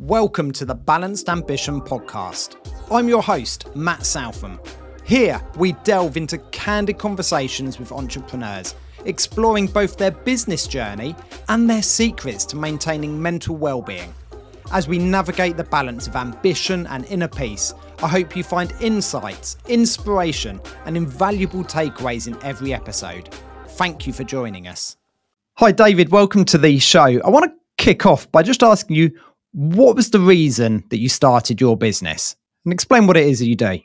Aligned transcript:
Welcome 0.00 0.52
to 0.52 0.64
the 0.64 0.76
Balanced 0.76 1.28
Ambition 1.28 1.80
podcast. 1.80 2.54
I'm 2.88 3.08
your 3.08 3.20
host, 3.20 3.74
Matt 3.74 4.06
Southam. 4.06 4.60
Here, 5.02 5.42
we 5.56 5.72
delve 5.82 6.16
into 6.16 6.38
candid 6.52 6.98
conversations 6.98 7.80
with 7.80 7.90
entrepreneurs, 7.90 8.76
exploring 9.06 9.66
both 9.66 9.96
their 9.96 10.12
business 10.12 10.68
journey 10.68 11.16
and 11.48 11.68
their 11.68 11.82
secrets 11.82 12.44
to 12.44 12.56
maintaining 12.56 13.20
mental 13.20 13.56
well-being. 13.56 14.14
As 14.70 14.86
we 14.86 14.98
navigate 14.98 15.56
the 15.56 15.64
balance 15.64 16.06
of 16.06 16.14
ambition 16.14 16.86
and 16.86 17.04
inner 17.06 17.26
peace, 17.26 17.74
I 18.00 18.06
hope 18.06 18.36
you 18.36 18.44
find 18.44 18.72
insights, 18.80 19.56
inspiration, 19.66 20.60
and 20.84 20.96
invaluable 20.96 21.64
takeaways 21.64 22.28
in 22.28 22.40
every 22.44 22.72
episode. 22.72 23.34
Thank 23.70 24.06
you 24.06 24.12
for 24.12 24.22
joining 24.22 24.68
us. 24.68 24.96
Hi, 25.54 25.72
David. 25.72 26.10
Welcome 26.10 26.44
to 26.44 26.58
the 26.58 26.78
show. 26.78 27.00
I 27.02 27.28
want 27.30 27.46
to 27.46 27.58
kick 27.78 28.06
off 28.06 28.30
by 28.30 28.44
just 28.44 28.62
asking 28.62 28.94
you 28.94 29.10
what 29.52 29.96
was 29.96 30.10
the 30.10 30.20
reason 30.20 30.84
that 30.90 30.98
you 30.98 31.08
started 31.08 31.60
your 31.60 31.76
business? 31.76 32.36
And 32.64 32.72
explain 32.72 33.06
what 33.06 33.16
it 33.16 33.26
is 33.26 33.38
that 33.38 33.46
you 33.46 33.56
do. 33.56 33.78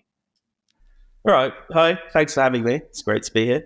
All 1.26 1.34
right. 1.34 1.54
Hi. 1.72 2.00
Thanks 2.12 2.34
for 2.34 2.42
having 2.42 2.64
me. 2.64 2.76
It's 2.76 3.02
great 3.02 3.24
to 3.24 3.32
be 3.32 3.46
here. 3.46 3.66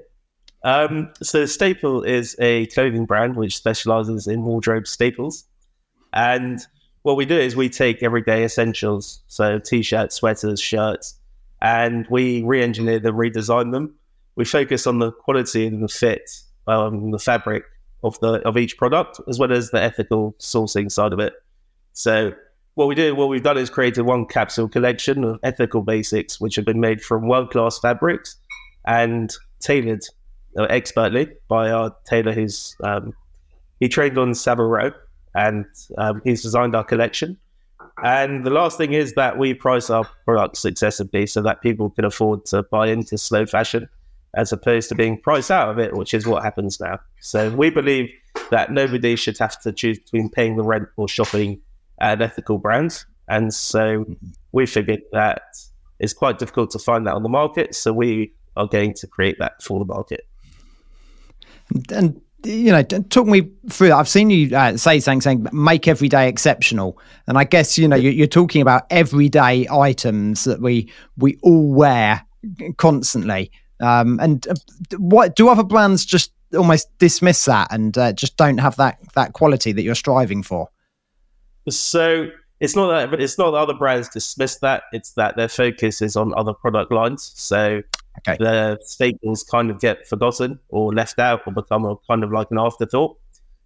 Um, 0.63 1.12
so, 1.23 1.44
STPL 1.44 2.05
is 2.05 2.36
a 2.39 2.66
clothing 2.67 3.05
brand 3.05 3.36
which 3.36 3.55
specializes 3.55 4.27
in 4.27 4.44
wardrobe 4.44 4.88
staples. 4.88 5.45
And 6.13 6.59
what 7.03 7.16
we 7.16 7.25
do 7.25 7.38
is 7.38 7.55
we 7.55 7.70
take 7.70 8.03
everyday 8.03 8.44
essentials, 8.44 9.22
so 9.27 9.59
t 9.59 9.81
shirts, 9.81 10.16
sweaters, 10.16 10.59
shirts, 10.59 11.16
and 11.61 12.05
we 12.09 12.44
re 12.44 12.61
engineer 12.61 13.00
them, 13.00 13.16
redesign 13.16 13.72
them. 13.72 13.95
We 14.36 14.45
focus 14.45 14.86
on 14.86 15.00
the 15.00 15.11
quality 15.11 15.66
and 15.66 15.81
the 15.81 15.88
fit, 15.88 16.30
um, 16.67 17.11
the 17.11 17.20
fabric 17.20 17.64
of 18.03 18.20
the 18.20 18.45
of 18.48 18.58
each 18.58 18.77
product, 18.77 19.20
as 19.27 19.39
well 19.39 19.52
as 19.52 19.72
the 19.72 19.81
ethical 19.81 20.36
sourcing 20.39 20.91
side 20.91 21.14
of 21.14 21.20
it. 21.20 21.34
So 21.98 22.32
what 22.76 22.88
we 22.88 22.94
do, 22.94 23.16
what 23.16 23.28
we've 23.28 23.42
done 23.42 23.58
is 23.58 23.72
created 23.72 24.04
one 24.04 24.28
capsule 24.28 24.70
collection 24.70 25.24
of 25.24 25.40
ethical 25.42 25.82
basics, 25.82 26.39
which 26.39 26.56
have 26.56 26.64
been 26.64 26.80
made 26.80 27.02
from 27.02 27.28
world 27.28 27.50
class 27.50 27.80
fabrics 27.80 28.36
and 28.86 29.34
tailored 29.59 30.04
uh, 30.59 30.66
expertly 30.66 31.28
by 31.48 31.72
our 31.72 31.95
tailor, 32.06 32.34
who's 32.34 32.76
um, 32.84 33.14
he 33.80 33.89
trained 33.89 34.16
on 34.20 34.36
Savile 34.36 34.92
and 35.34 35.66
um, 35.98 36.22
he's 36.23 36.44
designed 36.44 36.76
our 36.76 36.84
collection. 36.84 37.36
And 38.04 38.45
the 38.45 38.52
last 38.52 38.78
thing 38.78 38.94
is 38.94 39.14
that 39.14 39.39
we 39.39 39.56
price 39.56 39.89
our 39.89 40.08
products 40.23 40.61
accessibly 40.66 41.28
so 41.28 41.42
that 41.42 41.64
people 41.64 41.89
can 41.89 42.06
afford 42.06 42.45
to 42.45 42.61
buy 42.61 42.89
into 42.89 43.17
slow 43.17 43.48
fashion 43.48 43.89
as 44.36 44.52
opposed 44.52 44.89
to 44.89 44.95
being 44.95 45.20
priced 45.20 45.50
out 45.50 45.70
of 45.70 45.80
it, 45.80 45.95
which 45.95 46.14
is 46.14 46.28
what 46.28 46.44
happens 46.44 46.80
now. 46.80 47.00
So 47.22 47.50
we 47.50 47.72
believe 47.72 48.11
that 48.52 48.72
nobody 48.72 49.16
should 49.16 49.39
have 49.39 49.59
to 49.61 49.72
choose 49.72 49.98
between 49.98 50.30
paying 50.30 50.58
the 50.58 50.64
rent 50.64 50.89
or 50.95 51.08
shopping 51.08 51.59
at 52.00 52.22
ethical 52.22 52.58
brands. 52.58 53.06
And 53.28 53.53
so 53.53 54.06
we 54.52 54.66
figured 54.66 55.02
that 55.12 55.42
it's 56.00 56.14
quite 56.14 56.39
difficult 56.39 56.72
to 56.72 56.80
find 56.80 57.06
that 57.08 57.14
on 57.14 57.23
the 57.23 57.30
market. 57.30 57.76
So 57.76 57.92
we 57.94 58.34
are 58.56 58.67
going 58.67 58.94
to 58.95 59.08
create 59.08 59.38
that 59.39 59.62
for 59.62 59.80
the 59.80 59.86
market. 59.86 60.28
And 61.92 62.22
you 62.44 62.72
know, 62.72 62.84
talk 62.84 63.28
me 63.28 63.50
through. 63.70 63.92
I've 63.92 64.08
seen 64.08 64.30
you 64.30 64.56
uh, 64.56 64.78
say 64.78 65.00
something 65.00 65.22
saying 65.22 65.48
make 65.52 65.88
every 65.88 66.08
day 66.08 66.30
exceptional, 66.30 67.00
and 67.26 67.38
I 67.38 67.44
guess 67.44 67.78
you 67.78 67.88
know 67.88 67.95
you're, 67.95 68.14
you're 68.14 68.28
talking 68.28 68.61
about 68.61 68.86
everyday 68.89 69.67
items 69.70 70.44
that 70.45 70.61
we 70.61 70.89
we 71.17 71.38
all 71.42 71.73
wear 71.73 72.26
constantly. 72.78 73.52
Um, 73.80 74.20
and 74.22 74.48
uh, 74.48 74.56
what 74.98 75.36
do 75.36 75.50
other 75.50 75.64
brands 75.64 76.06
just 76.06 76.32
almost 76.56 76.95
dismiss 77.00 77.45
that 77.45 77.67
and 77.72 77.98
uh, 77.98 78.14
just 78.14 78.38
don't 78.38 78.59
have 78.59 78.76
that 78.78 79.00
that 79.16 79.34
quality 79.34 79.72
that 79.72 79.82
you're 79.82 79.95
striving 79.95 80.44
for? 80.44 80.70
So 81.70 82.30
it's 82.60 82.76
not 82.76 83.12
that 83.12 83.20
it's 83.20 83.38
not 83.38 83.52
that 83.52 83.58
other 83.58 83.73
brands 83.73 84.10
dismiss 84.10 84.58
that. 84.58 84.84
It's 84.92 85.12
that 85.14 85.36
their 85.36 85.48
focus 85.48 86.02
is 86.02 86.16
on 86.16 86.34
other 86.36 86.54
product 86.54 86.92
lines. 86.92 87.32
So 87.36 87.82
okay. 88.20 88.38
the 88.40 88.80
staples 88.82 89.44
kind 89.44 89.70
of 89.70 89.80
get 89.80 90.08
forgotten 90.08 90.60
or 90.70 90.94
left 90.94 91.20
out 91.20 91.42
or 91.45 91.54
become 91.54 91.86
a 91.86 91.95
kind 92.08 92.23
of 92.23 92.32
like 92.32 92.48
an 92.52 92.58
afterthought. 92.58 93.17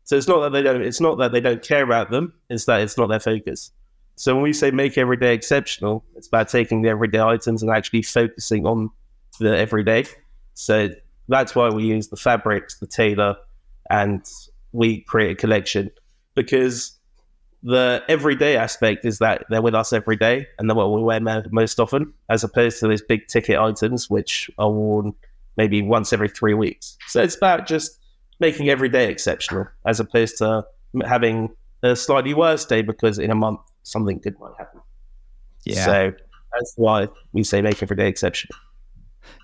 So 0.04 0.18
it's 0.18 0.28
not 0.28 0.42
that 0.42 0.52
they 0.52 0.62
don't. 0.62 0.82
It's 0.82 1.00
not 1.00 1.18
that 1.20 1.32
they 1.32 1.40
don't 1.40 1.62
care 1.62 1.84
about 1.84 2.12
them. 2.12 2.34
It's 2.50 2.66
that 2.66 2.82
it's 2.82 2.98
not 2.98 3.08
their 3.08 3.20
focus. 3.20 3.72
So 4.16 4.36
when 4.36 4.44
we 4.44 4.54
say 4.54 4.72
make 4.72 4.98
every 4.98 5.18
day 5.18 5.34
exceptional, 5.34 6.04
it's 6.16 6.28
about 6.28 6.50
taking 6.50 6.82
the 6.82 6.90
everyday 6.90 7.22
items 7.22 7.64
and 7.64 7.72
actually 7.72 8.02
focusing 8.02 8.66
on 8.66 8.90
the 9.40 9.58
everyday. 9.58 10.06
So 10.54 10.90
that's 11.28 11.56
why 11.56 11.70
we 11.70 11.86
use 11.86 12.10
the 12.10 12.18
fabrics, 12.18 12.78
the 12.80 12.88
tailor, 12.88 13.36
and 13.90 14.24
we 14.74 15.02
create 15.02 15.32
a 15.32 15.36
collection 15.36 15.90
because 16.36 17.00
the 17.64 18.04
everyday 18.08 18.58
aspect 18.58 19.06
is 19.06 19.20
that 19.20 19.46
they're 19.50 19.62
with 19.62 19.76
us 19.76 19.94
every 19.94 20.16
day 20.16 20.48
and 20.58 20.70
they're 20.70 20.76
what 20.76 20.92
we 20.92 21.02
wear 21.02 21.20
most 21.52 21.80
often, 21.80 22.14
as 22.30 22.44
opposed 22.44 22.80
to 22.80 22.88
these 22.88 23.02
big 23.02 23.28
ticket 23.28 23.58
items 23.58 24.10
which 24.10 24.50
are 24.58 24.72
worn 24.72 25.14
maybe 25.58 25.82
once 25.82 26.12
every 26.14 26.30
three 26.30 26.54
weeks. 26.54 26.98
So 27.08 27.22
it's 27.22 27.36
about 27.36 27.68
just 27.68 28.00
making 28.40 28.70
every 28.70 28.90
day 28.90 29.12
exceptional, 29.12 29.68
as 29.86 30.00
opposed 30.00 30.38
to 30.40 30.66
having 31.06 31.50
a 31.84 31.96
slightly 31.96 32.34
worse 32.34 32.66
day 32.66 32.82
because 32.82 33.20
in 33.20 33.32
a 33.32 33.36
month 33.36 33.60
something 33.84 34.18
good 34.20 34.40
might 34.40 34.54
happen. 34.58 34.82
Yeah. 35.66 35.86
So 35.86 36.14
that's 36.54 36.74
why 36.76 37.08
we 37.34 37.44
say 37.44 37.62
make 37.62 37.82
every 37.84 37.96
day 37.96 38.08
exceptional. 38.08 38.58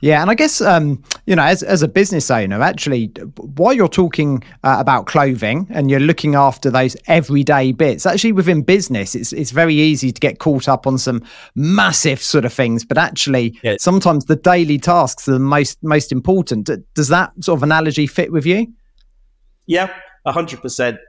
Yeah, 0.01 0.21
and 0.21 0.29
I 0.29 0.35
guess 0.35 0.61
um, 0.61 1.03
you 1.25 1.35
know, 1.35 1.43
as 1.43 1.63
as 1.63 1.81
a 1.81 1.87
business 1.87 2.29
owner, 2.29 2.61
actually, 2.61 3.07
while 3.37 3.73
you're 3.73 3.87
talking 3.87 4.43
uh, 4.63 4.77
about 4.79 5.07
clothing 5.07 5.67
and 5.71 5.89
you're 5.89 5.99
looking 5.99 6.35
after 6.35 6.69
those 6.69 6.95
everyday 7.07 7.71
bits, 7.71 8.05
actually 8.05 8.31
within 8.31 8.61
business, 8.61 9.15
it's 9.15 9.33
it's 9.33 9.51
very 9.51 9.73
easy 9.73 10.11
to 10.11 10.19
get 10.19 10.39
caught 10.39 10.67
up 10.67 10.85
on 10.85 10.97
some 10.97 11.23
massive 11.55 12.21
sort 12.21 12.45
of 12.45 12.53
things, 12.53 12.85
but 12.85 12.97
actually, 12.97 13.57
yeah. 13.63 13.75
sometimes 13.79 14.25
the 14.25 14.35
daily 14.35 14.77
tasks 14.77 15.27
are 15.27 15.33
the 15.33 15.39
most 15.39 15.81
most 15.83 16.11
important. 16.11 16.69
Does 16.93 17.07
that 17.07 17.31
sort 17.43 17.57
of 17.57 17.63
analogy 17.63 18.05
fit 18.05 18.31
with 18.31 18.45
you? 18.45 18.67
Yeah, 19.65 19.91
hundred 20.27 20.57
um, 20.57 20.61
percent. 20.61 20.99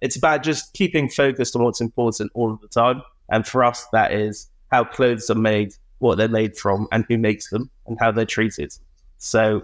It's 0.00 0.16
about 0.16 0.44
just 0.44 0.72
keeping 0.74 1.08
focused 1.08 1.56
on 1.56 1.64
what's 1.64 1.80
important 1.80 2.30
all 2.34 2.52
of 2.52 2.60
the 2.60 2.68
time, 2.68 3.02
and 3.30 3.44
for 3.44 3.64
us, 3.64 3.84
that 3.92 4.12
is 4.12 4.48
how 4.70 4.84
clothes 4.84 5.28
are 5.28 5.34
made 5.34 5.72
what 5.98 6.18
they're 6.18 6.28
made 6.28 6.56
from 6.56 6.86
and 6.92 7.04
who 7.08 7.16
makes 7.18 7.50
them 7.50 7.70
and 7.88 7.98
how 8.00 8.10
they're 8.12 8.24
treated. 8.24 8.72
So 9.18 9.62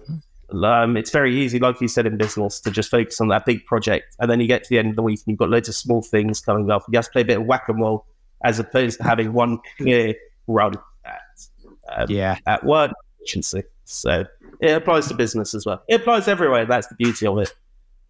um, 0.52 0.96
it's 0.96 1.10
very 1.10 1.36
easy, 1.36 1.58
like 1.58 1.80
you 1.80 1.88
said 1.88 2.06
in 2.06 2.16
business, 2.16 2.60
to 2.60 2.70
just 2.70 2.90
focus 2.90 3.20
on 3.20 3.28
that 3.28 3.46
big 3.46 3.64
project. 3.66 4.16
And 4.18 4.30
then 4.30 4.40
you 4.40 4.46
get 4.46 4.64
to 4.64 4.70
the 4.70 4.78
end 4.78 4.90
of 4.90 4.96
the 4.96 5.02
week 5.02 5.20
and 5.20 5.32
you've 5.32 5.38
got 5.38 5.50
loads 5.50 5.68
of 5.68 5.74
small 5.74 6.02
things 6.02 6.40
coming 6.40 6.70
up. 6.70 6.84
You 6.90 6.98
have 6.98 7.06
to 7.06 7.10
play 7.10 7.22
a 7.22 7.24
bit 7.24 7.38
of 7.38 7.46
whack 7.46 7.68
a 7.68 7.72
mole 7.72 8.06
as 8.44 8.58
opposed 8.58 8.98
to 8.98 9.04
having 9.04 9.32
one 9.32 9.58
clear 9.76 10.14
run 10.46 10.74
at, 11.04 11.20
um, 11.96 12.06
yeah. 12.08 12.38
at 12.46 12.64
work 12.64 12.92
efficiency. 13.20 13.62
So 13.84 14.24
it 14.60 14.70
applies 14.70 15.08
to 15.08 15.14
business 15.14 15.54
as 15.54 15.66
well. 15.66 15.82
It 15.88 16.00
applies 16.00 16.28
everywhere. 16.28 16.66
That's 16.66 16.86
the 16.86 16.94
beauty 16.96 17.26
of 17.26 17.38
it. 17.38 17.52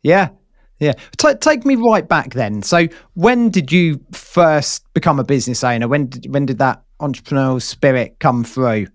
Yeah. 0.03 0.31
Yeah. 0.79 0.95
T- 1.17 1.35
take 1.35 1.65
me 1.65 1.77
right 1.77 2.09
back 2.09 2.35
then. 2.35 2.63
So 2.63 2.89
when 3.15 3.51
did 3.51 3.71
you 3.71 4.01
first 4.13 4.85
become 4.95 5.21
a 5.21 5.25
business 5.25 5.63
owner? 5.63 5.87
When 5.87 6.07
did, 6.07 6.33
when 6.33 6.47
did 6.47 6.59
that 6.59 6.83
entrepreneurial 7.01 7.63
spirit 7.63 8.17
come 8.19 8.43
through? 8.43 8.87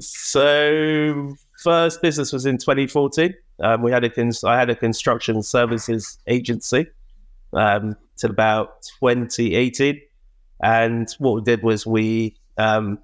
So 0.00 1.34
first 1.62 2.02
business 2.02 2.32
was 2.32 2.46
in 2.46 2.58
2014. 2.58 3.34
Um, 3.60 3.82
we 3.82 3.92
had 3.92 4.04
a 4.04 4.10
cons- 4.10 4.44
I 4.44 4.58
had 4.58 4.70
a 4.70 4.74
construction 4.74 5.42
services 5.42 6.18
agency 6.26 6.86
um, 7.52 7.96
till 8.16 8.30
about 8.30 8.82
2018, 9.00 10.00
and 10.62 11.08
what 11.18 11.34
we 11.34 11.42
did 11.42 11.62
was 11.62 11.86
we 11.86 12.36
um, 12.56 12.98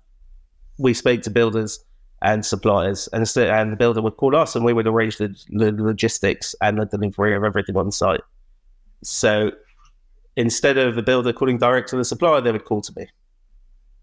we 0.79 0.95
spoke 0.95 1.23
to 1.23 1.31
builders 1.31 1.79
and 2.23 2.45
suppliers, 2.45 3.09
and 3.13 3.31
and 3.37 3.73
the 3.73 3.77
builder 3.77 4.01
would 4.01 4.17
call 4.17 4.35
us, 4.35 4.57
and 4.57 4.65
we 4.65 4.73
would 4.73 4.87
arrange 4.87 5.19
the, 5.19 5.29
the 5.51 5.73
logistics 5.73 6.55
and 6.63 6.79
the 6.79 6.87
delivery 6.87 7.37
of 7.37 7.45
everything 7.45 7.77
on 7.77 7.93
site. 7.93 8.23
So 9.03 9.51
instead 10.37 10.79
of 10.79 10.95
the 10.95 11.03
builder 11.03 11.33
calling 11.33 11.59
direct 11.59 11.91
to 11.91 11.97
the 11.97 12.05
supplier, 12.05 12.41
they 12.41 12.53
would 12.53 12.65
call 12.65 12.81
to 12.83 12.93
me. 12.97 13.07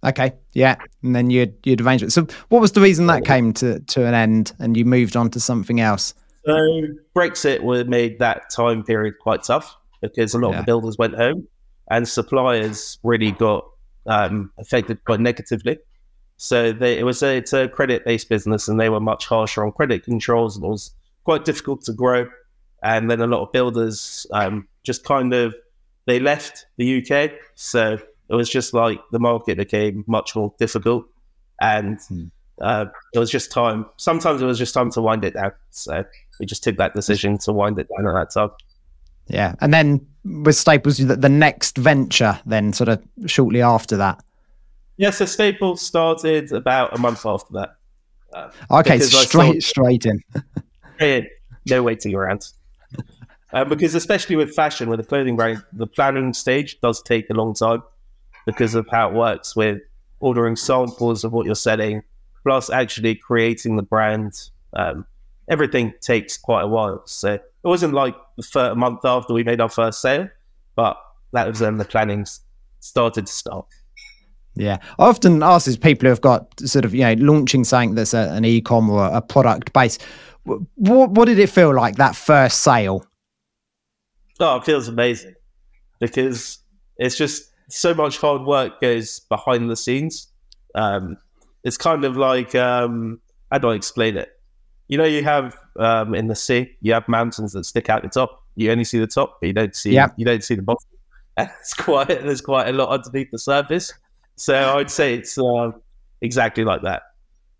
Okay, 0.03 0.33
yeah, 0.53 0.75
and 1.01 1.15
then 1.15 1.29
you'd 1.29 1.55
you'd 1.63 1.79
arrange 1.79 2.03
it. 2.03 2.11
So, 2.11 2.27
what 2.49 2.59
was 2.59 2.73
the 2.73 2.81
reason 2.81 3.07
that 3.07 3.23
came 3.23 3.53
to 3.53 3.79
to 3.79 4.05
an 4.05 4.13
end, 4.13 4.53
and 4.59 4.75
you 4.75 4.83
moved 4.83 5.15
on 5.15 5.29
to 5.31 5.39
something 5.39 5.79
else? 5.79 6.13
So, 6.45 6.53
Brexit 7.15 7.87
made 7.87 8.19
that 8.19 8.49
time 8.49 8.83
period 8.83 9.15
quite 9.21 9.43
tough 9.43 9.75
because 10.01 10.33
a 10.33 10.39
lot 10.39 10.51
yeah. 10.51 10.59
of 10.59 10.65
the 10.65 10.69
builders 10.69 10.97
went 10.97 11.15
home, 11.15 11.47
and 11.89 12.07
suppliers 12.07 12.99
really 13.03 13.31
got 13.31 13.65
um, 14.05 14.51
affected 14.59 15.03
quite 15.05 15.21
negatively. 15.21 15.79
So, 16.35 16.73
they, 16.73 16.99
it 16.99 17.03
was 17.03 17.23
a 17.23 17.37
it's 17.37 17.53
a 17.53 17.69
credit 17.69 18.03
based 18.03 18.27
business, 18.27 18.67
and 18.67 18.77
they 18.77 18.89
were 18.89 18.99
much 18.99 19.25
harsher 19.25 19.63
on 19.65 19.71
credit 19.71 20.03
controls, 20.03 20.57
and 20.57 20.65
it 20.65 20.69
was 20.69 20.91
quite 21.23 21.45
difficult 21.45 21.81
to 21.83 21.93
grow. 21.93 22.27
And 22.81 23.09
then 23.09 23.21
a 23.21 23.27
lot 23.27 23.41
of 23.41 23.53
builders 23.53 24.27
um, 24.33 24.67
just 24.83 25.05
kind 25.05 25.33
of 25.33 25.55
they 26.05 26.19
left 26.19 26.65
the 26.75 27.01
UK, 27.01 27.31
so 27.55 27.97
it 28.33 28.35
was 28.35 28.49
just 28.49 28.73
like 28.73 28.99
the 29.11 29.19
market 29.19 29.57
became 29.57 30.03
much 30.07 30.35
more 30.35 30.53
difficult, 30.57 31.05
and 31.61 31.99
hmm. 32.09 32.25
uh, 32.61 32.85
it 33.13 33.19
was 33.19 33.29
just 33.29 33.51
time. 33.51 33.85
Sometimes 33.97 34.41
it 34.41 34.45
was 34.45 34.57
just 34.57 34.73
time 34.73 34.91
to 34.91 35.01
wind 35.01 35.23
it 35.23 35.35
down. 35.35 35.51
So 35.69 36.03
we 36.39 36.45
just 36.45 36.63
took 36.63 36.77
that 36.77 36.95
decision 36.95 37.37
to 37.39 37.53
wind 37.53 37.77
it 37.79 37.87
down 37.95 38.07
at 38.07 38.13
that 38.13 38.33
time. 38.33 38.49
Yeah, 39.27 39.53
and 39.61 39.73
then 39.73 40.05
with 40.25 40.55
Staples, 40.55 40.97
the, 40.97 41.15
the 41.15 41.29
next 41.29 41.77
venture, 41.77 42.39
then 42.45 42.73
sort 42.73 42.89
of 42.89 43.03
shortly 43.27 43.61
after 43.61 43.97
that. 43.97 44.23
Yeah, 44.97 45.11
so 45.11 45.25
Staples 45.25 45.81
started 45.81 46.51
about 46.51 46.95
a 46.95 46.99
month 46.99 47.25
after 47.25 47.53
that. 47.53 47.75
Uh, 48.33 48.49
okay, 48.79 48.99
straight 48.99 49.61
straight 49.61 50.05
in. 50.05 50.23
no 51.67 51.83
waiting 51.83 52.15
around. 52.15 52.47
Uh, 53.51 53.63
because 53.63 53.93
especially 53.93 54.35
with 54.35 54.55
fashion, 54.55 54.89
with 54.89 54.99
a 54.99 55.03
clothing 55.03 55.35
brand, 55.35 55.63
the 55.73 55.85
planning 55.85 56.33
stage 56.33 56.81
does 56.81 56.99
take 57.03 57.29
a 57.29 57.33
long 57.33 57.53
time 57.53 57.83
because 58.45 58.75
of 58.75 58.87
how 58.91 59.09
it 59.09 59.13
works 59.13 59.55
with 59.55 59.79
ordering 60.19 60.55
samples 60.55 61.23
of 61.23 61.31
what 61.31 61.45
you're 61.45 61.55
selling, 61.55 62.03
plus 62.43 62.69
actually 62.69 63.15
creating 63.15 63.75
the 63.75 63.83
brand. 63.83 64.49
Um, 64.73 65.05
everything 65.49 65.93
takes 66.01 66.37
quite 66.37 66.63
a 66.63 66.67
while. 66.67 67.03
So 67.05 67.33
it 67.33 67.43
wasn't 67.63 67.93
like 67.93 68.15
the 68.37 68.43
first 68.43 68.77
month 68.77 69.05
after 69.05 69.33
we 69.33 69.43
made 69.43 69.61
our 69.61 69.69
first 69.69 70.01
sale, 70.01 70.29
but 70.75 70.97
that 71.33 71.47
was 71.47 71.61
when 71.61 71.77
the 71.77 71.85
planning 71.85 72.25
started 72.79 73.27
to 73.27 73.33
start. 73.33 73.65
Yeah, 74.55 74.77
I 74.99 75.05
often 75.05 75.41
ask 75.41 75.65
these 75.65 75.77
people 75.77 76.05
who 76.05 76.09
have 76.09 76.21
got 76.21 76.59
sort 76.59 76.85
of 76.85 76.93
you 76.93 77.01
know 77.01 77.13
launching 77.13 77.63
something 77.63 77.95
that's 77.95 78.13
a, 78.13 78.29
an 78.31 78.45
e-com 78.45 78.89
or 78.89 79.05
a 79.05 79.21
product 79.21 79.73
base. 79.73 79.97
What 80.43 81.11
what 81.11 81.25
did 81.25 81.39
it 81.39 81.49
feel 81.49 81.73
like 81.73 81.95
that 81.95 82.15
first 82.15 82.61
sale? 82.61 83.05
Oh, 84.39 84.57
it 84.57 84.65
feels 84.65 84.87
amazing 84.87 85.33
because 85.99 86.59
it's 86.97 87.15
just 87.15 87.51
so 87.69 87.93
much 87.93 88.17
hard 88.17 88.43
work 88.43 88.79
goes 88.81 89.19
behind 89.21 89.69
the 89.69 89.75
scenes. 89.75 90.27
Um, 90.75 91.17
it's 91.63 91.77
kind 91.77 92.03
of 92.03 92.17
like 92.17 92.55
um, 92.55 93.19
how 93.51 93.59
do 93.59 93.69
I 93.69 93.75
explain 93.75 94.17
it? 94.17 94.29
You 94.87 94.97
know, 94.97 95.05
you 95.05 95.23
have 95.23 95.57
um, 95.79 96.13
in 96.13 96.27
the 96.27 96.35
sea, 96.35 96.75
you 96.81 96.93
have 96.93 97.07
mountains 97.07 97.53
that 97.53 97.65
stick 97.65 97.89
out 97.89 98.03
the 98.03 98.09
top. 98.09 98.43
You 98.55 98.71
only 98.71 98.83
see 98.83 98.99
the 98.99 99.07
top, 99.07 99.37
but 99.39 99.47
you 99.47 99.53
don't 99.53 99.75
see 99.75 99.93
yep. 99.93 100.13
you 100.17 100.25
don't 100.25 100.43
see 100.43 100.55
the 100.55 100.61
bottom. 100.61 100.87
And 101.37 101.49
it's 101.59 101.73
quite 101.73 102.07
there's 102.07 102.41
quite 102.41 102.67
a 102.67 102.73
lot 102.73 102.89
underneath 102.89 103.31
the 103.31 103.39
surface. 103.39 103.93
So 104.35 104.77
I'd 104.77 104.91
say 104.91 105.15
it's 105.15 105.37
uh, 105.37 105.71
exactly 106.21 106.63
like 106.63 106.81
that. 106.81 107.03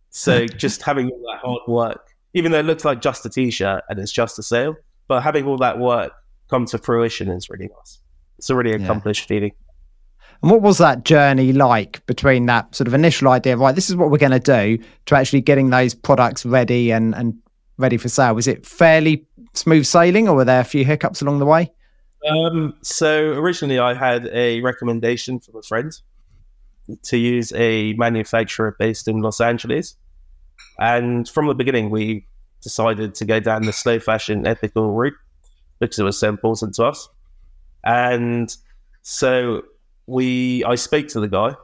So 0.10 0.46
just 0.48 0.82
having 0.82 1.10
all 1.10 1.22
that 1.32 1.40
hard 1.42 1.62
work, 1.68 2.08
even 2.34 2.52
though 2.52 2.60
it 2.60 2.66
looks 2.66 2.86
like 2.86 3.02
just 3.02 3.26
a 3.26 3.30
t-shirt 3.30 3.84
and 3.90 4.00
it's 4.00 4.12
just 4.12 4.38
a 4.40 4.44
sale, 4.44 4.76
but 5.08 5.22
having 5.22 5.46
all 5.46 5.58
that 5.58 5.80
work 5.80 6.14
come 6.50 6.66
to 6.66 6.78
fruition 6.78 7.30
is 7.30 7.50
really 7.50 7.70
nice. 7.78 8.00
It's 8.38 8.50
a 8.50 8.56
really 8.56 8.74
accomplished 8.74 9.24
yeah. 9.24 9.36
feeling. 9.36 9.52
And 10.42 10.52
what 10.52 10.62
was 10.62 10.78
that 10.80 11.06
journey 11.06 11.54
like 11.54 12.06
between 12.06 12.46
that 12.48 12.76
sort 12.76 12.88
of 12.88 12.94
initial 12.94 13.30
idea 13.30 13.54
of 13.54 13.60
right, 13.60 13.76
this 13.76 13.90
is 13.90 13.96
what 13.96 14.12
we're 14.12 14.18
going 14.18 14.32
to 14.32 14.40
do 14.40 14.84
to 15.06 15.16
actually 15.16 15.42
getting 15.42 15.70
those 15.70 15.94
products 15.94 16.46
ready 16.46 16.92
and 16.92 17.16
and 17.16 17.36
ready 17.78 17.98
for 17.98 18.10
sale? 18.10 18.36
Was 18.36 18.48
it 18.48 18.66
fairly 18.66 19.26
smooth 19.54 19.86
sailing, 19.86 20.28
or 20.28 20.36
were 20.36 20.46
there 20.46 20.62
a 20.62 20.66
few 20.66 20.86
hiccups 20.86 21.22
along 21.22 21.40
the 21.40 21.46
way? 21.46 21.72
Um, 22.28 22.76
so 22.82 23.34
originally, 23.34 23.80
I 23.80 23.94
had 23.94 24.28
a 24.28 24.62
recommendation 24.62 25.40
from 25.40 25.58
a 25.58 25.62
friend 25.62 25.92
to 27.04 27.18
use 27.18 27.54
a 27.54 27.94
manufacturer 27.94 28.76
based 28.78 29.08
in 29.08 29.22
Los 29.22 29.40
Angeles. 29.42 29.96
And 30.80 31.28
from 31.30 31.48
the 31.48 31.54
beginning, 31.54 31.90
we 31.90 32.26
decided 32.62 33.16
to 33.16 33.26
go 33.26 33.40
down 33.40 33.64
the 33.64 33.74
slow 33.74 34.00
fashion 34.00 34.48
ethical 34.48 34.92
route 34.92 35.14
because 35.80 36.00
it 36.00 36.04
was 36.04 36.18
so 36.18 36.30
important 36.30 36.76
to 36.76 36.86
us. 36.86 37.10
And 37.86 38.56
so 39.02 39.64
we, 40.08 40.64
I 40.66 40.76
speak 40.76 41.08
to 41.10 41.20
the 41.20 41.28
guy 41.28 41.56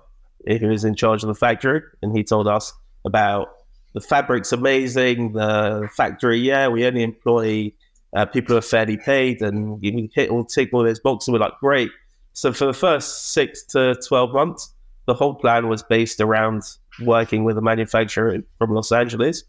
who 0.47 0.68
was 0.68 0.86
in 0.86 0.95
charge 0.95 1.24
of 1.24 1.27
the 1.27 1.36
factory, 1.36 1.81
and 2.01 2.15
he 2.15 2.24
told 2.24 2.47
us 2.47 2.74
about 3.06 3.50
the 3.94 4.01
fabric's 4.01 4.51
amazing. 4.51 5.33
The 5.33 5.89
factory, 5.95 6.39
yeah, 6.39 6.68
we 6.68 6.86
only 6.86 7.03
employ 7.03 7.71
uh, 8.15 8.25
people 8.25 8.53
who 8.53 8.57
are 8.57 8.62
fairly 8.62 8.97
paid, 8.97 9.41
and 9.41 9.83
you 9.83 10.09
hit 10.13 10.30
all 10.30 10.45
tick 10.45 10.69
all 10.74 10.83
those 10.83 11.00
boxes. 11.00 11.31
We're 11.31 11.39
like, 11.39 11.59
great. 11.59 11.91
So 12.33 12.53
for 12.53 12.65
the 12.65 12.74
first 12.74 13.33
six 13.33 13.63
to 13.68 13.95
twelve 14.07 14.31
months, 14.33 14.74
the 15.06 15.13
whole 15.13 15.35
plan 15.35 15.68
was 15.68 15.83
based 15.83 16.21
around 16.21 16.63
working 17.01 17.44
with 17.44 17.57
a 17.57 17.62
manufacturer 17.62 18.38
from 18.57 18.74
Los 18.74 18.92
Angeles. 18.92 19.44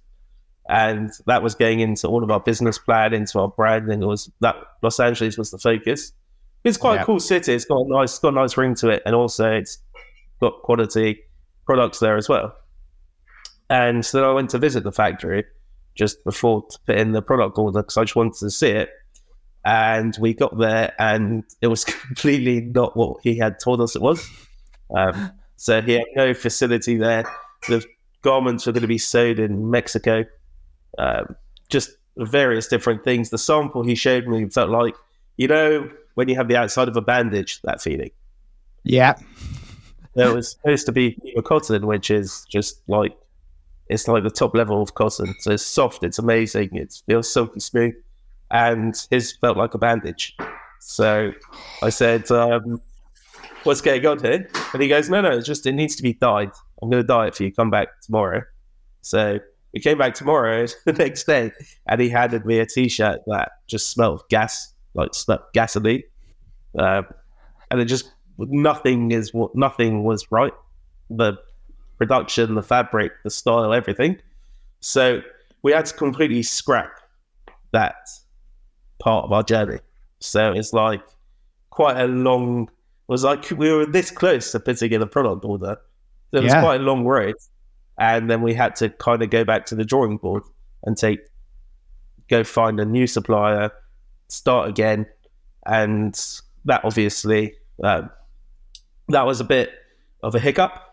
And 0.68 1.10
that 1.26 1.42
was 1.42 1.54
going 1.54 1.80
into 1.80 2.06
all 2.06 2.22
of 2.22 2.30
our 2.30 2.38
business 2.38 2.78
plan, 2.78 3.12
into 3.12 3.40
our 3.40 3.48
brand, 3.48 3.90
and 3.90 4.02
it 4.02 4.06
was 4.06 4.30
that 4.40 4.56
Los 4.82 5.00
Angeles 5.00 5.36
was 5.36 5.50
the 5.50 5.58
focus. 5.58 6.12
It's 6.64 6.76
quite 6.76 6.96
yeah. 6.96 7.02
a 7.02 7.04
cool 7.06 7.20
city. 7.20 7.54
It's 7.54 7.64
got 7.64 7.86
a 7.86 7.88
nice, 7.88 8.18
got 8.18 8.34
a 8.34 8.36
nice 8.36 8.56
ring 8.56 8.74
to 8.76 8.88
it, 8.90 9.02
and 9.06 9.14
also 9.14 9.50
it's 9.50 9.78
got 10.40 10.62
quality 10.62 11.20
products 11.66 12.00
there 12.00 12.16
as 12.16 12.28
well. 12.28 12.54
And 13.68 14.04
so 14.04 14.18
then 14.18 14.28
I 14.28 14.32
went 14.32 14.50
to 14.50 14.58
visit 14.58 14.82
the 14.82 14.92
factory 14.92 15.44
just 15.94 16.22
before 16.24 16.64
to 16.70 16.78
put 16.86 16.96
in 16.96 17.12
the 17.12 17.22
product 17.22 17.56
order 17.58 17.82
because 17.82 17.96
I 17.96 18.02
just 18.02 18.16
wanted 18.16 18.34
to 18.40 18.50
see 18.50 18.70
it. 18.70 18.90
And 19.64 20.16
we 20.20 20.34
got 20.34 20.58
there, 20.58 20.94
and 20.98 21.44
it 21.60 21.68
was 21.68 21.84
completely 22.06 22.62
not 22.62 22.96
what 22.96 23.18
he 23.22 23.36
had 23.36 23.60
told 23.60 23.80
us 23.80 23.94
it 23.94 24.02
was. 24.02 24.26
Um, 24.96 25.32
so 25.56 25.80
he 25.82 25.92
had 25.92 26.06
no 26.16 26.34
facility 26.34 26.96
there. 26.96 27.24
The 27.68 27.84
garments 28.22 28.66
were 28.66 28.72
going 28.72 28.82
to 28.82 28.88
be 28.88 28.98
sewed 28.98 29.38
in 29.38 29.70
Mexico. 29.70 30.24
Um, 30.98 31.36
just 31.68 31.90
various 32.16 32.68
different 32.68 33.04
things. 33.04 33.30
The 33.30 33.38
sample 33.38 33.82
he 33.82 33.94
showed 33.94 34.26
me 34.26 34.48
felt 34.48 34.70
like, 34.70 34.94
you 35.36 35.48
know, 35.48 35.90
when 36.20 36.28
you 36.28 36.36
have 36.36 36.48
the 36.48 36.56
outside 36.56 36.86
of 36.86 36.96
a 36.98 37.00
bandage, 37.00 37.62
that 37.62 37.80
feeling. 37.80 38.10
Yeah. 38.84 39.14
There 40.14 40.34
was 40.34 40.50
supposed 40.50 40.84
to 40.84 40.92
be 40.92 41.18
cotton, 41.44 41.86
which 41.86 42.10
is 42.10 42.44
just 42.50 42.82
like 42.88 43.16
it's 43.88 44.06
like 44.06 44.22
the 44.22 44.30
top 44.30 44.54
level 44.54 44.82
of 44.82 44.92
cotton. 44.92 45.34
So 45.40 45.52
it's 45.52 45.64
soft, 45.64 46.04
it's 46.04 46.18
amazing, 46.18 46.76
it 46.76 46.94
feels 47.06 47.32
silky 47.32 47.60
smooth, 47.60 47.94
and 48.50 48.94
his 49.10 49.32
felt 49.32 49.56
like 49.56 49.72
a 49.72 49.78
bandage. 49.78 50.36
So 50.80 51.32
I 51.82 51.88
said, 51.88 52.30
um, 52.30 52.82
what's 53.64 53.80
going 53.80 54.04
on 54.04 54.20
here? 54.20 54.46
And 54.74 54.82
he 54.82 54.88
goes, 54.88 55.08
no, 55.08 55.22
no, 55.22 55.30
it's 55.30 55.46
just, 55.46 55.64
it 55.64 55.72
needs 55.72 55.96
to 55.96 56.02
be 56.02 56.12
dyed. 56.12 56.50
I'm 56.82 56.90
going 56.90 57.02
to 57.02 57.06
dye 57.06 57.28
it 57.28 57.34
for 57.34 57.44
you. 57.44 57.52
Come 57.52 57.70
back 57.70 57.88
tomorrow. 58.02 58.42
So 59.00 59.40
we 59.72 59.80
came 59.80 59.96
back 59.96 60.14
tomorrow, 60.14 60.66
the 60.84 60.92
next 60.92 61.24
day, 61.24 61.50
and 61.86 61.98
he 61.98 62.10
handed 62.10 62.44
me 62.44 62.58
a 62.58 62.66
t-shirt 62.66 63.20
that 63.26 63.52
just 63.66 63.90
smelled 63.90 64.22
gas, 64.28 64.74
like 64.94 65.14
smelled 65.14 65.42
gasoline. 65.54 66.02
Uh, 66.78 67.02
and 67.70 67.80
it 67.80 67.86
just, 67.86 68.12
nothing 68.38 69.10
is 69.10 69.34
what, 69.34 69.54
nothing 69.54 70.04
was 70.04 70.30
right. 70.30 70.52
The 71.08 71.34
production, 71.98 72.54
the 72.54 72.62
fabric, 72.62 73.12
the 73.24 73.30
style, 73.30 73.72
everything. 73.72 74.18
So 74.80 75.20
we 75.62 75.72
had 75.72 75.86
to 75.86 75.94
completely 75.94 76.42
scrap 76.42 76.92
that 77.72 78.08
part 78.98 79.24
of 79.24 79.32
our 79.32 79.42
journey. 79.42 79.78
So 80.20 80.52
it's 80.52 80.72
like 80.72 81.02
quite 81.70 81.98
a 81.98 82.06
long 82.06 82.68
It 83.10 83.12
was 83.12 83.24
like 83.24 83.50
we 83.50 83.72
were 83.72 83.86
this 83.86 84.12
close 84.12 84.52
to 84.52 84.60
putting 84.60 84.92
in 84.92 85.02
a 85.02 85.06
product 85.06 85.44
order. 85.44 85.76
So 86.30 86.38
it 86.38 86.44
was 86.44 86.52
yeah. 86.52 86.60
quite 86.60 86.80
a 86.80 86.84
long 86.84 87.04
road. 87.04 87.34
And 87.98 88.30
then 88.30 88.40
we 88.40 88.54
had 88.54 88.76
to 88.76 88.88
kind 88.88 89.20
of 89.20 89.30
go 89.30 89.44
back 89.44 89.66
to 89.66 89.74
the 89.74 89.84
drawing 89.84 90.16
board 90.16 90.44
and 90.84 90.96
take 90.96 91.18
go 92.28 92.44
find 92.44 92.78
a 92.78 92.84
new 92.84 93.08
supplier, 93.08 93.72
start 94.28 94.68
again. 94.68 95.06
And 95.66 96.18
that 96.64 96.84
obviously 96.84 97.54
um, 97.82 98.10
that 99.08 99.26
was 99.26 99.40
a 99.40 99.44
bit 99.44 99.70
of 100.22 100.34
a 100.34 100.38
hiccup 100.38 100.90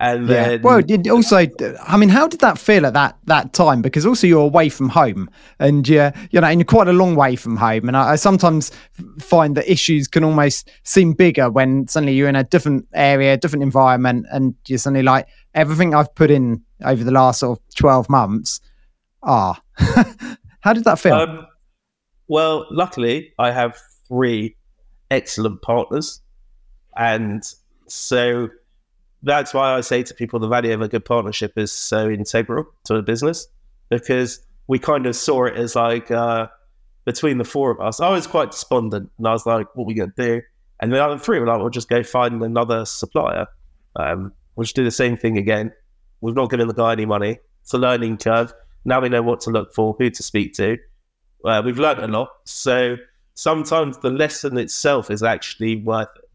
and 0.00 0.28
yeah. 0.28 0.48
then, 0.48 0.62
well, 0.62 0.80
did 0.80 1.06
also, 1.08 1.46
I 1.86 1.98
mean, 1.98 2.08
how 2.08 2.26
did 2.26 2.40
that 2.40 2.58
feel 2.58 2.86
at 2.86 2.94
that 2.94 3.18
that 3.26 3.52
time? 3.52 3.82
Because 3.82 4.06
also 4.06 4.26
you're 4.26 4.40
away 4.40 4.70
from 4.70 4.88
home, 4.88 5.28
and 5.58 5.86
you're 5.86 6.10
you 6.30 6.40
know, 6.40 6.46
and 6.46 6.58
you're 6.58 6.64
quite 6.64 6.88
a 6.88 6.92
long 6.94 7.16
way 7.16 7.36
from 7.36 7.58
home. 7.58 7.86
And 7.86 7.94
I, 7.94 8.12
I 8.12 8.16
sometimes 8.16 8.72
find 9.18 9.58
that 9.58 9.70
issues 9.70 10.08
can 10.08 10.24
almost 10.24 10.70
seem 10.84 11.12
bigger 11.12 11.50
when 11.50 11.86
suddenly 11.86 12.14
you're 12.14 12.30
in 12.30 12.36
a 12.36 12.44
different 12.44 12.88
area, 12.94 13.36
different 13.36 13.62
environment, 13.62 14.24
and 14.32 14.54
you're 14.66 14.78
suddenly 14.78 15.02
like 15.02 15.28
everything 15.54 15.94
I've 15.94 16.14
put 16.14 16.30
in 16.30 16.62
over 16.82 17.04
the 17.04 17.12
last 17.12 17.40
sort 17.40 17.58
of 17.58 17.74
twelve 17.74 18.08
months. 18.08 18.58
Ah, 19.22 19.60
how 20.60 20.72
did 20.72 20.84
that 20.84 20.98
feel? 20.98 21.12
Um, 21.12 21.46
well, 22.26 22.66
luckily, 22.70 23.34
I 23.38 23.50
have 23.50 23.76
three 24.08 24.56
excellent 25.10 25.62
partners, 25.62 26.20
and 26.96 27.42
so 27.86 28.48
that's 29.22 29.52
why 29.52 29.74
I 29.74 29.80
say 29.80 30.02
to 30.02 30.14
people 30.14 30.38
the 30.38 30.48
value 30.48 30.72
of 30.72 30.80
a 30.80 30.88
good 30.88 31.04
partnership 31.04 31.52
is 31.56 31.72
so 31.72 32.08
integral 32.08 32.64
to 32.84 32.96
a 32.96 33.02
business 33.02 33.46
because 33.90 34.40
we 34.66 34.78
kind 34.78 35.06
of 35.06 35.14
saw 35.14 35.44
it 35.44 35.56
as 35.56 35.76
like 35.76 36.10
uh, 36.10 36.46
between 37.04 37.38
the 37.38 37.44
four 37.44 37.70
of 37.70 37.80
us. 37.80 38.00
I 38.00 38.10
was 38.10 38.26
quite 38.26 38.52
despondent 38.52 39.10
and 39.18 39.26
I 39.26 39.32
was 39.32 39.44
like, 39.44 39.66
what 39.74 39.84
are 39.84 39.86
we 39.86 39.94
going 39.94 40.12
to 40.16 40.22
do? 40.22 40.42
And 40.80 40.92
the 40.92 41.04
other 41.04 41.18
three 41.18 41.38
were 41.38 41.46
like, 41.46 41.58
we'll 41.58 41.68
just 41.70 41.88
go 41.88 42.02
find 42.02 42.42
another 42.42 42.86
supplier. 42.86 43.46
Um, 43.96 44.32
we'll 44.56 44.64
just 44.64 44.76
do 44.76 44.84
the 44.84 44.90
same 44.90 45.16
thing 45.16 45.36
again. 45.36 45.72
We've 46.22 46.34
not 46.34 46.50
given 46.50 46.68
the 46.68 46.74
guy 46.74 46.92
any 46.92 47.04
money. 47.04 47.38
It's 47.62 47.74
a 47.74 47.78
learning 47.78 48.18
curve. 48.18 48.54
Now 48.84 49.00
we 49.00 49.10
know 49.10 49.22
what 49.22 49.40
to 49.42 49.50
look 49.50 49.74
for, 49.74 49.94
who 49.98 50.08
to 50.08 50.22
speak 50.22 50.54
to. 50.54 50.78
Uh, 51.44 51.62
we've 51.64 51.78
learned 51.78 52.00
a 52.00 52.08
lot. 52.08 52.30
So 52.44 52.96
sometimes 53.34 53.98
the 53.98 54.10
lesson 54.10 54.58
itself 54.58 55.10
is 55.10 55.22
actually 55.22 55.76
worth 55.76 56.08
it. 56.16 56.28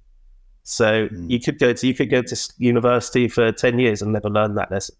So 0.63 1.07
mm. 1.07 1.29
you 1.29 1.39
could 1.39 1.59
go 1.59 1.73
to 1.73 1.87
you 1.87 1.93
could 1.93 2.09
go 2.09 2.21
to 2.21 2.49
university 2.57 3.27
for 3.27 3.51
ten 3.51 3.79
years 3.79 4.01
and 4.01 4.13
never 4.13 4.29
learn 4.29 4.55
that 4.55 4.71
lesson. 4.71 4.95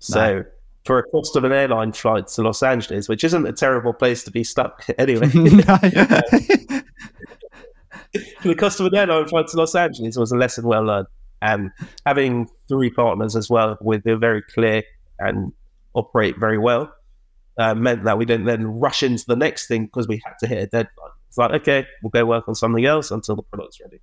So 0.00 0.38
no. 0.38 0.44
for 0.84 0.98
a 0.98 1.02
cost 1.04 1.36
of 1.36 1.44
an 1.44 1.52
airline 1.52 1.92
flight 1.92 2.26
to 2.28 2.42
Los 2.42 2.62
Angeles, 2.62 3.08
which 3.08 3.22
isn't 3.22 3.46
a 3.46 3.52
terrible 3.52 3.92
place 3.92 4.24
to 4.24 4.30
be 4.30 4.42
stuck 4.42 4.84
anyway. 4.98 5.26
the 8.42 8.54
cost 8.56 8.80
of 8.80 8.86
an 8.86 8.94
airline 8.94 9.28
flight 9.28 9.46
to 9.48 9.56
Los 9.56 9.74
Angeles 9.74 10.16
was 10.16 10.32
a 10.32 10.36
lesson 10.36 10.66
well 10.66 10.84
learned. 10.84 11.06
And 11.40 11.70
having 12.06 12.48
three 12.68 12.90
partners 12.90 13.34
as 13.34 13.50
well 13.50 13.76
with 13.80 14.06
a 14.06 14.16
very 14.16 14.42
clear 14.42 14.84
and 15.18 15.52
operate 15.94 16.38
very 16.38 16.58
well 16.58 16.92
uh, 17.58 17.74
meant 17.74 18.04
that 18.04 18.18
we 18.18 18.24
didn't 18.24 18.46
then 18.46 18.66
rush 18.66 19.02
into 19.02 19.24
the 19.26 19.36
next 19.36 19.66
thing 19.66 19.86
because 19.86 20.08
we 20.08 20.20
had 20.24 20.34
to 20.40 20.46
hit 20.46 20.58
a 20.58 20.66
deadline. 20.66 21.10
It's 21.28 21.38
like, 21.38 21.52
okay, 21.52 21.86
we'll 22.02 22.10
go 22.10 22.24
work 22.24 22.48
on 22.48 22.54
something 22.54 22.84
else 22.84 23.10
until 23.10 23.36
the 23.36 23.42
product's 23.42 23.80
ready. 23.80 24.00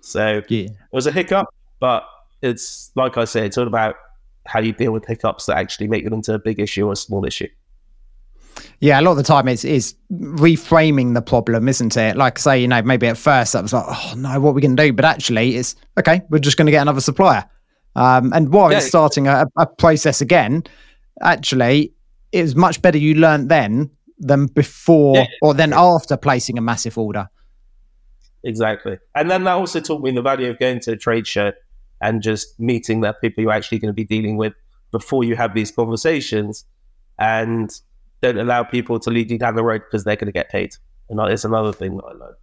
So 0.00 0.42
yeah. 0.48 0.64
it 0.64 0.76
was 0.92 1.06
a 1.06 1.12
hiccup, 1.12 1.46
but 1.78 2.04
it's 2.42 2.90
like 2.96 3.16
I 3.16 3.24
said, 3.24 3.44
it's 3.44 3.58
all 3.58 3.66
about 3.66 3.96
how 4.46 4.60
you 4.60 4.72
deal 4.72 4.92
with 4.92 5.06
hiccups 5.06 5.46
that 5.46 5.58
actually 5.58 5.88
make 5.88 6.04
them 6.04 6.14
into 6.14 6.34
a 6.34 6.38
big 6.38 6.58
issue 6.58 6.86
or 6.86 6.92
a 6.92 6.96
small 6.96 7.24
issue. 7.24 7.48
Yeah, 8.80 9.00
a 9.00 9.02
lot 9.02 9.12
of 9.12 9.16
the 9.18 9.22
time 9.22 9.48
it's 9.48 9.64
is 9.64 9.94
reframing 10.12 11.14
the 11.14 11.22
problem, 11.22 11.68
isn't 11.68 11.96
it? 11.96 12.16
Like 12.16 12.38
say, 12.38 12.60
you 12.60 12.68
know, 12.68 12.82
maybe 12.82 13.06
at 13.06 13.18
first 13.18 13.52
that 13.52 13.62
was 13.62 13.72
like, 13.72 13.84
oh 13.86 14.14
no, 14.16 14.40
what 14.40 14.50
are 14.50 14.52
we 14.54 14.62
going 14.62 14.76
to 14.76 14.82
do? 14.82 14.92
But 14.92 15.04
actually, 15.04 15.56
it's 15.56 15.76
okay. 15.98 16.22
We're 16.30 16.38
just 16.38 16.56
going 16.56 16.66
to 16.66 16.72
get 16.72 16.82
another 16.82 17.00
supplier. 17.00 17.44
Um, 17.96 18.32
and 18.32 18.52
while 18.52 18.70
yeah. 18.70 18.78
it's 18.78 18.86
starting 18.86 19.26
a, 19.26 19.46
a, 19.56 19.66
process 19.66 20.20
again, 20.20 20.62
actually, 21.22 21.92
it 22.32 22.42
was 22.42 22.56
much 22.56 22.80
better 22.82 22.98
you 22.98 23.14
learned 23.14 23.48
then 23.48 23.90
than 24.18 24.46
before 24.46 25.16
yeah. 25.16 25.26
or 25.42 25.54
then 25.54 25.72
after 25.72 26.16
placing 26.16 26.58
a 26.58 26.60
massive 26.60 26.98
order. 26.98 27.28
Exactly, 28.44 28.98
and 29.14 29.30
then 29.30 29.44
that 29.44 29.52
also 29.52 29.80
taught 29.80 30.02
me 30.02 30.10
the 30.10 30.22
value 30.22 30.50
of 30.50 30.58
going 30.58 30.80
to 30.80 30.92
a 30.92 30.96
trade 30.96 31.26
show 31.26 31.52
and 32.00 32.22
just 32.22 32.58
meeting 32.58 33.02
that 33.02 33.20
people 33.20 33.42
you're 33.42 33.52
actually 33.52 33.78
going 33.78 33.90
to 33.90 33.94
be 33.94 34.04
dealing 34.04 34.36
with 34.36 34.54
before 34.90 35.24
you 35.24 35.36
have 35.36 35.54
these 35.54 35.70
conversations 35.70 36.64
and 37.18 37.80
don't 38.22 38.38
allow 38.38 38.62
people 38.62 38.98
to 38.98 39.10
lead 39.10 39.30
you 39.30 39.38
down 39.38 39.54
the 39.54 39.62
road 39.62 39.82
because 39.84 40.04
they're 40.04 40.16
going 40.16 40.26
to 40.26 40.32
get 40.32 40.50
paid. 40.50 40.74
And 41.08 41.18
that 41.18 41.30
is 41.30 41.44
another 41.44 41.72
thing 41.72 41.96
that 41.96 42.04
I 42.04 42.12
learned. 42.12 42.36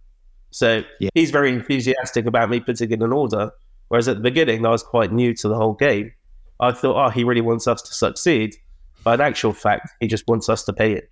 So 0.50 0.82
yeah. 1.00 1.10
he's 1.14 1.30
very 1.30 1.52
enthusiastic 1.52 2.26
about 2.26 2.50
me 2.50 2.60
putting 2.60 2.90
in 2.90 3.02
an 3.02 3.12
order. 3.12 3.50
Whereas 3.88 4.08
at 4.08 4.16
the 4.16 4.22
beginning, 4.22 4.64
I 4.66 4.70
was 4.70 4.82
quite 4.82 5.12
new 5.12 5.34
to 5.34 5.48
the 5.48 5.56
whole 5.56 5.74
game. 5.74 6.12
I 6.60 6.72
thought, 6.72 7.06
oh, 7.06 7.10
he 7.10 7.24
really 7.24 7.40
wants 7.40 7.66
us 7.66 7.82
to 7.82 7.94
succeed. 7.94 8.56
But 9.04 9.20
in 9.20 9.26
actual 9.26 9.52
fact, 9.52 9.90
he 10.00 10.06
just 10.06 10.26
wants 10.28 10.48
us 10.48 10.64
to 10.64 10.72
pay 10.72 10.92
it. 10.92 11.08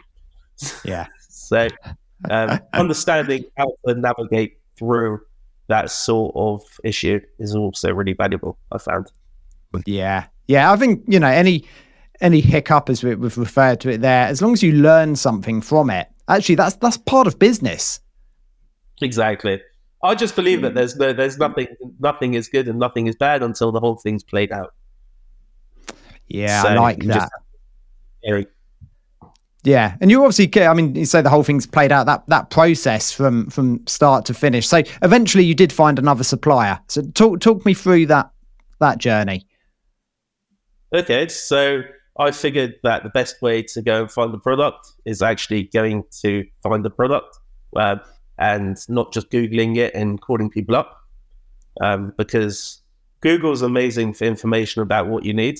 Yeah. 0.84 1.06
so 1.28 1.68
um, 2.30 2.60
understanding 2.72 3.44
how 3.56 3.72
to 3.86 3.94
navigate 3.94 4.58
through 4.76 5.20
that 5.68 5.90
sort 5.90 6.34
of 6.36 6.62
issue 6.84 7.20
is 7.38 7.54
also 7.54 7.92
really 7.92 8.12
valuable. 8.12 8.58
I 8.72 8.78
found. 8.78 9.10
Yeah, 9.84 10.26
yeah. 10.46 10.72
I 10.72 10.76
think 10.76 11.04
you 11.06 11.18
know 11.18 11.28
any 11.28 11.64
any 12.20 12.40
hiccup, 12.40 12.88
as 12.88 13.02
we, 13.02 13.10
have 13.10 13.36
referred 13.36 13.80
to 13.80 13.90
it 13.90 14.00
there, 14.00 14.26
as 14.26 14.40
long 14.40 14.52
as 14.52 14.62
you 14.62 14.72
learn 14.72 15.16
something 15.16 15.60
from 15.60 15.90
it, 15.90 16.08
actually, 16.28 16.54
that's 16.54 16.76
that's 16.76 16.96
part 16.96 17.26
of 17.26 17.38
business. 17.38 18.00
Exactly. 19.02 19.60
I 20.02 20.14
just 20.14 20.36
believe 20.36 20.62
that 20.62 20.74
there's 20.74 20.96
no, 20.96 21.12
there's 21.12 21.38
nothing 21.38 21.66
nothing 21.98 22.34
is 22.34 22.48
good 22.48 22.68
and 22.68 22.78
nothing 22.78 23.06
is 23.06 23.16
bad 23.16 23.42
until 23.42 23.72
the 23.72 23.80
whole 23.80 23.96
thing's 23.96 24.22
played 24.22 24.52
out. 24.52 24.74
Yeah, 26.28 26.62
so 26.62 26.68
I 26.68 26.74
like 26.74 27.04
that. 27.04 27.30
Just, 28.24 28.48
yeah, 29.64 29.96
and 30.00 30.10
you 30.10 30.24
obviously, 30.24 30.62
I 30.64 30.74
mean, 30.74 30.94
you 30.94 31.04
say 31.04 31.22
the 31.22 31.30
whole 31.30 31.42
thing's 31.42 31.66
played 31.66 31.90
out 31.90 32.06
that 32.06 32.24
that 32.28 32.50
process 32.50 33.10
from 33.10 33.50
from 33.50 33.84
start 33.86 34.24
to 34.26 34.34
finish. 34.34 34.68
So 34.68 34.82
eventually, 35.02 35.44
you 35.44 35.54
did 35.54 35.72
find 35.72 35.98
another 35.98 36.22
supplier. 36.22 36.78
So 36.86 37.02
talk 37.14 37.40
talk 37.40 37.66
me 37.66 37.74
through 37.74 38.06
that 38.06 38.30
that 38.78 38.98
journey. 38.98 39.46
Okay, 40.94 41.26
so 41.26 41.82
I 42.18 42.30
figured 42.30 42.76
that 42.84 43.02
the 43.02 43.08
best 43.08 43.42
way 43.42 43.62
to 43.62 43.82
go 43.82 44.02
and 44.02 44.10
find 44.10 44.32
the 44.32 44.38
product 44.38 44.86
is 45.04 45.20
actually 45.20 45.64
going 45.64 46.04
to 46.22 46.44
find 46.62 46.84
the 46.84 46.90
product 46.90 47.36
uh, 47.74 47.96
and 48.38 48.76
not 48.88 49.12
just 49.12 49.30
googling 49.30 49.76
it 49.76 49.94
and 49.94 50.20
calling 50.20 50.48
people 50.48 50.76
up, 50.76 50.96
um, 51.82 52.12
because 52.16 52.82
Google's 53.20 53.62
amazing 53.62 54.14
for 54.14 54.24
information 54.24 54.80
about 54.80 55.08
what 55.08 55.24
you 55.24 55.34
need, 55.34 55.58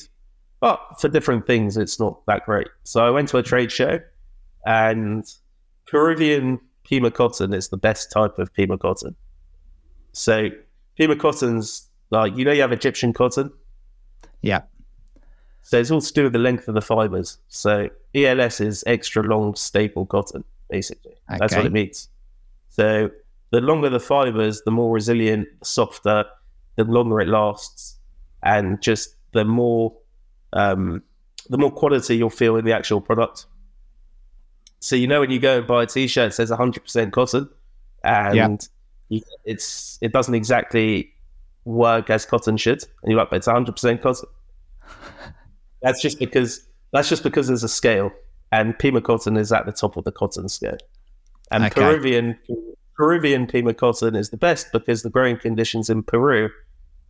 but 0.61 0.81
for 1.01 1.09
different 1.09 1.47
things, 1.47 1.77
it's 1.77 2.01
not 2.01 2.25
that 2.27 2.45
great. 2.45 2.69
So 2.85 3.07
I 3.07 3.11
went 3.11 3.29
to 3.31 3.39
a 3.39 3.43
trade 3.43 3.71
show, 3.71 4.01
and 4.65 5.25
Peruvian 5.87 6.61
Pima 6.85 7.11
cotton 7.11 7.53
is 7.53 7.69
the 7.69 7.77
best 7.77 8.11
type 8.11 8.39
of 8.39 8.53
Pima 8.55 8.79
cotton. 8.79 9.15
So 10.13 10.49
Pima 10.97 11.17
cotton's 11.17 11.89
like 12.11 12.37
you 12.37 12.45
know 12.45 12.53
you 12.53 12.63
have 12.63 12.73
Egyptian 12.73 13.13
cotton. 13.13 13.53
Yeah. 14.43 14.63
So 15.63 15.79
it's 15.81 15.91
all 15.91 16.01
to 16.01 16.13
do 16.13 16.23
with 16.25 16.33
the 16.33 16.39
length 16.39 16.69
of 16.69 16.75
the 16.75 16.81
fibers. 16.81 17.39
So 17.49 17.91
ELS 18.15 18.61
is 18.61 18.85
extra 18.87 19.25
long 19.25 19.57
staple 19.57 20.07
cotton, 20.07 20.45
basically. 20.71 21.11
Okay. 21.29 21.39
That's 21.41 21.57
what 21.57 21.67
it 21.67 21.73
means. 21.73 22.09
So 22.69 23.11
the 23.51 23.61
longer 23.61 23.89
the 23.89 23.99
fibers, 23.99 24.63
the 24.65 24.71
more 24.71 24.93
resilient, 24.95 25.49
softer, 25.65 26.25
the 26.77 26.85
longer 26.85 27.21
it 27.21 27.27
lasts, 27.27 27.97
and 28.45 28.81
just 28.81 29.17
the 29.33 29.45
more 29.45 29.93
um, 30.53 31.03
the 31.49 31.59
more 31.59 31.71
quality 31.71 32.17
you'll 32.17 32.31
feel 32.31 32.57
in 32.57 32.65
the 32.65 32.73
actual 32.73 33.01
product. 33.01 33.47
So 34.81 34.97
you 34.97 35.07
know 35.07 35.21
when 35.21 35.31
you 35.31 35.39
go 35.39 35.59
and 35.59 35.67
buy 35.67 35.85
a 35.85 35.87
t-shirt, 35.87 36.29
it 36.29 36.35
says 36.35 36.51
100% 36.51 37.13
cotton, 37.13 37.49
and 38.05 38.69
you, 39.09 39.23
it's 39.45 39.99
it 40.01 40.13
doesn't 40.13 40.35
exactly 40.35 41.13
work 41.65 42.11
as 42.11 42.25
cotton 42.27 42.57
should, 42.57 42.83
and 43.03 43.11
you're 43.11 43.19
like, 43.19 43.31
but 43.31 43.37
it's 43.37 43.49
100% 43.49 44.03
cotton. 44.03 44.29
that's 45.83 46.01
just 46.01 46.19
because 46.19 46.67
that's 46.93 47.09
just 47.09 47.23
because 47.23 47.49
there's 47.49 47.65
a 47.65 47.69
scale, 47.69 48.11
and 48.53 48.79
Pima 48.79 49.01
cotton 49.01 49.37
is 49.37 49.53
at 49.53 49.67
the 49.67 49.73
top 49.73 49.97
of 49.97 50.05
the 50.05 50.13
cotton 50.13 50.49
scale, 50.49 50.79
and 51.51 51.65
okay. 51.65 51.81
Peruvian 51.81 52.39
Peruvian 52.97 53.47
Pima 53.47 53.75
cotton 53.75 54.15
is 54.15 54.31
the 54.31 54.37
best 54.37 54.73
because 54.73 55.03
the 55.03 55.11
growing 55.11 55.37
conditions 55.37 55.91
in 55.91 56.03
Peru 56.03 56.51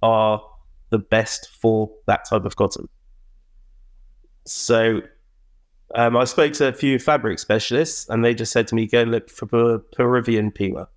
are 0.03 0.43
the 0.91 0.99
best 0.99 1.49
for 1.61 1.91
that 2.07 2.25
type 2.29 2.45
of 2.45 2.57
cotton. 2.57 2.89
So 4.47 5.03
um, 5.95 6.17
I 6.17 6.25
spoke 6.25 6.53
to 6.55 6.69
a 6.69 6.73
few 6.73 6.99
fabric 6.99 7.39
specialists, 7.39 8.09
and 8.09 8.25
they 8.25 8.35
just 8.35 8.53
said 8.53 8.67
to 8.69 8.75
me, 8.75 8.87
"Go 8.87 9.03
look 9.03 9.31
for 9.31 9.79
Peruvian 9.93 10.51
Pima." 10.51 10.89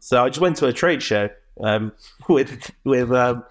So 0.00 0.24
I 0.24 0.28
just 0.28 0.40
went 0.40 0.56
to 0.58 0.66
a 0.66 0.72
trade 0.72 1.02
show 1.02 1.28
um, 1.62 1.92
with 2.28 2.70
with 2.84 3.12
um, 3.12 3.44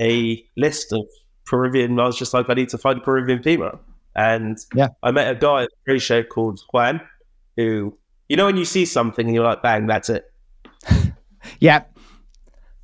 a 0.00 0.44
list 0.56 0.92
of 0.92 1.06
Peruvian. 1.46 1.98
I 1.98 2.06
was 2.06 2.18
just 2.18 2.34
like, 2.34 2.48
I 2.48 2.54
need 2.54 2.68
to 2.70 2.78
find 2.78 3.02
Peruvian 3.02 3.40
Pima, 3.40 3.78
and 4.14 4.58
yeah, 4.74 4.88
I 5.02 5.10
met 5.10 5.30
a 5.30 5.38
guy 5.38 5.64
at 5.64 5.70
the 5.70 5.92
trade 5.92 6.02
show 6.02 6.22
called 6.22 6.60
Juan, 6.72 7.00
who 7.56 7.96
you 8.28 8.36
know 8.36 8.46
when 8.46 8.56
you 8.56 8.64
see 8.64 8.84
something 8.84 9.26
and 9.26 9.34
you're 9.34 9.44
like, 9.44 9.62
"Bang, 9.62 9.86
that's 9.86 10.08
it." 10.08 10.32
yeah. 11.60 11.84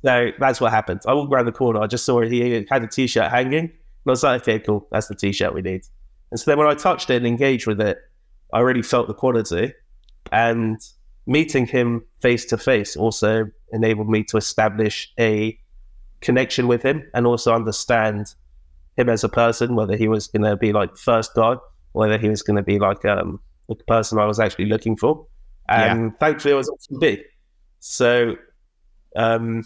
So 0.03 0.31
that's 0.37 0.61
what 0.61 0.71
happened. 0.71 1.01
I 1.07 1.13
walked 1.13 1.33
around 1.33 1.45
the 1.45 1.51
corner. 1.51 1.81
I 1.81 1.87
just 1.87 2.05
saw 2.05 2.21
he 2.21 2.65
had 2.69 2.83
a 2.83 2.87
t-shirt 2.87 3.31
hanging 3.31 3.71
I 4.07 4.11
was 4.11 4.23
like, 4.23 4.41
okay, 4.41 4.59
cool. 4.59 4.87
That's 4.91 5.07
the 5.07 5.15
t-shirt 5.15 5.53
we 5.53 5.61
need. 5.61 5.81
And 6.31 6.39
so 6.39 6.51
then 6.51 6.57
when 6.57 6.67
I 6.67 6.73
touched 6.73 7.09
it 7.09 7.17
and 7.17 7.27
engaged 7.27 7.67
with 7.67 7.81
it, 7.81 7.97
I 8.53 8.59
really 8.59 8.81
felt 8.81 9.07
the 9.07 9.13
quality. 9.13 9.73
And 10.31 10.79
meeting 11.27 11.65
him 11.65 12.05
face 12.21 12.45
to 12.45 12.57
face 12.57 12.95
also 12.95 13.49
enabled 13.71 14.09
me 14.09 14.23
to 14.25 14.37
establish 14.37 15.11
a 15.19 15.57
connection 16.21 16.67
with 16.67 16.83
him 16.83 17.03
and 17.13 17.25
also 17.27 17.53
understand 17.53 18.33
him 18.97 19.09
as 19.09 19.23
a 19.23 19.29
person, 19.29 19.75
whether 19.75 19.95
he 19.95 20.07
was 20.07 20.27
going 20.27 20.43
to 20.43 20.55
be 20.55 20.71
like 20.71 20.95
first 20.97 21.33
guy, 21.35 21.55
whether 21.91 22.17
he 22.17 22.29
was 22.29 22.41
going 22.41 22.57
to 22.57 22.63
be 22.63 22.79
like 22.79 23.03
um, 23.05 23.39
the 23.67 23.75
person 23.87 24.19
I 24.19 24.25
was 24.25 24.39
actually 24.39 24.65
looking 24.65 24.95
for. 24.95 25.25
And 25.67 26.11
yeah. 26.11 26.17
thankfully, 26.19 26.53
I 26.53 26.57
was 26.57 26.69
option 26.69 26.99
B. 26.99 27.23
So 27.79 28.35
um, 29.15 29.63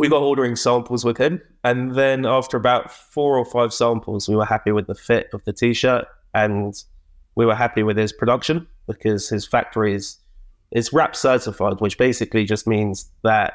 we 0.00 0.08
got 0.08 0.22
ordering 0.22 0.56
samples 0.56 1.04
with 1.04 1.18
him. 1.18 1.42
And 1.62 1.94
then 1.94 2.24
after 2.24 2.56
about 2.56 2.90
four 2.90 3.36
or 3.36 3.44
five 3.44 3.70
samples, 3.70 4.30
we 4.30 4.34
were 4.34 4.46
happy 4.46 4.72
with 4.72 4.86
the 4.86 4.94
fit 4.94 5.28
of 5.34 5.44
the 5.44 5.52
t 5.52 5.74
shirt 5.74 6.06
and 6.32 6.72
we 7.34 7.44
were 7.44 7.54
happy 7.54 7.82
with 7.82 7.98
his 7.98 8.10
production 8.10 8.66
because 8.86 9.28
his 9.28 9.46
factory 9.46 9.94
is, 9.94 10.16
is 10.70 10.88
WRAP 10.88 11.14
certified, 11.14 11.82
which 11.82 11.98
basically 11.98 12.46
just 12.46 12.66
means 12.66 13.10
that 13.24 13.52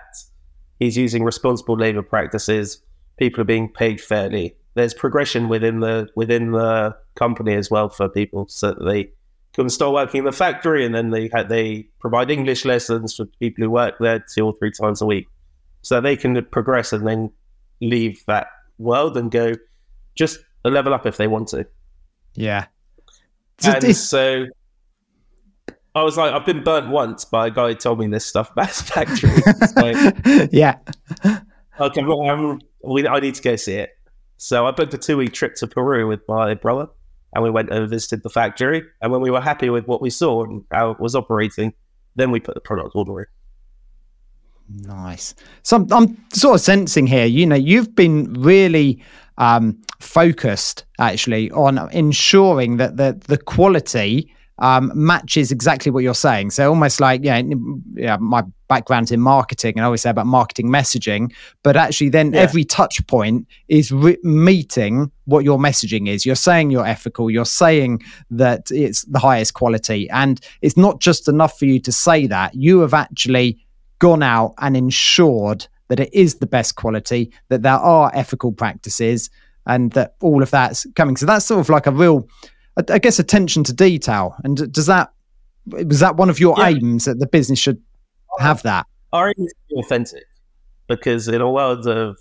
he's 0.77 0.95
using 0.95 1.23
responsible 1.23 1.77
labor 1.77 2.03
practices, 2.03 2.79
people 3.17 3.41
are 3.41 3.45
being 3.45 3.67
paid 3.67 3.99
fairly. 3.99 4.55
There's 4.75 4.93
progression 4.93 5.49
within 5.49 5.79
the 5.79 6.09
within 6.15 6.51
the 6.51 6.95
company 7.15 7.55
as 7.55 7.71
well 7.71 7.89
for 7.89 8.07
people 8.07 8.45
so 8.49 8.67
that 8.67 8.85
they 8.85 9.09
can 9.53 9.67
start 9.67 9.93
working 9.93 10.19
in 10.19 10.25
the 10.25 10.31
factory 10.31 10.85
and 10.85 10.93
then 10.93 11.09
they 11.09 11.27
they 11.49 11.87
provide 11.99 12.29
English 12.29 12.65
lessons 12.65 13.15
for 13.15 13.25
people 13.39 13.63
who 13.63 13.71
work 13.71 13.95
there 13.99 14.23
two 14.31 14.45
or 14.45 14.53
three 14.59 14.71
times 14.71 15.01
a 15.01 15.07
week 15.07 15.27
so 15.85 16.01
they 16.01 16.17
can 16.17 16.43
progress 16.45 16.91
and 16.93 17.05
then 17.05 17.31
leave 17.79 18.23
that 18.25 18.47
world 18.79 19.15
and 19.15 19.29
go 19.29 19.53
just 20.15 20.39
a 20.63 20.69
level 20.71 20.95
up 20.95 21.05
if 21.05 21.17
they 21.17 21.27
want 21.27 21.47
to. 21.49 21.67
Yeah. 22.33 22.65
And 23.63 23.95
so 23.95 24.47
I 25.93 26.01
was 26.01 26.17
like, 26.17 26.33
I've 26.33 26.43
been 26.43 26.63
burnt 26.63 26.89
once 26.89 27.23
by 27.23 27.45
a 27.45 27.51
guy 27.51 27.67
who 27.67 27.75
told 27.75 27.99
me 27.99 28.07
this 28.07 28.25
stuff 28.25 28.49
about 28.49 28.67
his 28.69 28.81
factory. 28.81 29.29
like, 29.75 30.49
yeah. 30.51 30.79
Okay, 31.79 32.03
well, 32.03 32.23
I'm, 32.23 32.61
we, 32.83 33.07
I 33.07 33.19
need 33.19 33.35
to 33.35 33.43
go 33.43 33.55
see 33.55 33.75
it. 33.75 33.91
So 34.37 34.65
I 34.65 34.71
booked 34.71 34.95
a 34.95 34.97
two 34.97 35.17
week 35.17 35.33
trip 35.33 35.53
to 35.57 35.67
Peru 35.67 36.07
with 36.07 36.21
my 36.27 36.55
brother 36.55 36.87
and 37.33 37.43
we 37.43 37.51
went 37.51 37.69
and 37.69 37.87
visited 37.87 38.23
the 38.23 38.31
factory. 38.31 38.81
And 39.03 39.11
when 39.11 39.21
we 39.21 39.29
were 39.29 39.39
happy 39.39 39.69
with 39.69 39.85
what 39.85 40.01
we 40.01 40.09
saw 40.09 40.45
and 40.45 40.63
how 40.71 40.89
it 40.89 40.99
was 40.99 41.13
operating, 41.13 41.73
then 42.15 42.31
we 42.31 42.39
put 42.39 42.55
the 42.55 42.61
product 42.61 42.95
order 42.95 43.19
in. 43.19 43.25
Nice. 44.69 45.35
So 45.63 45.85
I'm, 45.91 46.17
sort 46.33 46.55
of 46.55 46.61
sensing 46.61 47.07
here, 47.07 47.25
you 47.25 47.45
know, 47.45 47.55
you've 47.55 47.95
been 47.95 48.33
really 48.33 49.01
um, 49.37 49.79
focused 49.99 50.85
actually 50.99 51.51
on 51.51 51.77
ensuring 51.91 52.77
that 52.77 52.97
the 52.97 53.19
the 53.27 53.37
quality 53.37 54.31
um, 54.59 54.91
matches 54.95 55.51
exactly 55.51 55.91
what 55.91 56.03
you're 56.03 56.13
saying. 56.13 56.51
So 56.51 56.69
almost 56.69 56.99
like 56.99 57.23
yeah, 57.23 57.41
yeah, 57.93 58.17
my 58.17 58.43
background 58.67 59.11
in 59.11 59.19
marketing, 59.19 59.73
and 59.75 59.81
I 59.81 59.85
always 59.85 60.01
say 60.01 60.09
about 60.09 60.25
marketing 60.25 60.69
messaging, 60.69 61.33
but 61.61 61.75
actually 61.75 62.09
then 62.09 62.33
yeah. 62.33 62.39
every 62.39 62.63
touch 62.63 63.05
point 63.07 63.47
is 63.67 63.91
re- 63.91 64.17
meeting 64.23 65.11
what 65.25 65.43
your 65.43 65.57
messaging 65.57 66.07
is. 66.07 66.25
You're 66.25 66.35
saying 66.35 66.71
you're 66.71 66.87
ethical. 66.87 67.29
You're 67.29 67.45
saying 67.45 68.01
that 68.31 68.71
it's 68.71 69.03
the 69.05 69.19
highest 69.19 69.53
quality, 69.53 70.09
and 70.09 70.39
it's 70.61 70.77
not 70.77 71.01
just 71.01 71.27
enough 71.27 71.59
for 71.59 71.65
you 71.65 71.79
to 71.81 71.91
say 71.91 72.25
that. 72.27 72.55
You 72.55 72.79
have 72.79 72.93
actually 72.93 73.64
gone 73.99 74.23
out 74.23 74.53
and 74.59 74.75
ensured 74.75 75.67
that 75.87 75.99
it 75.99 76.13
is 76.13 76.35
the 76.35 76.47
best 76.47 76.75
quality, 76.75 77.31
that 77.49 77.61
there 77.61 77.73
are 77.73 78.11
ethical 78.13 78.51
practices, 78.51 79.29
and 79.67 79.91
that 79.91 80.15
all 80.21 80.43
of 80.43 80.51
that's 80.51 80.85
coming. 80.95 81.17
So 81.17 81.25
that's 81.25 81.45
sort 81.45 81.59
of 81.59 81.69
like 81.69 81.87
a 81.87 81.91
real 81.91 82.27
I, 82.77 82.99
guess 82.99 83.19
attention 83.19 83.63
to 83.65 83.73
detail. 83.73 84.35
And 84.43 84.71
does 84.71 84.87
that 84.87 85.11
was 85.67 85.99
that 85.99 86.17
one 86.17 86.29
of 86.29 86.39
your 86.39 86.55
yeah. 86.57 86.69
aims 86.69 87.05
that 87.05 87.19
the 87.19 87.27
business 87.27 87.59
should 87.59 87.81
have 88.39 88.61
that? 88.63 88.85
Our 89.13 89.29
aim 89.29 89.45
is 89.45 89.53
to 89.53 89.75
be 89.75 89.79
authentic 89.79 90.23
because 90.87 91.27
in 91.27 91.41
a 91.41 91.49
world 91.49 91.87
of 91.87 92.17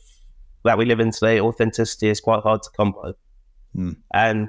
that 0.64 0.78
we 0.78 0.86
live 0.86 1.00
in 1.00 1.10
today, 1.10 1.40
authenticity 1.40 2.08
is 2.08 2.20
quite 2.20 2.42
hard 2.42 2.62
to 2.62 2.70
come 2.76 2.92
by. 2.92 3.12
Mm. 3.76 3.96
And 4.14 4.48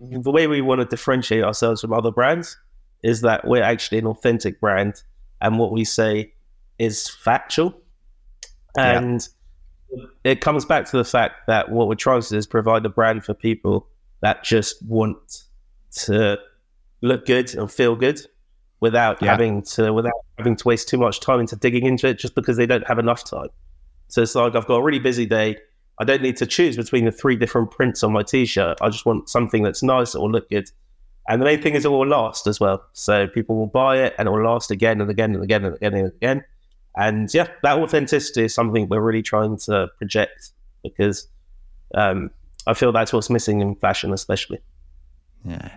the 0.00 0.30
way 0.30 0.46
we 0.46 0.60
want 0.60 0.80
to 0.80 0.86
differentiate 0.86 1.44
ourselves 1.44 1.82
from 1.82 1.92
other 1.92 2.10
brands 2.10 2.58
is 3.04 3.20
that 3.20 3.46
we're 3.46 3.62
actually 3.62 3.98
an 3.98 4.06
authentic 4.06 4.60
brand, 4.60 5.02
and 5.40 5.58
what 5.58 5.70
we 5.70 5.84
say 5.84 6.32
is 6.78 7.08
factual. 7.08 7.74
And 8.76 9.26
yeah. 9.90 10.04
it 10.24 10.40
comes 10.40 10.64
back 10.64 10.84
to 10.90 10.96
the 10.96 11.04
fact 11.04 11.46
that 11.46 11.70
what 11.70 11.88
we're 11.88 11.94
trying 11.94 12.22
to 12.22 12.28
do 12.28 12.36
is 12.36 12.46
provide 12.46 12.84
a 12.84 12.90
brand 12.90 13.24
for 13.24 13.34
people 13.34 13.88
that 14.20 14.44
just 14.44 14.82
want 14.86 15.44
to 15.92 16.38
look 17.02 17.26
good 17.26 17.54
and 17.54 17.70
feel 17.70 17.96
good 17.96 18.20
without 18.80 19.22
yeah. 19.22 19.30
having 19.30 19.62
to 19.62 19.92
without 19.92 20.12
having 20.38 20.56
to 20.56 20.68
waste 20.68 20.88
too 20.88 20.98
much 20.98 21.20
time 21.20 21.40
into 21.40 21.56
digging 21.56 21.86
into 21.86 22.08
it 22.08 22.18
just 22.18 22.34
because 22.34 22.56
they 22.56 22.66
don't 22.66 22.86
have 22.86 22.98
enough 22.98 23.24
time. 23.24 23.48
So 24.08 24.22
it's 24.22 24.34
like 24.34 24.54
I've 24.54 24.66
got 24.66 24.76
a 24.76 24.82
really 24.82 24.98
busy 24.98 25.26
day. 25.26 25.56
I 25.98 26.04
don't 26.04 26.22
need 26.22 26.36
to 26.38 26.46
choose 26.46 26.76
between 26.76 27.06
the 27.06 27.12
three 27.12 27.36
different 27.36 27.70
prints 27.70 28.02
on 28.02 28.12
my 28.12 28.22
t-shirt. 28.22 28.78
I 28.82 28.90
just 28.90 29.06
want 29.06 29.30
something 29.30 29.62
that's 29.62 29.82
nice 29.82 30.12
that 30.12 30.20
will 30.20 30.30
look 30.30 30.50
good. 30.50 30.70
And 31.28 31.40
the 31.40 31.46
main 31.46 31.60
thing 31.62 31.74
is 31.74 31.84
it 31.84 31.88
will 31.88 32.06
last 32.06 32.46
as 32.46 32.60
well. 32.60 32.84
So 32.92 33.26
people 33.26 33.56
will 33.56 33.66
buy 33.66 33.98
it 33.98 34.14
and 34.18 34.28
it 34.28 34.30
will 34.30 34.44
last 34.44 34.70
again 34.70 35.00
and 35.00 35.10
again 35.10 35.34
and 35.34 35.42
again 35.42 35.64
and 35.64 35.74
again 35.74 35.94
and 35.94 36.12
again. 36.12 36.44
And 36.96 37.32
yeah, 37.32 37.48
that 37.62 37.78
authenticity 37.78 38.44
is 38.44 38.54
something 38.54 38.88
we're 38.88 39.00
really 39.00 39.22
trying 39.22 39.58
to 39.58 39.88
project 39.98 40.50
because 40.82 41.28
um, 41.94 42.30
I 42.66 42.74
feel 42.74 42.92
that's 42.92 43.12
what's 43.12 43.30
missing 43.30 43.60
in 43.60 43.74
fashion, 43.76 44.12
especially. 44.12 44.58
Yeah. 45.44 45.70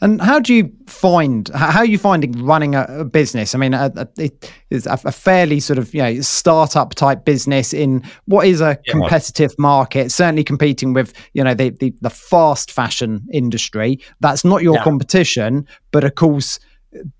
And 0.00 0.20
how 0.20 0.40
do 0.40 0.52
you 0.52 0.72
find 0.86 1.48
how 1.48 1.80
are 1.80 1.86
you 1.86 1.98
finding 1.98 2.44
running 2.44 2.74
a, 2.74 2.86
a 2.88 3.04
business? 3.04 3.54
I 3.54 3.58
mean, 3.58 3.72
a, 3.72 3.90
a, 3.96 4.08
it 4.18 4.52
is 4.70 4.86
a, 4.86 4.96
fairly 4.96 5.60
sort 5.60 5.78
of 5.78 5.94
you 5.94 6.02
know 6.02 6.20
startup 6.20 6.94
type 6.94 7.24
business 7.24 7.72
in 7.72 8.02
what 8.26 8.46
is 8.46 8.60
a 8.60 8.78
yeah. 8.84 8.92
competitive 8.92 9.54
market. 9.58 10.10
Certainly 10.10 10.44
competing 10.44 10.92
with 10.92 11.14
you 11.32 11.44
know 11.44 11.54
the, 11.54 11.70
the, 11.70 11.94
the 12.00 12.10
fast 12.10 12.70
fashion 12.70 13.26
industry. 13.32 14.00
That's 14.20 14.44
not 14.44 14.62
your 14.62 14.76
yeah. 14.76 14.84
competition, 14.84 15.66
but 15.92 16.04
of 16.04 16.14
course, 16.14 16.58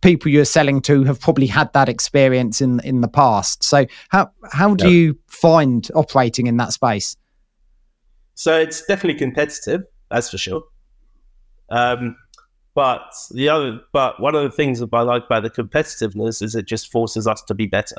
people 0.00 0.30
you're 0.30 0.44
selling 0.44 0.80
to 0.82 1.04
have 1.04 1.20
probably 1.20 1.46
had 1.46 1.72
that 1.72 1.88
experience 1.88 2.60
in 2.60 2.80
in 2.80 3.00
the 3.00 3.08
past. 3.08 3.64
So 3.64 3.86
how 4.08 4.30
how 4.50 4.74
do 4.74 4.90
you 4.90 5.18
find 5.26 5.88
operating 5.94 6.46
in 6.46 6.56
that 6.58 6.72
space? 6.72 7.16
So 8.34 8.58
it's 8.58 8.84
definitely 8.84 9.18
competitive, 9.18 9.84
that's 10.10 10.30
for 10.30 10.38
sure. 10.38 10.62
Um, 11.70 12.16
but 12.74 13.14
the 13.30 13.48
other, 13.48 13.80
but 13.92 14.20
one 14.20 14.34
of 14.34 14.42
the 14.42 14.50
things 14.50 14.80
that 14.80 14.90
I 14.92 15.00
like 15.00 15.24
about 15.24 15.42
the 15.42 15.50
competitiveness 15.50 16.42
is 16.42 16.54
it 16.54 16.66
just 16.66 16.92
forces 16.92 17.26
us 17.26 17.40
to 17.44 17.54
be 17.54 17.66
better. 17.66 17.96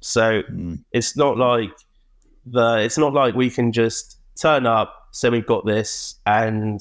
So 0.00 0.42
mm. 0.42 0.82
it's 0.90 1.16
not 1.16 1.38
like 1.38 1.70
the, 2.44 2.78
it's 2.78 2.98
not 2.98 3.14
like 3.14 3.36
we 3.36 3.48
can 3.48 3.70
just 3.70 4.18
turn 4.34 4.66
up, 4.66 5.08
say 5.12 5.28
we've 5.28 5.46
got 5.46 5.64
this, 5.64 6.16
and 6.26 6.80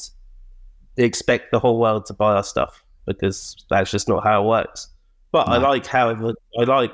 expect 0.98 1.52
the 1.52 1.60
whole 1.60 1.80
world 1.80 2.08
to 2.08 2.14
buy 2.14 2.34
our 2.34 2.44
stuff 2.44 2.84
because 3.06 3.56
that's 3.70 3.92
just 3.92 4.08
not 4.08 4.24
how 4.24 4.44
it 4.44 4.48
works. 4.48 4.90
But 5.32 5.48
no. 5.48 5.54
I 5.54 5.58
like 5.58 5.86
how 5.86 6.10
I 6.10 6.64
like 6.64 6.94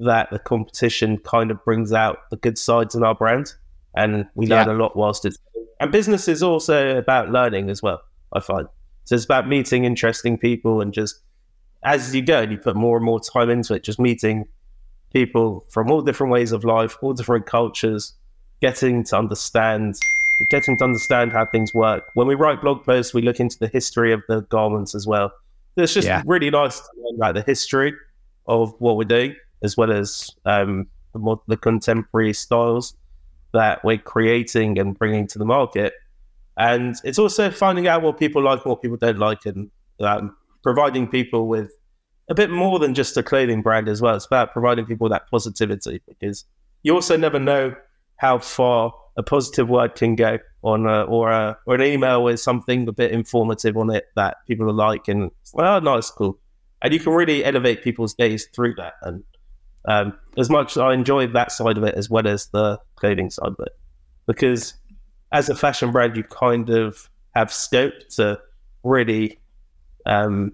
that 0.00 0.30
the 0.30 0.38
competition 0.38 1.18
kind 1.18 1.50
of 1.50 1.64
brings 1.64 1.92
out 1.92 2.28
the 2.30 2.36
good 2.36 2.58
sides 2.58 2.94
in 2.94 3.04
our 3.04 3.14
brand 3.14 3.54
and 3.94 4.26
we 4.34 4.46
learn 4.46 4.66
yeah. 4.66 4.72
a 4.72 4.76
lot 4.76 4.96
whilst 4.96 5.24
it's 5.24 5.38
and 5.80 5.92
business 5.92 6.28
is 6.28 6.42
also 6.42 6.96
about 6.96 7.30
learning 7.30 7.70
as 7.70 7.82
well 7.82 8.00
i 8.32 8.40
find 8.40 8.66
so 9.04 9.14
it's 9.14 9.24
about 9.24 9.48
meeting 9.48 9.84
interesting 9.84 10.36
people 10.36 10.80
and 10.80 10.92
just 10.92 11.20
as 11.84 12.14
you 12.14 12.22
go 12.22 12.42
and 12.42 12.52
you 12.52 12.58
put 12.58 12.76
more 12.76 12.96
and 12.96 13.04
more 13.04 13.20
time 13.20 13.50
into 13.50 13.74
it 13.74 13.82
just 13.82 14.00
meeting 14.00 14.46
people 15.12 15.64
from 15.68 15.90
all 15.90 16.02
different 16.02 16.32
ways 16.32 16.52
of 16.52 16.64
life 16.64 16.96
all 17.02 17.12
different 17.12 17.46
cultures 17.46 18.14
getting 18.60 19.04
to 19.04 19.16
understand 19.16 19.96
getting 20.50 20.76
to 20.76 20.84
understand 20.84 21.32
how 21.32 21.44
things 21.46 21.74
work 21.74 22.04
when 22.14 22.26
we 22.26 22.34
write 22.34 22.60
blog 22.60 22.84
posts 22.84 23.14
we 23.14 23.22
look 23.22 23.40
into 23.40 23.58
the 23.58 23.68
history 23.68 24.12
of 24.12 24.22
the 24.28 24.40
garments 24.42 24.94
as 24.94 25.06
well 25.06 25.32
it's 25.76 25.94
just 25.94 26.06
yeah. 26.06 26.22
really 26.26 26.50
nice 26.50 26.80
to 26.80 26.86
learn 26.96 27.16
about 27.16 27.34
the 27.34 27.42
history 27.42 27.94
of 28.46 28.74
what 28.78 28.96
we're 28.96 29.04
doing 29.04 29.34
as 29.62 29.76
well 29.76 29.92
as 29.92 30.30
um, 30.44 30.86
the, 31.12 31.18
more, 31.18 31.40
the 31.46 31.56
contemporary 31.56 32.32
styles 32.32 32.94
that 33.52 33.84
we're 33.84 33.98
creating 33.98 34.78
and 34.78 34.98
bringing 34.98 35.26
to 35.28 35.38
the 35.38 35.44
market. 35.44 35.94
And 36.56 36.96
it's 37.04 37.18
also 37.18 37.50
finding 37.50 37.86
out 37.86 38.02
what 38.02 38.18
people 38.18 38.42
like, 38.42 38.64
what 38.66 38.82
people 38.82 38.96
don't 38.96 39.18
like, 39.18 39.46
and 39.46 39.70
um, 40.00 40.36
providing 40.62 41.08
people 41.08 41.46
with 41.48 41.72
a 42.28 42.34
bit 42.34 42.50
more 42.50 42.78
than 42.78 42.94
just 42.94 43.16
a 43.16 43.22
clothing 43.22 43.62
brand 43.62 43.88
as 43.88 44.02
well. 44.02 44.16
It's 44.16 44.26
about 44.26 44.52
providing 44.52 44.86
people 44.86 45.08
that 45.08 45.30
positivity 45.30 46.02
because 46.06 46.44
you 46.82 46.94
also 46.94 47.16
never 47.16 47.38
know 47.38 47.74
how 48.16 48.38
far 48.38 48.92
a 49.16 49.22
positive 49.22 49.68
word 49.68 49.94
can 49.94 50.16
go 50.16 50.38
on 50.62 50.86
a, 50.86 51.02
or 51.02 51.30
a, 51.30 51.58
or 51.66 51.74
an 51.74 51.82
email 51.82 52.22
with 52.22 52.40
something 52.40 52.88
a 52.88 52.92
bit 52.92 53.10
informative 53.10 53.76
on 53.76 53.90
it 53.90 54.06
that 54.16 54.38
people 54.46 54.68
are 54.68 54.72
like 54.72 55.08
and 55.08 55.30
well, 55.52 55.80
nice, 55.80 56.10
cool, 56.10 56.38
and 56.82 56.92
you 56.92 57.00
can 57.00 57.12
really 57.12 57.44
elevate 57.44 57.82
people's 57.82 58.14
days 58.14 58.48
through 58.54 58.74
that. 58.76 58.94
And 59.02 59.22
um, 59.86 60.18
as 60.38 60.48
much 60.48 60.72
as 60.72 60.78
I 60.78 60.94
enjoy 60.94 61.26
that 61.28 61.52
side 61.52 61.76
of 61.76 61.84
it 61.84 61.94
as 61.94 62.08
well 62.08 62.26
as 62.26 62.46
the 62.46 62.78
clothing 62.96 63.30
side 63.30 63.48
of 63.48 63.56
it, 63.60 63.72
because 64.26 64.74
as 65.32 65.48
a 65.48 65.54
fashion 65.54 65.92
brand, 65.92 66.16
you 66.16 66.24
kind 66.24 66.70
of 66.70 67.08
have 67.34 67.52
scope 67.52 67.94
to 68.10 68.40
really, 68.82 69.38
um, 70.06 70.52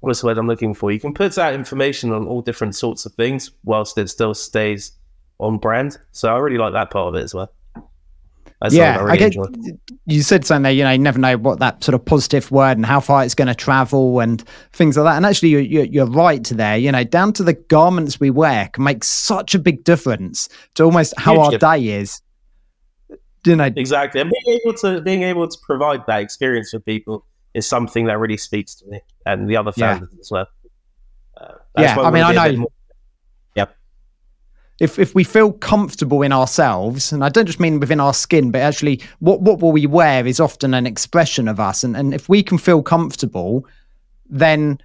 what's 0.00 0.20
the 0.20 0.26
word 0.26 0.38
I'm 0.38 0.46
looking 0.46 0.74
for? 0.74 0.90
You 0.90 1.00
can 1.00 1.14
put 1.14 1.36
out 1.38 1.54
information 1.54 2.12
on 2.12 2.26
all 2.26 2.42
different 2.42 2.74
sorts 2.74 3.06
of 3.06 3.12
things 3.14 3.50
whilst 3.64 3.98
it 3.98 4.08
still 4.08 4.34
stays 4.34 4.92
on 5.38 5.58
brand. 5.58 5.98
So 6.12 6.34
I 6.34 6.38
really 6.38 6.58
like 6.58 6.72
that 6.72 6.90
part 6.90 7.08
of 7.08 7.14
it 7.14 7.24
as 7.24 7.34
well. 7.34 7.52
That's 8.60 8.74
yeah, 8.74 8.98
I, 8.98 9.02
really 9.02 9.24
I 9.24 9.28
get. 9.30 9.80
You 10.04 10.22
said 10.22 10.44
something 10.44 10.64
there. 10.64 10.72
You 10.72 10.84
know, 10.84 10.90
you 10.90 10.98
never 10.98 11.18
know 11.18 11.38
what 11.38 11.60
that 11.60 11.82
sort 11.82 11.94
of 11.94 12.04
positive 12.04 12.50
word 12.50 12.76
and 12.76 12.84
how 12.84 13.00
far 13.00 13.24
it's 13.24 13.34
going 13.34 13.48
to 13.48 13.54
travel 13.54 14.20
and 14.20 14.42
things 14.72 14.98
like 14.98 15.04
that. 15.04 15.16
And 15.16 15.24
actually, 15.24 15.48
you're, 15.48 15.60
you're, 15.62 15.84
you're 15.84 16.06
right 16.06 16.44
there. 16.44 16.76
You 16.76 16.92
know, 16.92 17.02
down 17.02 17.32
to 17.34 17.42
the 17.42 17.54
garments 17.54 18.20
we 18.20 18.28
wear 18.28 18.68
can 18.68 18.84
make 18.84 19.02
such 19.02 19.54
a 19.54 19.58
big 19.58 19.82
difference 19.84 20.48
to 20.74 20.84
almost 20.84 21.14
how 21.16 21.32
Huge 21.32 21.40
our 21.40 21.50
difference. 21.52 21.80
day 21.80 21.88
is. 21.88 22.22
You 23.46 23.56
know, 23.56 23.70
exactly. 23.74 24.20
And 24.20 24.30
being 24.30 24.60
able 24.62 24.76
to 24.78 25.00
being 25.00 25.22
able 25.22 25.48
to 25.48 25.58
provide 25.64 26.04
that 26.06 26.20
experience 26.20 26.70
for 26.70 26.80
people 26.80 27.24
is 27.54 27.66
something 27.66 28.06
that 28.06 28.18
really 28.18 28.36
speaks 28.36 28.74
to 28.76 28.86
me 28.88 29.00
and 29.24 29.48
the 29.48 29.56
other 29.56 29.72
founders 29.72 30.10
yeah. 30.12 30.20
as 30.20 30.30
well. 30.30 30.46
Uh, 31.40 31.54
yeah, 31.78 31.98
I 31.98 32.10
mean, 32.10 32.22
I 32.22 32.32
know 32.32 32.66
if 34.80 34.98
if 34.98 35.14
we 35.14 35.22
feel 35.22 35.52
comfortable 35.52 36.22
in 36.22 36.32
ourselves, 36.32 37.12
and 37.12 37.22
I 37.22 37.28
don't 37.28 37.46
just 37.46 37.60
mean 37.60 37.78
within 37.78 38.00
our 38.00 38.14
skin, 38.14 38.50
but 38.50 38.62
actually 38.62 39.00
what 39.20 39.42
what 39.42 39.60
will 39.60 39.72
we 39.72 39.86
wear 39.86 40.26
is 40.26 40.40
often 40.40 40.74
an 40.74 40.86
expression 40.86 41.46
of 41.46 41.60
us. 41.60 41.84
And 41.84 41.96
and 41.96 42.14
if 42.14 42.28
we 42.28 42.42
can 42.42 42.58
feel 42.58 42.82
comfortable, 42.82 43.66
then 44.28 44.78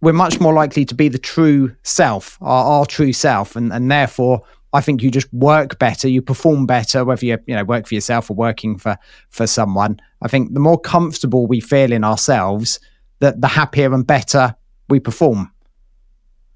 we're 0.00 0.14
much 0.14 0.40
more 0.40 0.54
likely 0.54 0.86
to 0.86 0.94
be 0.94 1.08
the 1.08 1.18
true 1.18 1.76
self, 1.82 2.38
our, 2.40 2.64
our 2.64 2.86
true 2.86 3.12
self, 3.12 3.54
and 3.54 3.72
and 3.72 3.90
therefore 3.90 4.42
I 4.72 4.80
think 4.80 5.02
you 5.02 5.10
just 5.10 5.32
work 5.34 5.78
better, 5.78 6.08
you 6.08 6.22
perform 6.22 6.64
better, 6.64 7.04
whether 7.04 7.26
you 7.26 7.38
you 7.46 7.54
know 7.54 7.64
work 7.64 7.86
for 7.86 7.94
yourself 7.94 8.30
or 8.30 8.34
working 8.34 8.78
for 8.78 8.96
for 9.28 9.46
someone. 9.46 10.00
I 10.22 10.28
think 10.28 10.54
the 10.54 10.60
more 10.60 10.80
comfortable 10.80 11.46
we 11.46 11.60
feel 11.60 11.92
in 11.92 12.04
ourselves, 12.04 12.80
the 13.18 13.34
the 13.36 13.48
happier 13.48 13.92
and 13.92 14.06
better 14.06 14.54
we 14.88 14.98
perform. 14.98 15.52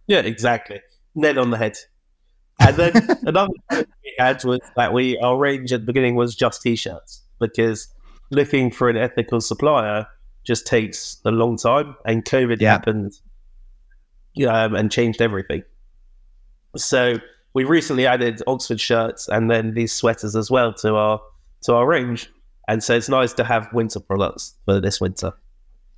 Yeah, 0.07 0.21
exactly. 0.21 0.81
Nail 1.15 1.41
on 1.41 1.51
the 1.51 1.59
head. 1.59 1.77
And 2.61 2.77
then 2.77 2.93
another 3.27 3.53
thing 3.71 3.85
we 4.05 4.15
had 4.19 4.43
was 4.45 4.61
that 4.77 4.93
we 4.93 5.19
our 5.19 5.37
range 5.37 5.73
at 5.73 5.81
the 5.81 5.87
beginning 5.87 6.15
was 6.15 6.35
just 6.35 6.63
t-shirts 6.63 7.23
because 7.41 7.89
looking 8.31 8.71
for 8.71 8.89
an 8.89 8.97
ethical 8.97 9.41
supplier 9.41 10.07
just 10.45 10.67
takes 10.67 11.21
a 11.25 11.31
long 11.31 11.57
time, 11.57 11.97
and 12.05 12.25
COVID 12.25 12.61
Yeah. 12.61 12.73
happened, 12.73 13.13
um, 14.49 14.75
and 14.75 14.91
changed 14.91 15.23
everything. 15.23 15.63
So 16.77 17.17
we 17.55 17.65
recently 17.65 18.07
added 18.07 18.43
Oxford 18.47 18.81
shirts 18.81 19.29
and 19.29 19.51
then 19.51 19.75
these 19.75 19.93
sweaters 19.93 20.35
as 20.37 20.51
well 20.51 20.73
to 20.75 20.95
our 20.97 21.21
to 21.63 21.75
our 21.75 21.87
range, 21.87 22.31
and 22.69 22.83
so 22.85 22.95
it's 22.95 23.09
nice 23.09 23.33
to 23.35 23.45
have 23.45 23.69
winter 23.73 24.01
products 24.01 24.55
for 24.67 24.81
this 24.81 25.01
winter 25.01 25.33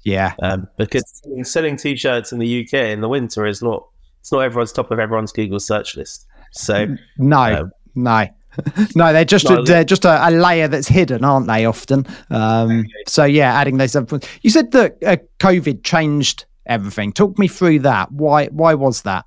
Yeah. 0.05 0.35
um, 0.43 0.69
because 0.79 1.23
selling 1.43 1.77
t-shirts 1.77 2.31
in 2.31 2.39
the 2.39 2.63
UK 2.65 2.93
in 2.93 3.01
the 3.01 3.09
winter 3.09 3.47
is 3.47 3.63
not 3.63 3.85
it's 4.21 4.31
not 4.31 4.41
everyone's 4.41 4.71
top 4.73 4.91
of 4.93 4.99
everyone's 5.01 5.33
Google 5.33 5.59
search 5.61 5.97
list. 5.97 6.27
So 6.57 6.97
No. 7.19 7.39
Um, 7.63 7.71
no. 7.95 8.27
no, 8.95 9.13
they're 9.13 9.25
just 9.25 9.49
No, 9.49 9.59
a, 9.59 9.63
they're 9.63 9.85
just 9.85 10.05
a, 10.05 10.29
a 10.29 10.31
layer 10.31 10.67
that's 10.67 10.89
hidden, 10.89 11.25
aren't 11.25 11.47
they? 11.47 11.67
Often. 11.67 12.07
Um, 12.31 12.87
so 13.07 13.25
yeah, 13.25 13.55
adding 13.55 13.77
those. 13.77 13.95
Up. 13.95 14.11
You 14.43 14.51
said 14.51 14.73
that 14.73 14.97
uh, 15.05 15.17
COVID 15.41 15.85
changed 15.85 16.47
everything. 16.65 17.13
Talk 17.13 17.39
me 17.39 17.49
through 17.49 17.81
that. 17.81 18.11
Why? 18.13 18.47
Why 18.47 18.75
was 18.75 19.03
that? 19.03 19.27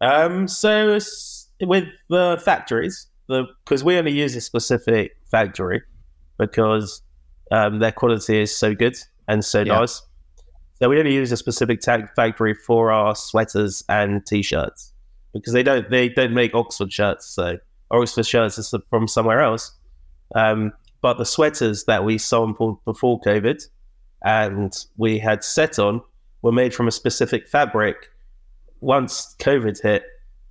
Um, 0.00 0.48
so 0.48 0.98
with 1.60 1.88
the 2.08 2.40
factories, 2.44 3.08
the 3.28 3.46
because 3.64 3.82
we 3.84 3.96
only 3.98 4.12
use 4.12 4.34
a 4.36 4.40
specific 4.40 5.12
factory 5.30 5.82
because 6.38 7.02
um, 7.50 7.78
their 7.80 7.92
quality 7.92 8.40
is 8.40 8.56
so 8.56 8.74
good 8.74 8.96
and 9.28 9.44
so 9.44 9.60
Yeah. 9.60 9.78
nice. 9.80 10.02
So 10.80 10.88
we 10.88 10.98
only 10.98 11.14
use 11.14 11.30
a 11.30 11.36
specific 11.36 11.80
tag 11.80 12.08
factory 12.16 12.54
for 12.54 12.90
our 12.90 13.14
sweaters 13.14 13.84
and 13.88 14.26
t-shirts 14.26 14.91
because 15.32 15.52
they 15.52 15.62
don't 15.62 15.88
they 15.90 16.08
don't 16.08 16.34
make 16.34 16.54
Oxford 16.54 16.92
shirts. 16.92 17.26
So 17.26 17.58
Oxford 17.90 18.26
shirts 18.26 18.58
is 18.58 18.74
from 18.88 19.08
somewhere 19.08 19.40
else. 19.40 19.72
Um, 20.34 20.72
but 21.00 21.18
the 21.18 21.26
sweaters 21.26 21.84
that 21.84 22.04
we 22.04 22.18
sampled 22.18 22.84
before 22.84 23.20
COVID 23.20 23.62
and 24.24 24.72
we 24.96 25.18
had 25.18 25.42
set 25.44 25.78
on 25.78 26.00
were 26.42 26.52
made 26.52 26.74
from 26.74 26.88
a 26.88 26.92
specific 26.92 27.48
fabric 27.48 28.08
once 28.80 29.36
COVID 29.38 29.80
hit, 29.80 30.04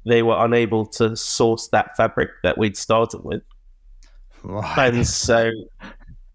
they 0.05 0.23
were 0.23 0.37
unable 0.43 0.85
to 0.85 1.15
source 1.15 1.67
that 1.69 1.95
fabric 1.97 2.29
that 2.43 2.57
we'd 2.57 2.77
started 2.77 3.23
with. 3.23 3.41
And 4.77 5.05
so 5.05 5.51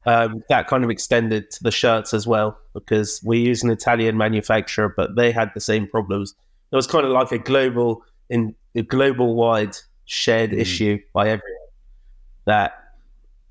um, 0.05 0.45
that 0.49 0.69
kind 0.69 0.85
of 0.85 0.91
extended 0.91 1.51
to 1.53 1.65
the 1.65 1.71
shirts 1.71 2.15
as 2.15 2.27
well, 2.27 2.59
because 2.75 3.21
we 3.25 3.39
use 3.39 3.63
an 3.63 3.71
Italian 3.71 4.17
manufacturer, 4.17 4.93
but 4.95 5.17
they 5.17 5.33
had 5.33 5.51
the 5.55 5.61
same 5.61 5.89
problems. 5.89 6.35
It 6.71 6.77
was 6.77 6.87
kind 6.87 7.05
of 7.05 7.13
like 7.13 7.33
a 7.33 7.39
global, 7.39 8.05
in 8.31 8.55
a 8.75 8.83
global 8.83 9.35
wide 9.35 9.77
shared 10.05 10.51
Mm. 10.51 10.61
issue 10.61 10.99
by 11.13 11.23
everyone. 11.25 11.43
That 12.47 12.73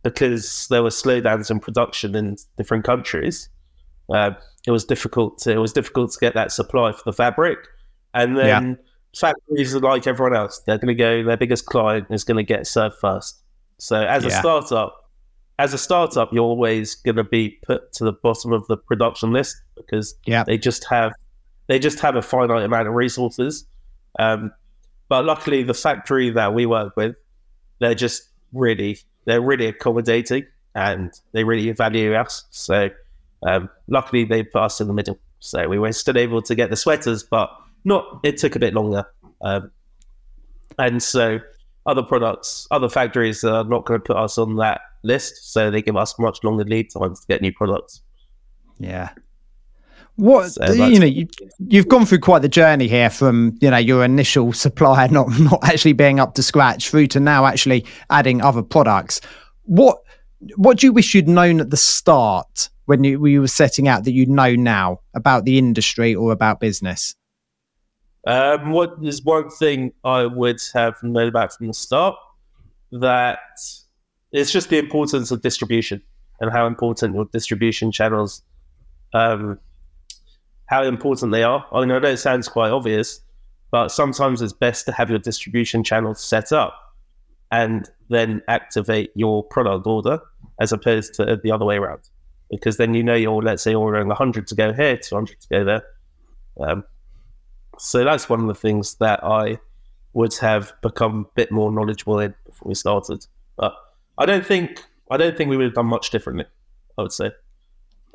because 0.03 0.67
there 0.69 0.83
were 0.83 0.89
slowdowns 0.89 1.49
in 1.49 1.59
production 1.59 2.15
in 2.15 2.37
different 2.57 2.83
countries, 2.85 3.49
uh, 4.13 4.31
it 4.67 4.71
was 4.71 4.85
difficult. 4.85 5.39
To, 5.39 5.51
it 5.51 5.57
was 5.57 5.73
difficult 5.73 6.11
to 6.11 6.19
get 6.19 6.33
that 6.35 6.51
supply 6.51 6.91
for 6.91 7.01
the 7.05 7.13
fabric, 7.13 7.57
and 8.13 8.37
then 8.37 8.77
factories 9.17 9.75
are 9.75 9.79
like 9.79 10.07
everyone 10.07 10.35
else. 10.35 10.59
They're 10.59 10.77
going 10.77 10.95
to 10.95 11.01
go. 11.03 11.23
Their 11.23 11.37
biggest 11.37 11.65
client 11.65 12.07
is 12.11 12.23
going 12.23 12.37
to 12.37 12.43
get 12.43 12.67
served 12.67 12.95
first. 13.01 13.41
So 13.79 14.01
as 14.01 14.23
a 14.23 14.29
startup, 14.31 15.09
as 15.59 15.73
a 15.73 15.77
startup, 15.77 16.31
you're 16.31 16.43
always 16.43 16.95
going 16.95 17.15
to 17.17 17.23
be 17.23 17.57
put 17.65 17.91
to 17.93 18.03
the 18.05 18.13
bottom 18.13 18.53
of 18.53 18.65
the 18.67 18.77
production 18.77 19.31
list 19.33 19.57
because 19.75 20.15
Yeah. 20.25 20.43
they 20.45 20.57
just 20.57 20.85
have 20.89 21.11
they 21.67 21.79
just 21.79 21.99
have 21.99 22.15
a 22.15 22.21
finite 22.21 22.63
amount 22.63 22.87
of 22.87 22.93
resources. 22.93 23.65
Um, 24.19 24.51
but 25.07 25.25
luckily, 25.25 25.63
the 25.63 25.73
factory 25.73 26.29
that 26.31 26.53
we 26.53 26.65
work 26.65 26.95
with, 26.95 27.15
they're 27.79 27.95
just 27.95 28.29
really 28.53 28.97
they're 29.25 29.41
really 29.41 29.67
accommodating 29.67 30.45
and 30.75 31.11
they 31.31 31.43
really 31.43 31.71
value 31.71 32.13
us. 32.13 32.45
So 32.51 32.89
um, 33.45 33.69
luckily, 33.87 34.23
they 34.25 34.43
put 34.43 34.61
us 34.61 34.81
in 34.81 34.87
the 34.87 34.93
middle. 34.93 35.19
So 35.39 35.67
we 35.67 35.77
were 35.77 35.91
still 35.91 36.17
able 36.17 36.41
to 36.43 36.55
get 36.55 36.69
the 36.69 36.75
sweaters, 36.75 37.23
but 37.23 37.49
not. 37.83 38.19
It 38.23 38.37
took 38.37 38.55
a 38.55 38.59
bit 38.59 38.73
longer. 38.73 39.05
Um, 39.41 39.71
and 40.79 41.01
so 41.01 41.39
other 41.85 42.03
products, 42.03 42.67
other 42.71 42.89
factories 42.89 43.43
are 43.43 43.63
not 43.63 43.85
going 43.85 44.01
to 44.01 44.03
put 44.03 44.17
us 44.17 44.37
on 44.37 44.55
that 44.57 44.81
list, 45.03 45.53
so 45.53 45.69
they 45.69 45.81
give 45.81 45.95
us 45.95 46.17
much 46.17 46.43
longer 46.43 46.63
lead 46.63 46.89
times 46.91 47.21
to 47.21 47.27
get 47.27 47.41
new 47.41 47.53
products. 47.53 48.01
Yeah. 48.79 49.11
What 50.15 50.51
So 50.51 50.71
you 50.71 50.99
know, 50.99 51.05
you, 51.05 51.27
you've 51.59 51.89
gone 51.89 52.05
through 52.05 52.19
quite 52.19 52.41
the 52.41 52.49
journey 52.49 52.87
here 52.87 53.09
from 53.09 53.57
you 53.59 53.69
know 53.69 53.77
your 53.77 54.03
initial 54.03 54.53
supplier 54.53 55.07
not 55.11 55.27
not 55.39 55.59
actually 55.63 55.93
being 55.93 56.19
up 56.19 56.35
to 56.35 56.43
scratch 56.43 56.89
through 56.89 57.07
to 57.07 57.19
now 57.19 57.45
actually 57.45 57.85
adding 58.09 58.41
other 58.41 58.61
products. 58.61 59.21
What 59.63 59.97
what 60.55 60.79
do 60.79 60.87
you 60.87 60.93
wish 60.93 61.13
you'd 61.13 61.27
known 61.27 61.59
at 61.59 61.69
the 61.69 61.77
start 61.77 62.69
when 62.85 63.03
you, 63.03 63.19
when 63.19 63.31
you 63.31 63.41
were 63.41 63.47
setting 63.47 63.87
out 63.87 64.03
that 64.03 64.11
you 64.11 64.25
know 64.25 64.55
now 64.55 64.99
about 65.15 65.45
the 65.45 65.57
industry 65.57 66.13
or 66.13 66.31
about 66.31 66.59
business? 66.59 67.15
Um, 68.27 68.71
what 68.71 68.93
is 69.03 69.23
one 69.23 69.49
thing 69.49 69.93
I 70.03 70.25
would 70.25 70.59
have 70.73 70.95
known 71.03 71.27
about 71.27 71.53
from 71.53 71.67
the 71.67 71.73
start 71.73 72.15
that 72.91 73.39
it's 74.31 74.51
just 74.51 74.69
the 74.69 74.77
importance 74.77 75.31
of 75.31 75.41
distribution 75.41 76.01
and 76.39 76.51
how 76.51 76.65
important 76.67 77.13
your 77.13 77.25
distribution 77.25 77.91
channels, 77.91 78.41
um, 79.13 79.59
how 80.67 80.83
important 80.83 81.31
they 81.31 81.43
are. 81.43 81.65
I 81.71 81.85
know 81.85 81.97
it 81.97 82.17
sounds 82.17 82.47
quite 82.47 82.71
obvious, 82.71 83.21
but 83.71 83.89
sometimes 83.89 84.41
it's 84.41 84.53
best 84.53 84.85
to 84.85 84.91
have 84.91 85.09
your 85.09 85.19
distribution 85.19 85.83
channels 85.83 86.23
set 86.23 86.51
up 86.51 86.75
and 87.51 87.89
then 88.09 88.41
activate 88.47 89.11
your 89.15 89.43
product 89.43 89.85
order 89.85 90.19
as 90.59 90.71
opposed 90.71 91.13
to 91.15 91.39
the 91.41 91.51
other 91.51 91.65
way 91.65 91.77
around. 91.77 92.01
Because 92.49 92.77
then 92.77 92.93
you 92.93 93.03
know 93.03 93.15
you're, 93.15 93.41
let's 93.41 93.63
say, 93.63 93.73
ordering 93.73 94.07
100 94.07 94.47
to 94.47 94.55
go 94.55 94.73
here, 94.73 94.97
200 94.97 95.41
to 95.41 95.47
go 95.49 95.63
there. 95.63 95.83
Um, 96.59 96.83
so 97.77 98.03
that's 98.03 98.29
one 98.29 98.41
of 98.41 98.47
the 98.47 98.55
things 98.55 98.95
that 98.95 99.23
I 99.23 99.59
would 100.13 100.33
have 100.35 100.73
become 100.81 101.27
a 101.29 101.33
bit 101.35 101.51
more 101.51 101.71
knowledgeable 101.71 102.19
in 102.19 102.33
before 102.45 102.69
we 102.69 102.75
started. 102.75 103.25
But 103.57 103.73
I 104.17 104.25
don't 104.25 104.45
think 104.45 104.81
I 105.11 105.17
don't 105.17 105.37
think 105.37 105.49
we 105.49 105.57
would 105.57 105.65
have 105.65 105.73
done 105.73 105.87
much 105.87 106.09
differently. 106.09 106.45
I 106.97 107.01
would 107.01 107.11
say. 107.11 107.31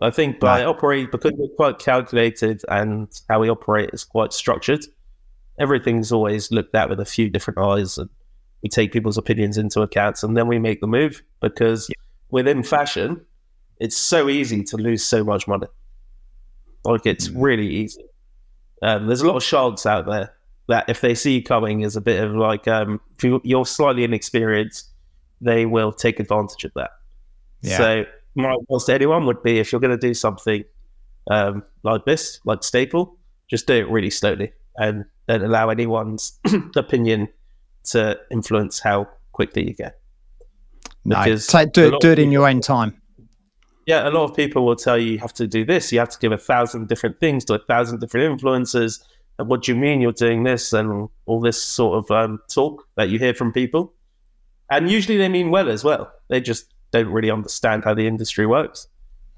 I 0.03 0.11
think 0.11 0.41
by 0.41 0.61
Right. 0.61 0.67
operate 0.67 1.11
because 1.13 1.33
we're 1.37 1.49
quite 1.57 1.79
calculated 1.79 2.63
and 2.69 3.09
how 3.29 3.41
we 3.41 3.51
operate 3.51 3.91
is 3.93 4.03
quite 4.05 4.33
structured. 4.33 4.85
Everything's 5.59 6.11
always 6.11 6.51
looked 6.51 6.75
at 6.75 6.89
with 6.89 7.01
a 7.01 7.05
few 7.05 7.29
different 7.29 7.59
eyes, 7.59 7.99
and 7.99 8.09
we 8.63 8.69
take 8.71 8.93
people's 8.93 9.19
opinions 9.19 9.59
into 9.59 9.83
account, 9.83 10.23
and 10.23 10.37
then 10.37 10.47
we 10.49 10.59
make 10.59 10.81
the 10.81 10.87
move. 10.87 11.23
Because 11.41 11.91
within 12.31 12.63
fashion, 12.63 13.21
it's 13.79 13.97
so 13.97 14.29
easy 14.31 14.63
to 14.65 14.77
lose 14.79 15.05
so 15.05 15.23
much 15.23 15.47
money. 15.47 15.67
Like 16.85 17.05
it's 17.05 17.29
really 17.31 17.67
easy. 17.69 18.05
Um, 18.83 19.07
there's 19.07 19.21
a 19.21 19.27
lot 19.27 19.37
of 19.37 19.43
sharks 19.43 19.85
out 19.85 20.07
there 20.07 20.33
that 20.69 20.89
if 20.89 21.03
they 21.03 21.15
see 21.15 21.35
you 21.35 21.43
coming 21.43 21.83
is 21.83 21.95
a 21.97 22.01
bit 22.01 22.23
of 22.25 22.33
like 22.35 22.67
um, 22.69 23.01
if 23.19 23.25
you- 23.25 23.43
you're 23.45 23.67
slightly 23.67 24.05
inexperienced, 24.05 24.89
they 25.43 25.67
will 25.67 25.93
take 25.93 26.21
advantage 26.21 26.65
of 26.65 26.73
that. 26.75 26.91
Yeah. 27.61 27.77
So 27.77 28.05
my 28.35 28.55
advice 28.55 28.85
to 28.85 28.95
anyone 28.95 29.27
would 29.27 29.43
be 29.43 29.59
if 29.59 29.73
you're 29.73 29.81
going 29.81 29.99
to 29.99 30.07
do 30.07 30.15
something 30.15 30.65
um, 31.31 31.63
like 31.83 32.05
this, 32.05 32.41
like 32.45 32.61
STPL, 32.61 33.17
just 33.49 33.67
do 33.67 33.75
it 33.75 33.89
really 33.89 34.11
slowly 34.11 34.53
and 34.77 35.05
don't 35.29 35.43
allow 35.43 35.69
anyone's 35.69 36.39
opinion 36.77 37.29
to 37.85 38.19
influence 38.31 38.81
how 38.81 39.09
quickly 39.33 39.67
you 39.69 39.75
get. 39.75 39.99
No, 41.05 41.23
Because 41.23 41.47
Ta- 41.47 41.61
a 41.61 41.67
do, 41.67 41.99
do 42.01 42.11
it 42.13 42.19
in 42.19 42.31
your 42.31 42.49
own 42.49 42.61
time. 42.61 43.01
yeah, 43.87 44.09
a 44.09 44.11
lot 44.11 44.25
of 44.31 44.37
people 44.37 44.65
will 44.65 44.77
tell 44.77 44.99
you 44.99 45.13
you 45.13 45.19
have 45.19 45.33
to 45.35 45.47
do 45.47 45.65
this. 45.65 45.93
You 45.93 45.99
have 45.99 46.11
to 46.11 46.19
give 46.19 46.33
a 46.33 46.39
thousand 46.39 46.89
different 46.89 47.19
things 47.21 47.45
to 47.47 47.55
a 47.55 47.59
thousand 47.59 48.01
different 48.01 48.41
influencers. 48.41 49.03
And 49.39 49.49
what 49.49 49.63
do 49.63 49.73
you 49.73 49.79
mean 49.79 50.01
you're 50.01 50.13
doing 50.13 50.45
this? 50.45 50.73
And 50.73 51.09
all 51.27 51.41
this 51.41 51.61
sort 51.63 51.99
of 51.99 52.11
um, 52.11 52.39
talk 52.53 52.87
that 52.97 53.09
you 53.09 53.19
hear 53.19 53.35
from 53.35 53.53
people. 53.53 53.95
And 54.71 54.91
usually 54.91 55.17
they 55.17 55.29
mean 55.29 55.51
well 55.51 55.69
as 55.69 55.83
well. 55.83 56.13
They 56.29 56.41
just 56.41 56.73
don't 56.93 57.09
really 57.09 57.31
understand 57.31 57.85
how 57.85 57.95
the 57.95 58.07
industry 58.07 58.47
works. 58.47 58.89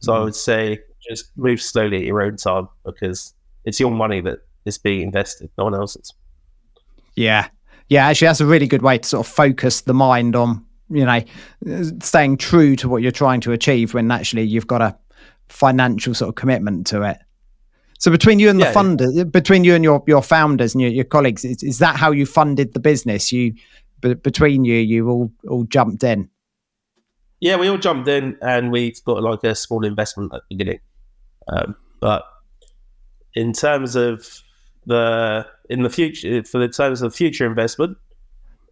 So 0.00 0.12
I 0.14 0.18
Mhm. 0.18 0.24
would 0.24 0.34
say 0.34 0.80
just 1.08 1.36
move 1.36 1.60
slowly 1.60 1.96
at 1.98 2.02
your 2.04 2.22
own 2.22 2.36
time 2.36 2.68
because 2.84 3.34
it's 3.64 3.78
your 3.80 3.90
money 3.90 4.20
that 4.22 4.38
is 4.64 4.78
being 4.78 5.00
invested, 5.02 5.50
no 5.58 5.64
one 5.64 5.74
else's. 5.74 6.12
Yeah. 7.16 7.48
Yeah, 7.88 8.06
actually, 8.06 8.28
that's 8.28 8.40
a 8.40 8.46
really 8.46 8.66
good 8.66 8.82
way 8.82 8.98
to 8.98 9.08
sort 9.08 9.26
of 9.26 9.32
focus 9.32 9.82
the 9.82 9.92
mind 9.94 10.34
on, 10.36 10.64
you 10.88 11.04
know, 11.04 11.20
staying 12.00 12.36
true 12.38 12.76
to 12.76 12.88
what 12.88 13.02
you're 13.02 13.10
trying 13.12 13.40
to 13.42 13.52
achieve 13.52 13.92
when 13.94 14.10
actually 14.10 14.42
you've 14.44 14.66
got 14.66 14.80
a 14.80 14.96
financial 15.48 16.14
sort 16.14 16.30
of 16.30 16.34
commitment 16.36 16.86
to 16.88 17.02
it. 17.02 17.18
So 17.98 18.10
between 18.10 18.38
you 18.38 18.48
and 18.48 18.58
the 18.60 18.64
Yeah. 18.64 18.72
funder, 18.72 19.30
between 19.30 19.62
you 19.64 19.74
and 19.74 19.84
your, 19.84 20.02
your 20.06 20.22
founders 20.22 20.74
and 20.74 20.80
your, 20.82 20.90
your 20.90 21.04
colleagues, 21.04 21.44
is, 21.44 21.62
is 21.62 21.78
that 21.78 21.96
how 21.96 22.10
you 22.12 22.26
funded 22.26 22.72
the 22.74 22.80
business? 22.80 23.30
You, 23.30 23.54
b- 24.00 24.14
between 24.14 24.64
you, 24.64 24.76
you 24.76 25.08
all 25.08 25.32
all 25.48 25.64
jumped 25.64 26.02
in. 26.02 26.28
Yeah, 27.42 27.56
we 27.56 27.66
all 27.66 27.76
jumped 27.76 28.06
in 28.06 28.38
and 28.40 28.70
we 28.70 28.94
got 29.04 29.20
like 29.20 29.42
a 29.42 29.56
small 29.56 29.84
investment 29.84 30.32
at 30.32 30.42
the 30.42 30.54
beginning. 30.54 30.78
Um, 31.48 31.74
but 32.00 32.22
in 33.34 33.52
terms 33.52 33.96
of 33.96 34.40
the 34.86 35.44
in 35.68 35.82
the 35.82 35.90
future, 35.90 36.44
for 36.44 36.58
the 36.58 36.68
terms 36.68 37.02
of 37.02 37.12
future 37.12 37.44
investment, 37.44 37.98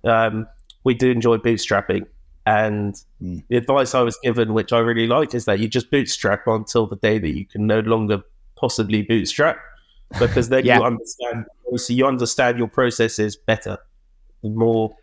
um, 0.05 0.47
we 0.85 0.95
do 0.95 1.11
enjoy 1.11 1.39
bootstrapping, 1.39 2.07
and 2.47 2.95
mm. 3.21 3.43
the 3.49 3.57
advice 3.57 3.93
I 3.93 4.03
was 4.03 4.17
given, 4.23 4.55
which 4.55 4.73
I 4.73 4.79
really 4.79 5.09
like, 5.09 5.35
is 5.35 5.47
that 5.47 5.59
you 5.59 5.67
just 5.67 5.91
bootstrap 5.91 6.47
until 6.47 6.87
the 6.87 6.95
day 6.95 7.19
that 7.19 7.37
you 7.37 7.47
can 7.47 7.67
no 7.67 7.81
longer 7.81 8.23
possibly 8.55 9.03
bootstrap, 9.03 9.59
because 10.21 10.49
then 10.49 10.65
yeah. 10.65 10.79
you 10.79 10.85
understand. 10.85 11.47
So 11.75 11.93
you 11.93 12.07
understand 12.07 12.57
your 12.57 12.69
processes 12.69 13.35
better. 13.35 13.79
The 14.45 14.51
more, 14.51 14.95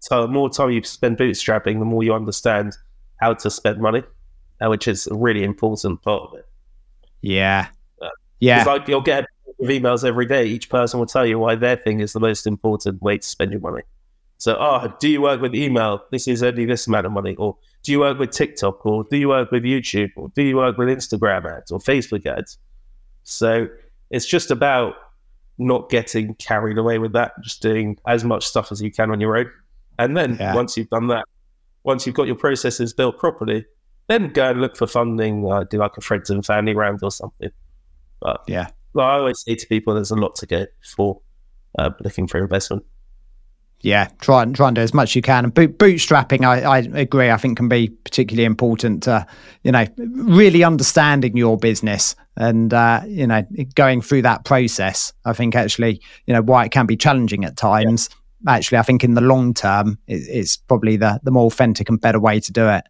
so 0.00 0.22
the 0.22 0.32
more 0.32 0.50
time 0.50 0.72
you 0.72 0.82
spend 0.82 1.18
bootstrapping, 1.18 1.78
the 1.78 1.84
more 1.84 2.02
you 2.02 2.14
understand 2.14 2.76
how 3.22 3.34
to 3.34 3.50
spend 3.50 3.80
money, 3.80 4.02
uh, 4.60 4.68
which 4.68 4.88
is 4.88 5.06
a 5.06 5.14
really 5.14 5.44
important 5.44 6.02
part 6.02 6.22
of 6.24 6.34
it. 6.34 6.46
Yeah, 7.20 7.68
uh, 8.02 8.08
yeah. 8.40 8.64
Like 8.64 8.88
you'll 8.88 9.00
get 9.00 9.26
emails 9.62 10.04
every 10.04 10.26
day. 10.26 10.44
Each 10.44 10.68
person 10.68 10.98
will 10.98 11.06
tell 11.06 11.24
you 11.24 11.38
why 11.38 11.54
their 11.54 11.76
thing 11.76 12.00
is 12.00 12.12
the 12.12 12.20
most 12.20 12.48
important 12.48 13.00
way 13.00 13.18
to 13.18 13.26
spend 13.26 13.52
your 13.52 13.60
money. 13.60 13.82
So, 14.38 14.56
oh, 14.58 14.92
do 14.98 15.08
you 15.08 15.22
work 15.22 15.40
with 15.40 15.54
email? 15.54 16.02
This 16.10 16.26
is 16.26 16.42
only 16.42 16.64
this 16.64 16.88
amount 16.88 17.06
of 17.06 17.12
money. 17.12 17.36
Or 17.36 17.56
do 17.84 17.92
you 17.92 18.00
work 18.00 18.18
with 18.18 18.32
TikTok? 18.32 18.84
Or 18.84 19.04
do 19.08 19.16
you 19.16 19.28
work 19.28 19.52
with 19.52 19.62
YouTube? 19.62 20.10
Or 20.16 20.32
do 20.34 20.42
you 20.42 20.56
work 20.56 20.76
with 20.76 20.88
Instagram 20.88 21.48
ads 21.48 21.70
or 21.70 21.78
Facebook 21.78 22.26
ads? 22.26 22.58
So 23.22 23.68
it's 24.10 24.26
just 24.26 24.50
about 24.50 24.94
not 25.58 25.90
getting 25.90 26.34
carried 26.34 26.76
away 26.76 26.98
with 26.98 27.12
that, 27.12 27.34
just 27.40 27.62
doing 27.62 27.96
as 28.08 28.24
much 28.24 28.44
stuff 28.44 28.72
as 28.72 28.82
you 28.82 28.90
can 28.90 29.12
on 29.12 29.20
your 29.20 29.36
own. 29.36 29.48
And 30.00 30.16
then 30.16 30.36
yeah. 30.40 30.56
once 30.56 30.76
you've 30.76 30.90
done 30.90 31.06
that, 31.06 31.24
once 31.84 32.06
you've 32.06 32.14
got 32.14 32.26
your 32.26 32.36
processes 32.36 32.92
built 32.92 33.18
properly, 33.18 33.64
then 34.08 34.28
go 34.28 34.50
and 34.50 34.60
look 34.60 34.76
for 34.76 34.86
funding, 34.86 35.50
uh, 35.50 35.64
do 35.64 35.78
like 35.78 35.96
a 35.96 36.00
friends 36.00 36.30
and 36.30 36.44
family 36.44 36.74
round 36.74 37.00
or 37.02 37.10
something. 37.10 37.50
But 38.20 38.42
yeah, 38.46 38.68
well, 38.94 39.06
I 39.06 39.18
always 39.18 39.42
say 39.42 39.54
to 39.54 39.66
people, 39.66 39.94
there's 39.94 40.10
a 40.10 40.16
lot 40.16 40.34
to 40.36 40.46
get 40.46 40.68
for 40.82 41.20
uh, 41.78 41.90
looking 42.00 42.26
for 42.26 42.38
investment. 42.38 42.84
Yeah, 43.80 44.08
try 44.20 44.44
and 44.44 44.54
try 44.54 44.68
and 44.68 44.76
do 44.76 44.82
as 44.82 44.94
much 44.94 45.10
as 45.10 45.16
you 45.16 45.22
can. 45.22 45.44
And 45.44 45.52
boot, 45.52 45.76
bootstrapping, 45.76 46.44
I, 46.44 46.62
I 46.62 46.78
agree. 47.00 47.30
I 47.30 47.36
think 47.36 47.56
can 47.56 47.68
be 47.68 47.88
particularly 47.88 48.44
important. 48.44 49.02
To, 49.04 49.26
you 49.64 49.72
know, 49.72 49.86
really 49.96 50.62
understanding 50.62 51.36
your 51.36 51.56
business 51.56 52.14
and 52.36 52.72
uh, 52.72 53.00
you 53.06 53.26
know 53.26 53.42
going 53.74 54.00
through 54.00 54.22
that 54.22 54.44
process. 54.44 55.12
I 55.24 55.32
think 55.32 55.56
actually, 55.56 56.00
you 56.26 56.34
know, 56.34 56.42
why 56.42 56.64
it 56.64 56.70
can 56.70 56.86
be 56.86 56.96
challenging 56.96 57.44
at 57.44 57.56
times. 57.56 58.08
Yeah. 58.08 58.16
Actually, 58.46 58.78
I 58.78 58.82
think 58.82 59.04
in 59.04 59.14
the 59.14 59.20
long 59.20 59.54
term, 59.54 59.98
it, 60.06 60.22
it's 60.28 60.56
probably 60.56 60.96
the 60.96 61.20
the 61.22 61.30
more 61.30 61.46
authentic 61.46 61.88
and 61.88 62.00
better 62.00 62.20
way 62.20 62.40
to 62.40 62.52
do 62.52 62.68
it. 62.68 62.84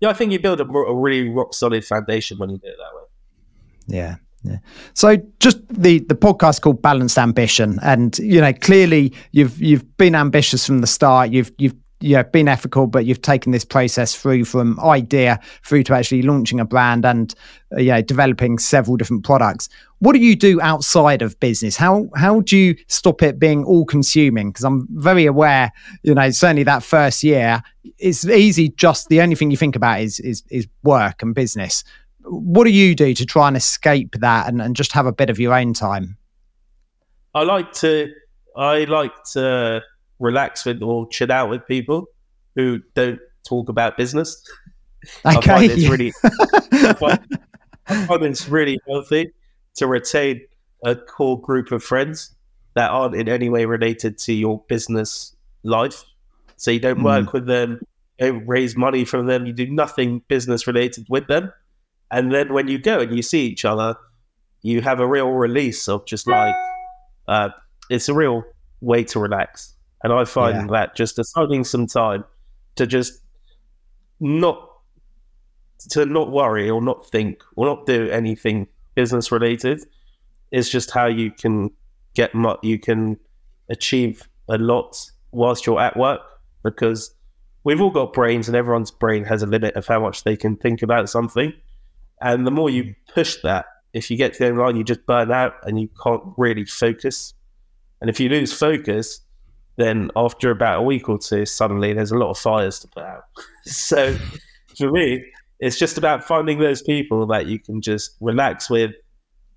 Yeah, 0.00 0.10
I 0.10 0.12
think 0.12 0.32
you 0.32 0.38
build 0.38 0.60
a, 0.60 0.64
a 0.64 0.94
really 0.94 1.28
rock 1.28 1.54
solid 1.54 1.84
foundation 1.84 2.38
when 2.38 2.50
you 2.50 2.58
do 2.58 2.68
it 2.68 2.76
that 2.78 2.96
way. 2.96 3.98
Yeah, 3.98 4.16
yeah. 4.44 4.58
So 4.94 5.16
just 5.40 5.66
the 5.68 6.00
the 6.00 6.14
podcast 6.14 6.60
called 6.60 6.82
Balanced 6.82 7.18
Ambition, 7.18 7.78
and 7.82 8.18
you 8.18 8.40
know 8.40 8.52
clearly 8.52 9.12
you've 9.32 9.60
you've 9.60 9.96
been 9.96 10.14
ambitious 10.14 10.66
from 10.66 10.80
the 10.80 10.86
start. 10.86 11.30
You've 11.30 11.52
you've 11.58 11.74
know, 12.00 12.22
been 12.24 12.48
ethical, 12.48 12.86
but 12.86 13.06
you've 13.06 13.22
taken 13.22 13.52
this 13.52 13.64
process 13.64 14.14
through 14.14 14.44
from 14.44 14.78
idea 14.80 15.40
through 15.64 15.82
to 15.84 15.94
actually 15.94 16.22
launching 16.22 16.60
a 16.60 16.64
brand 16.64 17.04
and 17.04 17.34
uh, 17.76 17.80
know 17.80 18.02
developing 18.02 18.58
several 18.58 18.96
different 18.96 19.24
products. 19.24 19.68
What 20.00 20.12
do 20.12 20.20
you 20.20 20.36
do 20.36 20.60
outside 20.60 21.22
of 21.22 21.38
business? 21.40 21.76
How 21.76 22.08
how 22.16 22.40
do 22.40 22.56
you 22.56 22.76
stop 22.86 23.22
it 23.22 23.38
being 23.38 23.64
all 23.64 23.84
consuming? 23.84 24.50
Because 24.50 24.64
I'm 24.64 24.86
very 24.90 25.26
aware, 25.26 25.72
you 26.02 26.14
know, 26.14 26.30
certainly 26.30 26.64
that 26.64 26.82
first 26.82 27.22
year, 27.22 27.62
it's 27.98 28.24
easy. 28.24 28.68
Just 28.70 29.08
the 29.08 29.20
only 29.20 29.34
thing 29.34 29.50
you 29.50 29.56
think 29.56 29.76
about 29.76 30.00
is 30.00 30.20
is 30.20 30.42
is 30.50 30.66
work 30.82 31.22
and 31.22 31.34
business 31.34 31.84
what 32.30 32.64
do 32.64 32.70
you 32.70 32.94
do 32.94 33.14
to 33.14 33.24
try 33.24 33.48
and 33.48 33.56
escape 33.56 34.16
that 34.20 34.48
and, 34.48 34.60
and 34.60 34.76
just 34.76 34.92
have 34.92 35.06
a 35.06 35.12
bit 35.12 35.30
of 35.30 35.38
your 35.38 35.54
own 35.54 35.72
time? 35.72 36.16
I 37.34 37.42
like 37.42 37.72
to 37.74 38.12
I 38.56 38.84
like 38.84 39.12
to 39.32 39.82
relax 40.18 40.64
with 40.64 40.82
or 40.82 41.08
chill 41.08 41.32
out 41.32 41.50
with 41.50 41.66
people 41.66 42.06
who 42.54 42.80
don't 42.94 43.20
talk 43.46 43.68
about 43.68 43.96
business. 43.96 44.42
Okay. 45.24 45.36
I 45.36 45.40
find 45.40 45.70
it's 45.70 45.88
really 45.88 46.12
I, 46.72 46.92
find, 46.94 47.38
I 47.86 48.06
find 48.06 48.24
it's 48.24 48.48
really 48.48 48.80
healthy 48.88 49.32
to 49.76 49.86
retain 49.86 50.40
a 50.84 50.96
core 50.96 51.40
group 51.40 51.70
of 51.72 51.82
friends 51.82 52.34
that 52.74 52.90
aren't 52.90 53.14
in 53.14 53.28
any 53.28 53.48
way 53.48 53.64
related 53.64 54.18
to 54.18 54.32
your 54.32 54.62
business 54.68 55.34
life. 55.62 56.04
So 56.56 56.70
you 56.70 56.80
don't 56.80 57.02
work 57.02 57.26
mm. 57.26 57.32
with 57.32 57.46
them, 57.46 57.80
don't 58.18 58.46
raise 58.46 58.76
money 58.76 59.04
from 59.04 59.26
them, 59.26 59.46
you 59.46 59.52
do 59.52 59.66
nothing 59.66 60.22
business 60.28 60.66
related 60.66 61.06
with 61.08 61.28
them. 61.28 61.52
And 62.10 62.32
then 62.32 62.52
when 62.52 62.68
you 62.68 62.78
go 62.78 63.00
and 63.00 63.14
you 63.14 63.22
see 63.22 63.46
each 63.46 63.64
other, 63.64 63.96
you 64.62 64.80
have 64.80 64.98
a 64.98 65.06
real 65.06 65.30
release 65.30 65.88
of 65.88 66.04
just 66.06 66.26
like, 66.26 66.54
uh, 67.28 67.50
it's 67.90 68.08
a 68.08 68.14
real 68.14 68.42
way 68.80 69.04
to 69.04 69.20
relax. 69.20 69.74
And 70.02 70.12
I 70.12 70.24
find 70.24 70.56
yeah. 70.56 70.66
that 70.72 70.96
just 70.96 71.16
deciding 71.16 71.64
some 71.64 71.86
time 71.86 72.24
to 72.76 72.86
just 72.86 73.20
not 74.20 74.64
to 75.90 76.06
not 76.06 76.30
worry 76.30 76.68
or 76.68 76.82
not 76.82 77.08
think 77.10 77.42
or 77.56 77.66
not 77.66 77.86
do 77.86 78.08
anything 78.10 78.66
business 78.94 79.30
related 79.30 79.80
is 80.50 80.68
just 80.68 80.90
how 80.90 81.06
you 81.06 81.30
can 81.30 81.70
get 82.14 82.34
mu- 82.34 82.56
you 82.62 82.78
can 82.78 83.16
achieve 83.68 84.28
a 84.48 84.58
lot 84.58 85.10
whilst 85.30 85.66
you're 85.66 85.80
at 85.80 85.96
work 85.96 86.20
because 86.64 87.14
we've 87.62 87.80
all 87.80 87.90
got 87.90 88.12
brains 88.12 88.48
and 88.48 88.56
everyone's 88.56 88.90
brain 88.90 89.24
has 89.24 89.42
a 89.42 89.46
limit 89.46 89.74
of 89.76 89.86
how 89.86 90.00
much 90.00 90.24
they 90.24 90.36
can 90.36 90.56
think 90.56 90.82
about 90.82 91.08
something 91.08 91.52
and 92.20 92.46
the 92.46 92.50
more 92.50 92.70
you 92.70 92.84
mm. 92.84 92.96
push 93.12 93.36
that, 93.42 93.66
if 93.92 94.10
you 94.10 94.16
get 94.16 94.34
to 94.34 94.38
the 94.40 94.46
end 94.46 94.58
line, 94.58 94.76
you 94.76 94.84
just 94.84 95.06
burn 95.06 95.32
out 95.32 95.54
and 95.62 95.80
you 95.80 95.88
can't 96.02 96.22
really 96.36 96.64
focus. 96.64 97.34
And 98.00 98.10
if 98.10 98.20
you 98.20 98.28
lose 98.28 98.52
focus, 98.52 99.20
then 99.78 100.10
after 100.16 100.50
about 100.50 100.80
a 100.80 100.82
week 100.82 101.08
or 101.08 101.18
two, 101.18 101.46
suddenly 101.46 101.92
there's 101.92 102.10
a 102.10 102.18
lot 102.18 102.30
of 102.30 102.36
fires 102.36 102.80
to 102.80 102.88
put 102.88 103.04
out. 103.04 103.22
so 103.64 104.16
for 104.76 104.90
me, 104.90 105.24
it's 105.60 105.78
just 105.78 105.96
about 105.96 106.24
finding 106.24 106.58
those 106.58 106.82
people 106.82 107.26
that 107.28 107.46
you 107.46 107.58
can 107.58 107.80
just 107.80 108.16
relax 108.20 108.68
with, 108.68 108.90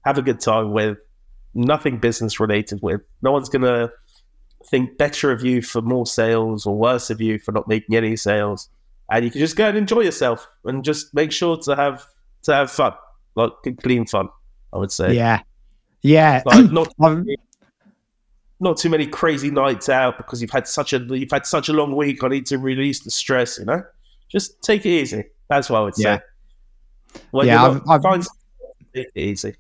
have 0.06 0.18
a 0.18 0.22
good 0.22 0.40
time 0.40 0.72
with, 0.72 0.98
nothing 1.54 1.98
business 1.98 2.40
related 2.40 2.80
with. 2.82 3.02
No 3.22 3.32
one's 3.32 3.50
going 3.50 3.64
to 3.64 3.92
think 4.68 4.98
better 4.98 5.32
of 5.32 5.44
you 5.44 5.62
for 5.62 5.82
more 5.82 6.06
sales 6.06 6.66
or 6.66 6.78
worse 6.78 7.10
of 7.10 7.20
you 7.20 7.40
for 7.40 7.52
not 7.52 7.68
making 7.68 7.96
any 7.96 8.16
sales. 8.16 8.70
And 9.10 9.26
you 9.26 9.32
can 9.32 9.40
just 9.40 9.56
go 9.56 9.68
and 9.68 9.78
enjoy 9.78 10.02
yourself 10.02 10.48
and 10.64 10.84
just 10.84 11.14
make 11.14 11.32
sure 11.32 11.58
to 11.58 11.76
have 11.76 12.06
to 12.44 12.54
have 12.54 12.72
fun, 12.72 12.94
like 13.36 13.52
clean 13.82 14.06
fun. 14.06 14.30
I 14.74 14.78
would 14.78 14.92
say. 14.92 15.16
Yeah, 15.16 15.42
yeah. 16.02 16.42
Like 16.46 16.72
not 16.72 16.94
not 18.62 18.78
too 18.78 18.90
many 18.90 19.08
crazy 19.08 19.50
nights 19.50 19.90
out 19.90 20.18
because 20.18 20.42
you've 20.42 20.52
had 20.52 20.68
such 20.68 20.94
a 20.94 21.00
you've 21.00 21.32
had 21.32 21.46
such 21.46 21.68
a 21.68 21.74
long 21.74 21.96
week. 21.96 22.24
I 22.24 22.28
need 22.28 22.46
to 22.48 22.58
release 22.58 23.02
the 23.02 23.12
stress. 23.12 23.58
You 23.58 23.66
know, 23.66 23.84
just 24.30 24.62
take 24.62 24.86
it 24.86 24.90
easy. 24.90 25.24
That's 25.50 25.70
what 25.70 25.80
I 25.80 25.82
would 25.82 25.96
say. 25.96 26.20
Well, 27.32 27.46
yeah, 27.46 27.64
I've, 27.66 27.82
I've, 27.90 28.02
find 28.02 28.26
it 28.94 29.12
easy. 29.16 29.56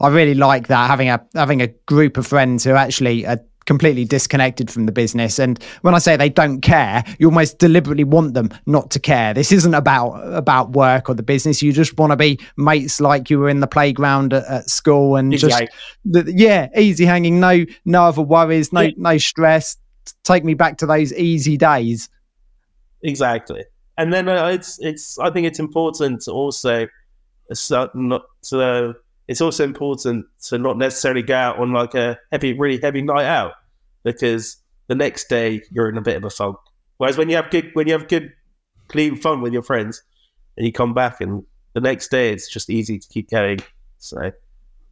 I 0.00 0.08
really 0.08 0.34
like 0.34 0.68
that 0.68 0.88
having 0.88 1.08
a 1.08 1.24
having 1.34 1.62
a 1.62 1.68
group 1.68 2.16
of 2.16 2.26
friends 2.26 2.62
who 2.62 2.72
actually 2.72 3.26
are 3.26 3.40
completely 3.66 4.04
disconnected 4.04 4.70
from 4.70 4.86
the 4.86 4.92
business. 4.92 5.38
And 5.38 5.62
when 5.82 5.94
I 5.94 5.98
say 5.98 6.16
they 6.16 6.28
don't 6.28 6.60
care, 6.60 7.04
you 7.18 7.28
almost 7.28 7.58
deliberately 7.58 8.04
want 8.04 8.34
them 8.34 8.50
not 8.66 8.90
to 8.92 9.00
care. 9.00 9.34
This 9.34 9.52
isn't 9.52 9.74
about 9.74 10.12
about 10.34 10.70
work 10.70 11.08
or 11.08 11.14
the 11.14 11.22
business. 11.22 11.62
You 11.62 11.72
just 11.72 11.96
want 11.98 12.10
to 12.12 12.16
be 12.16 12.38
mates 12.56 13.00
like 13.00 13.30
you 13.30 13.38
were 13.38 13.48
in 13.48 13.60
the 13.60 13.66
playground 13.66 14.32
at, 14.32 14.44
at 14.44 14.70
school 14.70 15.16
and 15.16 15.32
just 15.36 15.62
the, 16.04 16.32
yeah, 16.34 16.68
easy 16.76 17.04
hanging, 17.04 17.40
no 17.40 17.64
no 17.84 18.04
other 18.04 18.22
worries, 18.22 18.72
no 18.72 18.82
yeah. 18.82 18.90
no 18.96 19.18
stress. 19.18 19.76
Take 20.22 20.44
me 20.44 20.54
back 20.54 20.78
to 20.78 20.86
those 20.86 21.12
easy 21.14 21.56
days. 21.56 22.08
Exactly. 23.02 23.64
And 23.96 24.12
then 24.12 24.28
uh, 24.28 24.46
it's 24.48 24.78
it's 24.80 25.18
I 25.18 25.30
think 25.30 25.46
it's 25.46 25.58
important 25.58 26.22
to 26.22 26.32
also 26.32 26.86
uh, 27.50 27.86
not 27.94 28.22
to 28.44 28.94
it's 29.28 29.40
also 29.40 29.64
important 29.64 30.26
to 30.44 30.58
not 30.58 30.76
necessarily 30.76 31.22
go 31.22 31.34
out 31.34 31.58
on 31.58 31.72
like 31.72 31.94
a 31.94 32.18
heavy, 32.30 32.52
really 32.52 32.78
heavy 32.80 33.02
night 33.02 33.24
out 33.24 33.54
because 34.02 34.56
the 34.88 34.94
next 34.94 35.28
day 35.28 35.62
you're 35.70 35.88
in 35.88 35.96
a 35.96 36.02
bit 36.02 36.16
of 36.16 36.24
a 36.24 36.30
funk. 36.30 36.56
Whereas 36.98 37.16
when 37.16 37.28
you 37.28 37.36
have 37.36 37.50
good, 37.50 37.70
when 37.72 37.86
you 37.86 37.94
have 37.94 38.08
good, 38.08 38.32
clean 38.88 39.16
fun 39.16 39.40
with 39.40 39.52
your 39.52 39.62
friends, 39.62 40.02
and 40.56 40.66
you 40.66 40.72
come 40.72 40.94
back 40.94 41.20
and 41.20 41.42
the 41.72 41.80
next 41.80 42.08
day 42.08 42.32
it's 42.32 42.48
just 42.48 42.70
easy 42.70 42.98
to 42.98 43.08
keep 43.08 43.30
going. 43.30 43.60
So 43.98 44.30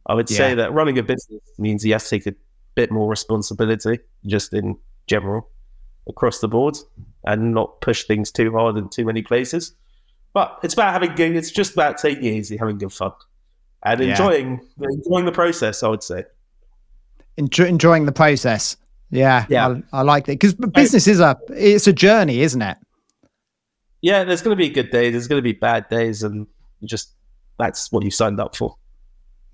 I 0.07 0.13
would 0.13 0.29
yeah. 0.29 0.37
say 0.37 0.55
that 0.55 0.73
running 0.73 0.97
a 0.97 1.03
business 1.03 1.41
means 1.57 1.85
you 1.85 1.93
have 1.93 2.03
to 2.03 2.09
take 2.09 2.27
a 2.27 2.33
bit 2.75 2.91
more 2.91 3.07
responsibility, 3.07 3.99
just 4.25 4.53
in 4.53 4.77
general, 5.07 5.47
across 6.09 6.39
the 6.39 6.47
board, 6.47 6.75
and 7.23 7.53
not 7.53 7.79
push 7.81 8.03
things 8.05 8.31
too 8.31 8.51
hard 8.51 8.77
in 8.77 8.89
too 8.89 9.05
many 9.05 9.21
places. 9.21 9.75
But 10.33 10.59
it's 10.63 10.73
about 10.73 10.91
having 10.91 11.13
good. 11.13 11.35
It's 11.35 11.51
just 11.51 11.73
about 11.73 11.99
taking 11.99 12.25
it 12.25 12.33
easy, 12.33 12.57
having 12.57 12.79
good 12.79 12.91
fun 12.91 13.11
and 13.85 14.01
enjoying 14.01 14.61
yeah. 14.79 14.87
enjoying 14.91 15.25
the 15.25 15.31
process. 15.31 15.83
I 15.83 15.87
would 15.89 16.03
say 16.03 16.23
Enjoy, 17.37 17.65
enjoying 17.65 18.05
the 18.05 18.11
process. 18.11 18.77
Yeah, 19.09 19.45
yeah, 19.49 19.75
I, 19.91 19.99
I 19.99 20.01
like 20.01 20.25
that 20.25 20.33
because 20.33 20.53
business 20.53 21.07
is 21.07 21.19
a 21.19 21.37
it's 21.49 21.87
a 21.87 21.93
journey, 21.93 22.41
isn't 22.41 22.61
it? 22.61 22.77
Yeah, 24.01 24.23
there's 24.23 24.41
going 24.41 24.55
to 24.55 24.61
be 24.61 24.69
good 24.69 24.91
days. 24.91 25.13
There's 25.13 25.27
going 25.27 25.39
to 25.39 25.43
be 25.43 25.53
bad 25.53 25.87
days, 25.89 26.23
and 26.23 26.47
just 26.83 27.13
that's 27.57 27.91
what 27.91 28.03
you 28.03 28.11
signed 28.11 28.39
up 28.39 28.55
for. 28.55 28.75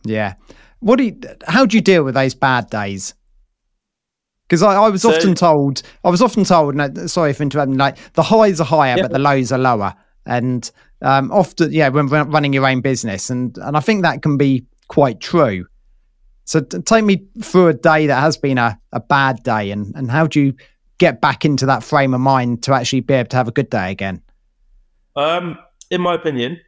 Yeah. 0.03 0.35
What 0.79 0.97
do 0.97 1.03
you? 1.03 1.19
How 1.47 1.65
do 1.65 1.77
you 1.77 1.81
deal 1.81 2.03
with 2.03 2.15
those 2.15 2.33
bad 2.33 2.69
days? 2.69 3.13
Because 4.47 4.63
I, 4.63 4.73
I, 4.73 4.89
was 4.89 5.03
so, 5.03 5.13
often 5.13 5.35
told, 5.35 5.83
I 6.03 6.09
was 6.09 6.23
often 6.23 6.43
told, 6.43 6.73
no, 6.73 6.89
sorry 7.05 7.33
for 7.33 7.43
interrupting, 7.43 7.77
like 7.77 7.97
the 8.13 8.23
highs 8.23 8.59
are 8.59 8.65
higher, 8.65 8.95
yeah. 8.97 9.03
but 9.03 9.11
the 9.11 9.19
lows 9.19 9.51
are 9.51 9.59
lower. 9.59 9.93
And 10.29 10.69
um, 11.01 11.31
often, 11.31 11.73
yeah, 11.73 11.89
when 11.89 12.07
running 12.07 12.53
your 12.53 12.67
own 12.67 12.81
business, 12.81 13.29
and 13.29 13.57
and 13.57 13.75
I 13.75 13.79
think 13.79 14.03
that 14.03 14.21
can 14.21 14.37
be 14.37 14.65
quite 14.87 15.19
true. 15.19 15.65
So 16.45 16.61
t- 16.61 16.79
take 16.79 17.03
me 17.03 17.25
through 17.41 17.67
a 17.67 17.73
day 17.73 18.07
that 18.07 18.19
has 18.21 18.37
been 18.37 18.57
a, 18.57 18.79
a 18.93 18.99
bad 18.99 19.43
day, 19.43 19.71
and 19.71 19.93
and 19.95 20.09
how 20.09 20.27
do 20.27 20.39
you 20.39 20.53
get 20.99 21.19
back 21.19 21.45
into 21.45 21.65
that 21.65 21.83
frame 21.83 22.13
of 22.13 22.21
mind 22.21 22.63
to 22.63 22.73
actually 22.73 23.01
be 23.01 23.15
able 23.15 23.29
to 23.29 23.37
have 23.37 23.47
a 23.47 23.51
good 23.51 23.69
day 23.69 23.91
again? 23.91 24.21
Um, 25.15 25.57
in 25.89 26.01
my 26.01 26.13
opinion, 26.13 26.59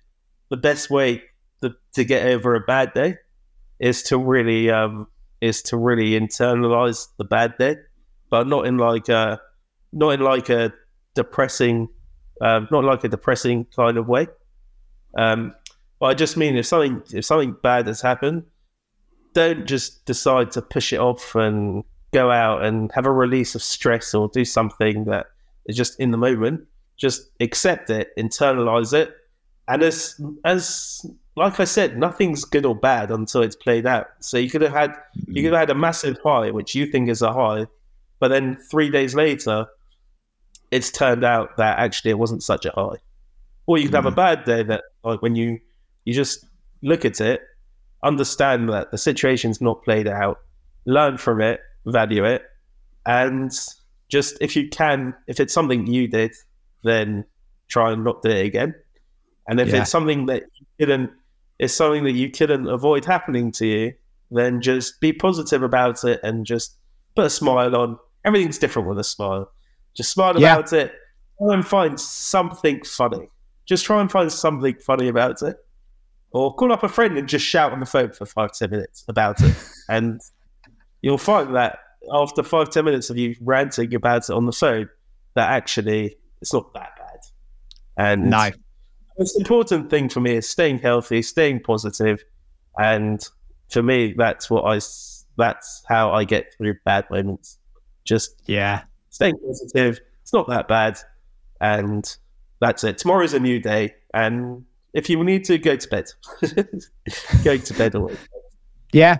the 0.49 0.57
best 0.57 0.89
way 0.89 1.21
to, 1.61 1.75
to 1.93 2.03
get 2.03 2.25
over 2.25 2.55
a 2.55 2.61
bad 2.61 2.93
day 2.93 3.17
is 3.79 4.03
to 4.03 4.17
really 4.17 4.69
um 4.69 5.07
is 5.41 5.61
to 5.63 5.77
really 5.77 6.11
internalize 6.19 7.07
the 7.17 7.25
bad 7.25 7.57
day, 7.57 7.75
but 8.29 8.47
not 8.47 8.65
in 8.65 8.77
like 8.77 9.09
a 9.09 9.39
not 9.93 10.09
in 10.09 10.21
like 10.21 10.49
a 10.49 10.73
depressing, 11.15 11.89
um, 12.41 12.67
not 12.71 12.83
like 12.83 13.03
a 13.03 13.07
depressing 13.07 13.65
kind 13.75 13.97
of 13.97 14.07
way. 14.07 14.27
Um, 15.17 15.53
but 15.99 16.07
I 16.07 16.13
just 16.15 16.35
mean 16.35 16.57
if 16.57 16.65
something 16.65 17.03
if 17.13 17.23
something 17.25 17.55
bad 17.61 17.87
has 17.87 18.01
happened, 18.01 18.43
don't 19.33 19.67
just 19.67 20.05
decide 20.05 20.51
to 20.51 20.61
push 20.61 20.91
it 20.91 20.99
off 20.99 21.35
and 21.35 21.83
go 22.11 22.31
out 22.31 22.65
and 22.65 22.91
have 22.93 23.05
a 23.05 23.11
release 23.11 23.55
of 23.55 23.61
stress 23.61 24.13
or 24.13 24.27
do 24.29 24.43
something 24.43 25.05
that 25.05 25.27
is 25.67 25.77
just 25.77 25.99
in 25.99 26.11
the 26.11 26.17
moment. 26.17 26.67
Just 26.97 27.31
accept 27.39 27.89
it, 27.89 28.09
internalize 28.17 28.93
it, 28.93 29.15
and 29.67 29.83
as 29.83 30.19
as 30.43 31.05
like 31.35 31.59
I 31.59 31.63
said, 31.63 31.97
nothing's 31.97 32.43
good 32.43 32.65
or 32.65 32.75
bad 32.75 33.09
until 33.09 33.41
it's 33.41 33.55
played 33.55 33.85
out. 33.85 34.07
So 34.19 34.37
you 34.37 34.49
could 34.49 34.61
have 34.61 34.73
had 34.73 34.95
you 35.27 35.43
could 35.43 35.53
have 35.53 35.61
had 35.61 35.69
a 35.69 35.75
massive 35.75 36.17
high, 36.23 36.51
which 36.51 36.75
you 36.75 36.85
think 36.85 37.09
is 37.09 37.21
a 37.21 37.31
high, 37.31 37.67
but 38.19 38.27
then 38.27 38.57
three 38.69 38.89
days 38.89 39.15
later, 39.15 39.67
it's 40.71 40.89
turned 40.89 41.23
out 41.23 41.57
that 41.57 41.77
actually 41.79 42.11
it 42.11 42.17
wasn't 42.19 42.43
such 42.43 42.65
a 42.65 42.71
high. 42.71 42.97
Or 43.67 43.77
you 43.77 43.83
could 43.83 43.93
mm-hmm. 43.93 43.95
have 43.95 44.05
a 44.05 44.11
mm. 44.11 44.15
bad 44.15 44.43
day 44.45 44.63
that 44.63 44.83
like 45.03 45.21
when 45.21 45.35
you 45.35 45.59
you 46.05 46.13
just 46.13 46.45
look 46.81 47.05
at 47.05 47.21
it, 47.21 47.41
understand 48.03 48.69
that 48.69 48.91
the 48.91 48.97
situation's 48.97 49.61
not 49.61 49.83
played 49.83 50.07
out, 50.07 50.39
learn 50.85 51.17
from 51.17 51.41
it, 51.41 51.61
value 51.85 52.25
it, 52.25 52.43
and 53.05 53.51
just 54.09 54.37
if 54.41 54.55
you 54.55 54.67
can, 54.69 55.13
if 55.27 55.39
it's 55.39 55.53
something 55.53 55.87
you 55.87 56.07
did, 56.07 56.33
then 56.83 57.25
try 57.67 57.91
and 57.91 58.03
not 58.03 58.21
do 58.21 58.29
it 58.29 58.45
again. 58.45 58.75
And 59.47 59.59
if 59.59 59.69
yeah. 59.69 59.81
it's 59.81 59.91
something 59.91 60.25
that 60.27 60.43
you 60.53 60.65
didn't, 60.79 61.11
it's 61.59 61.73
something 61.73 62.03
that 62.03 62.11
you 62.13 62.29
couldn't 62.29 62.67
avoid 62.67 63.05
happening 63.05 63.51
to 63.53 63.65
you, 63.65 63.93
then 64.31 64.61
just 64.61 64.99
be 64.99 65.13
positive 65.13 65.63
about 65.63 66.03
it 66.03 66.19
and 66.23 66.45
just 66.45 66.75
put 67.15 67.25
a 67.25 67.29
smile 67.29 67.75
on. 67.75 67.97
Everything's 68.25 68.57
different 68.57 68.87
with 68.87 68.99
a 68.99 69.03
smile. 69.03 69.51
Just 69.95 70.11
smile 70.11 70.39
yeah. 70.39 70.53
about 70.53 70.73
it. 70.73 70.93
Try 71.37 71.53
and 71.53 71.67
find 71.67 71.99
something 71.99 72.83
funny. 72.83 73.29
Just 73.65 73.85
try 73.85 74.01
and 74.01 74.11
find 74.11 74.31
something 74.31 74.75
funny 74.75 75.07
about 75.07 75.41
it. 75.41 75.57
Or 76.31 76.53
call 76.53 76.71
up 76.71 76.83
a 76.83 76.89
friend 76.89 77.17
and 77.17 77.27
just 77.27 77.45
shout 77.45 77.73
on 77.73 77.79
the 77.79 77.85
phone 77.85 78.11
for 78.11 78.25
five, 78.25 78.53
ten 78.53 78.69
minutes 78.69 79.03
about 79.07 79.41
it. 79.41 79.55
and 79.89 80.21
you'll 81.01 81.17
find 81.17 81.55
that 81.55 81.79
after 82.13 82.43
five, 82.43 82.69
ten 82.69 82.85
minutes 82.85 83.09
of 83.09 83.17
you 83.17 83.35
ranting 83.41 83.93
about 83.93 84.29
it 84.29 84.33
on 84.33 84.45
the 84.45 84.53
phone, 84.53 84.89
that 85.35 85.49
actually 85.49 86.15
it's 86.41 86.53
not 86.53 86.73
that 86.73 86.91
bad. 86.97 87.19
And 87.97 88.29
no 88.29 88.51
most 89.21 89.37
important 89.37 89.89
thing 89.89 90.09
for 90.09 90.19
me 90.19 90.35
is 90.35 90.49
staying 90.49 90.79
healthy, 90.79 91.21
staying 91.21 91.59
positive. 91.61 92.17
positive, 92.17 92.25
and 92.79 93.29
for 93.69 93.83
me, 93.83 94.13
that's 94.17 94.49
what 94.49 94.63
I. 94.63 94.79
That's 95.37 95.83
how 95.87 96.11
I 96.11 96.23
get 96.23 96.53
through 96.57 96.75
bad 96.85 97.05
moments. 97.09 97.57
Just 98.03 98.41
yeah, 98.45 98.83
staying 99.11 99.37
positive. 99.45 100.01
It's 100.23 100.33
not 100.33 100.47
that 100.49 100.67
bad, 100.67 100.97
and 101.61 102.03
that's 102.59 102.83
it. 102.83 102.97
Tomorrow's 102.97 103.33
a 103.33 103.39
new 103.39 103.59
day, 103.59 103.93
and 104.13 104.65
if 104.93 105.09
you 105.09 105.23
need 105.23 105.45
to 105.45 105.59
go 105.59 105.75
to 105.75 105.87
bed, 105.87 106.05
go 107.43 107.57
to 107.57 107.73
bed 107.75 107.95
away. 107.95 108.17
Yeah, 108.91 109.17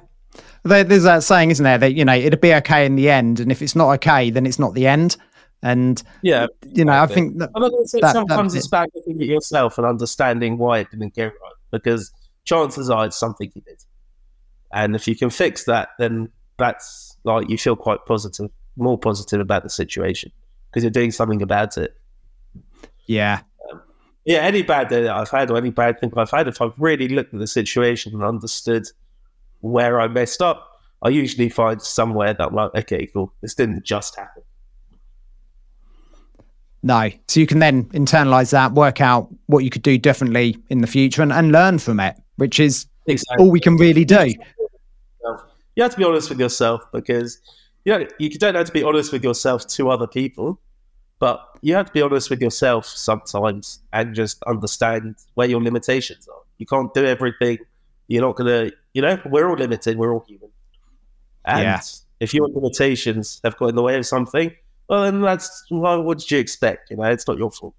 there's 0.64 1.04
that 1.04 1.24
saying, 1.24 1.52
isn't 1.52 1.64
there, 1.64 1.78
that 1.78 1.94
you 1.94 2.04
know 2.04 2.16
it'll 2.16 2.40
be 2.40 2.54
okay 2.56 2.86
in 2.86 2.96
the 2.96 3.10
end, 3.10 3.40
and 3.40 3.52
if 3.52 3.62
it's 3.62 3.76
not 3.76 3.92
okay, 3.96 4.32
then 4.32 4.46
it's 4.46 4.60
not 4.60 4.74
the 4.74 4.88
end. 4.88 5.18
And 5.64 6.02
yeah, 6.24 6.48
you 6.64 6.84
know, 6.86 6.94
I 6.94 7.06
think 7.06 7.38
that, 7.38 7.52
that 7.54 8.12
sometimes 8.14 8.54
that, 8.54 8.60
it's 8.60 8.68
about 8.68 8.90
looking 8.96 9.22
at 9.22 9.28
yourself 9.28 9.78
and 9.78 9.86
understanding 9.86 10.58
why 10.58 10.80
it 10.80 10.90
didn't 10.90 11.16
go 11.16 11.26
right. 11.26 11.54
Because 11.70 12.12
chances 12.46 12.90
are 12.90 13.06
it's 13.06 13.18
something 13.18 13.52
you 13.54 13.62
did, 13.62 13.84
and 14.74 14.96
if 14.96 15.08
you 15.08 15.16
can 15.16 15.30
fix 15.30 15.66
that, 15.66 15.90
then 16.00 16.30
that's 16.58 17.18
like 17.24 17.50
you 17.50 17.58
feel 17.58 17.76
quite 17.76 18.00
positive, 18.08 18.50
more 18.78 18.98
positive 18.98 19.40
about 19.40 19.64
the 19.64 19.70
situation 19.70 20.32
because 20.70 20.84
you're 20.84 20.92
doing 20.92 21.12
something 21.12 21.42
about 21.42 21.78
it. 21.78 21.96
Yeah. 23.06 23.42
Um, 23.72 23.82
yeah, 24.26 24.40
any 24.40 24.62
bad 24.62 24.88
day 24.88 25.04
that 25.04 25.16
I've 25.16 25.30
had 25.30 25.52
or 25.52 25.58
any 25.58 25.72
bad 25.72 26.00
thing 26.00 26.12
I've 26.16 26.32
had, 26.32 26.48
if 26.48 26.62
I've 26.62 26.74
really 26.78 27.08
looked 27.08 27.34
at 27.34 27.40
the 27.40 27.48
situation 27.48 28.14
and 28.14 28.24
understood 28.24 28.88
where 29.60 30.00
I 30.00 30.08
messed 30.08 30.42
up, 30.42 30.68
I 31.02 31.10
usually 31.10 31.50
find 31.50 31.82
somewhere 31.82 32.34
that 32.34 32.48
I'm 32.48 32.56
like, 32.56 32.76
okay, 32.76 33.08
cool, 33.08 33.34
this 33.42 33.56
didn't 33.56 33.84
just 33.84 34.16
happen. 34.16 34.44
No. 36.84 37.10
So 37.28 37.40
you 37.40 37.48
can 37.48 37.60
then 37.60 37.86
internalize 37.86 38.52
that, 38.52 38.74
work 38.74 39.02
out 39.02 39.30
what 39.48 39.64
you 39.64 39.70
could 39.70 39.84
do 39.84 39.98
differently 39.98 40.58
in 40.70 40.82
the 40.82 40.88
future 40.88 41.22
and, 41.22 41.32
and 41.32 41.52
learn 41.52 41.80
from 41.80 42.00
it, 42.00 42.16
which 42.38 42.60
is 42.60 42.88
exactly. 43.08 43.44
all 43.44 43.52
we 43.52 43.60
can 43.60 43.78
really 43.78 44.06
do. 44.06 44.34
You 45.76 45.84
have 45.84 45.92
to 45.94 45.98
be 45.98 46.04
honest 46.04 46.30
with 46.30 46.40
yourself 46.40 46.82
because 46.92 47.40
you, 47.86 47.98
know, 47.98 48.08
you 48.20 48.30
don't 48.30 48.56
have 48.56 48.68
to 48.68 48.72
be 48.72 48.84
honest 48.84 49.12
with 49.12 49.24
yourself 49.24 49.68
to 49.68 49.90
other 49.90 50.08
people, 50.08 50.60
but 51.20 51.48
you 51.62 51.76
have 51.76 51.88
to 51.88 51.92
be 51.92 52.02
honest 52.02 52.30
with 52.30 52.42
yourself 52.42 52.86
sometimes 52.86 53.80
and 53.94 54.16
just 54.16 54.42
understand 54.44 55.16
where 55.36 55.48
your 55.48 55.62
limitations 55.62 56.28
are. 56.28 56.42
You 56.58 56.66
can't 56.66 56.94
do 56.94 57.06
everything. 57.06 57.60
You're 58.08 58.24
not 58.24 58.36
going 58.36 58.48
to, 58.48 58.76
you 58.94 59.02
know, 59.02 59.20
we're 59.26 59.50
all 59.50 59.56
limited. 59.56 59.98
We're 59.98 60.14
all 60.14 60.26
human. 60.28 60.50
And 61.46 61.64
yeah. 61.64 61.82
if 62.20 62.34
your 62.34 62.48
limitations 62.50 63.42
have 63.44 63.58
got 63.58 63.70
in 63.70 63.76
the 63.76 63.82
way 63.82 63.98
of 63.98 64.06
something, 64.06 64.52
well, 64.88 65.04
then 65.04 65.22
that's 65.22 65.66
well, 65.72 66.04
what 66.04 66.20
did 66.20 66.30
you 66.32 66.40
expect? 66.40 66.92
You 66.92 66.98
know, 66.98 67.04
it's 67.04 67.28
not 67.28 67.38
your 67.38 67.50
fault. 67.50 67.74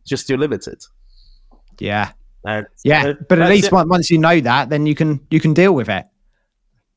It's 0.00 0.08
just 0.08 0.28
you're 0.28 0.38
limited. 0.38 0.82
Yeah, 1.78 2.12
and, 2.44 2.66
yeah. 2.82 3.08
Uh, 3.08 3.14
but 3.28 3.40
at 3.40 3.50
least 3.50 3.66
it. 3.66 3.72
once 3.72 4.10
you 4.10 4.18
know 4.18 4.40
that, 4.40 4.70
then 4.70 4.86
you 4.86 4.94
can 4.94 5.20
you 5.30 5.38
can 5.38 5.52
deal 5.52 5.74
with 5.74 5.90
it. 5.90 6.06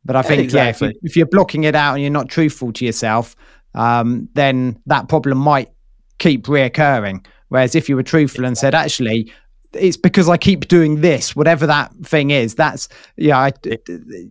But 0.10 0.16
I 0.16 0.24
think 0.24 0.40
yeah, 0.40 0.44
exactly. 0.66 0.88
yeah 0.88 0.90
if, 0.90 0.96
you, 0.96 1.00
if 1.04 1.16
you're 1.18 1.26
blocking 1.28 1.66
it 1.66 1.76
out 1.76 1.94
and 1.94 2.02
you're 2.02 2.10
not 2.10 2.30
truthful 2.30 2.74
to 2.74 2.84
yourself, 2.84 3.36
um, 3.76 4.28
then 4.34 4.82
that 4.88 5.08
problem 5.08 5.38
might 5.38 5.70
keep 6.18 6.46
reoccurring. 6.46 7.24
Whereas 7.50 7.76
if 7.76 7.88
you 7.88 7.96
were 7.96 8.02
truthful 8.02 8.44
and 8.44 8.58
said, 8.58 8.74
actually, 8.74 9.32
it's 9.74 9.98
because 9.98 10.28
I 10.28 10.36
keep 10.36 10.68
doing 10.68 11.02
this, 11.02 11.36
whatever 11.36 11.68
that 11.68 11.94
thing 12.02 12.32
is. 12.32 12.56
That's 12.56 12.90
yeah, 13.18 13.38
I, 13.38 13.54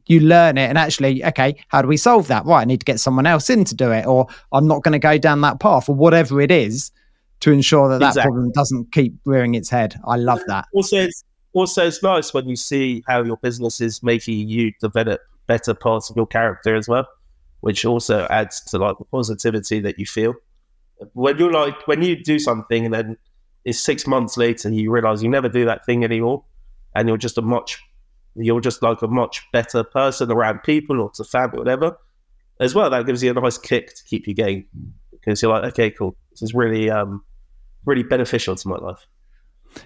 you 0.06 0.18
learn 0.18 0.58
it, 0.58 0.68
and 0.68 0.76
actually, 0.76 1.24
okay, 1.24 1.54
how 1.68 1.80
do 1.80 1.86
we 1.86 1.96
solve 1.96 2.26
that? 2.26 2.44
Right, 2.44 2.62
I 2.62 2.64
need 2.64 2.80
to 2.80 2.84
get 2.84 2.98
someone 2.98 3.24
else 3.24 3.48
in 3.48 3.64
to 3.66 3.74
do 3.76 3.92
it, 3.92 4.04
or 4.04 4.26
I'm 4.50 4.66
not 4.66 4.82
going 4.82 4.94
to 4.94 4.98
go 4.98 5.16
down 5.16 5.42
that 5.42 5.60
path, 5.60 5.88
or 5.88 5.94
whatever 5.94 6.40
it 6.40 6.50
is, 6.50 6.90
to 7.38 7.52
ensure 7.52 7.88
that 7.88 8.00
that 8.00 8.08
exactly. 8.08 8.32
problem 8.32 8.50
doesn't 8.50 8.90
keep 8.90 9.14
rearing 9.24 9.54
its 9.54 9.70
head. 9.70 9.94
I 10.04 10.16
love 10.16 10.40
that. 10.48 10.64
Also, 10.74 10.96
it's, 10.96 11.22
also 11.52 11.86
it's 11.86 12.02
nice 12.02 12.34
when 12.34 12.48
you 12.48 12.56
see 12.56 13.04
how 13.06 13.22
your 13.22 13.36
business 13.36 13.80
is 13.80 14.02
making 14.02 14.48
you 14.48 14.72
develop 14.80 15.20
better 15.48 15.74
parts 15.74 16.10
of 16.10 16.16
your 16.16 16.26
character 16.26 16.76
as 16.76 16.86
well, 16.86 17.08
which 17.60 17.84
also 17.84 18.26
adds 18.30 18.60
to 18.66 18.78
like 18.78 18.98
the 18.98 19.04
positivity 19.06 19.80
that 19.80 19.98
you 19.98 20.06
feel. 20.06 20.34
When 21.14 21.38
you're 21.38 21.52
like 21.52 21.86
when 21.88 22.02
you 22.02 22.22
do 22.22 22.38
something 22.38 22.84
and 22.84 22.94
then 22.94 23.16
is 23.64 23.82
six 23.82 24.06
months 24.06 24.36
later 24.36 24.70
you 24.70 24.90
realize 24.90 25.22
you 25.22 25.28
never 25.28 25.48
do 25.48 25.64
that 25.66 25.84
thing 25.84 26.04
anymore 26.04 26.44
and 26.94 27.06
you're 27.06 27.18
just 27.18 27.38
a 27.38 27.42
much 27.42 27.78
you're 28.34 28.60
just 28.60 28.82
like 28.82 29.02
a 29.02 29.08
much 29.08 29.46
better 29.52 29.84
person 29.84 30.30
around 30.30 30.62
people 30.62 31.00
or 31.00 31.10
to 31.10 31.24
family 31.24 31.58
whatever 31.58 31.96
as 32.60 32.74
well 32.74 32.88
that 32.88 33.04
gives 33.06 33.22
you 33.22 33.30
a 33.30 33.34
nice 33.34 33.58
kick 33.58 33.94
to 33.94 34.04
keep 34.04 34.26
you 34.26 34.34
going 34.34 34.64
because 35.10 35.42
you're 35.42 35.52
like 35.52 35.64
okay 35.64 35.90
cool. 35.90 36.16
This 36.30 36.42
is 36.42 36.54
really 36.54 36.90
um 36.90 37.22
really 37.84 38.02
beneficial 38.02 38.56
to 38.56 38.68
my 38.68 38.76
life. 38.76 39.06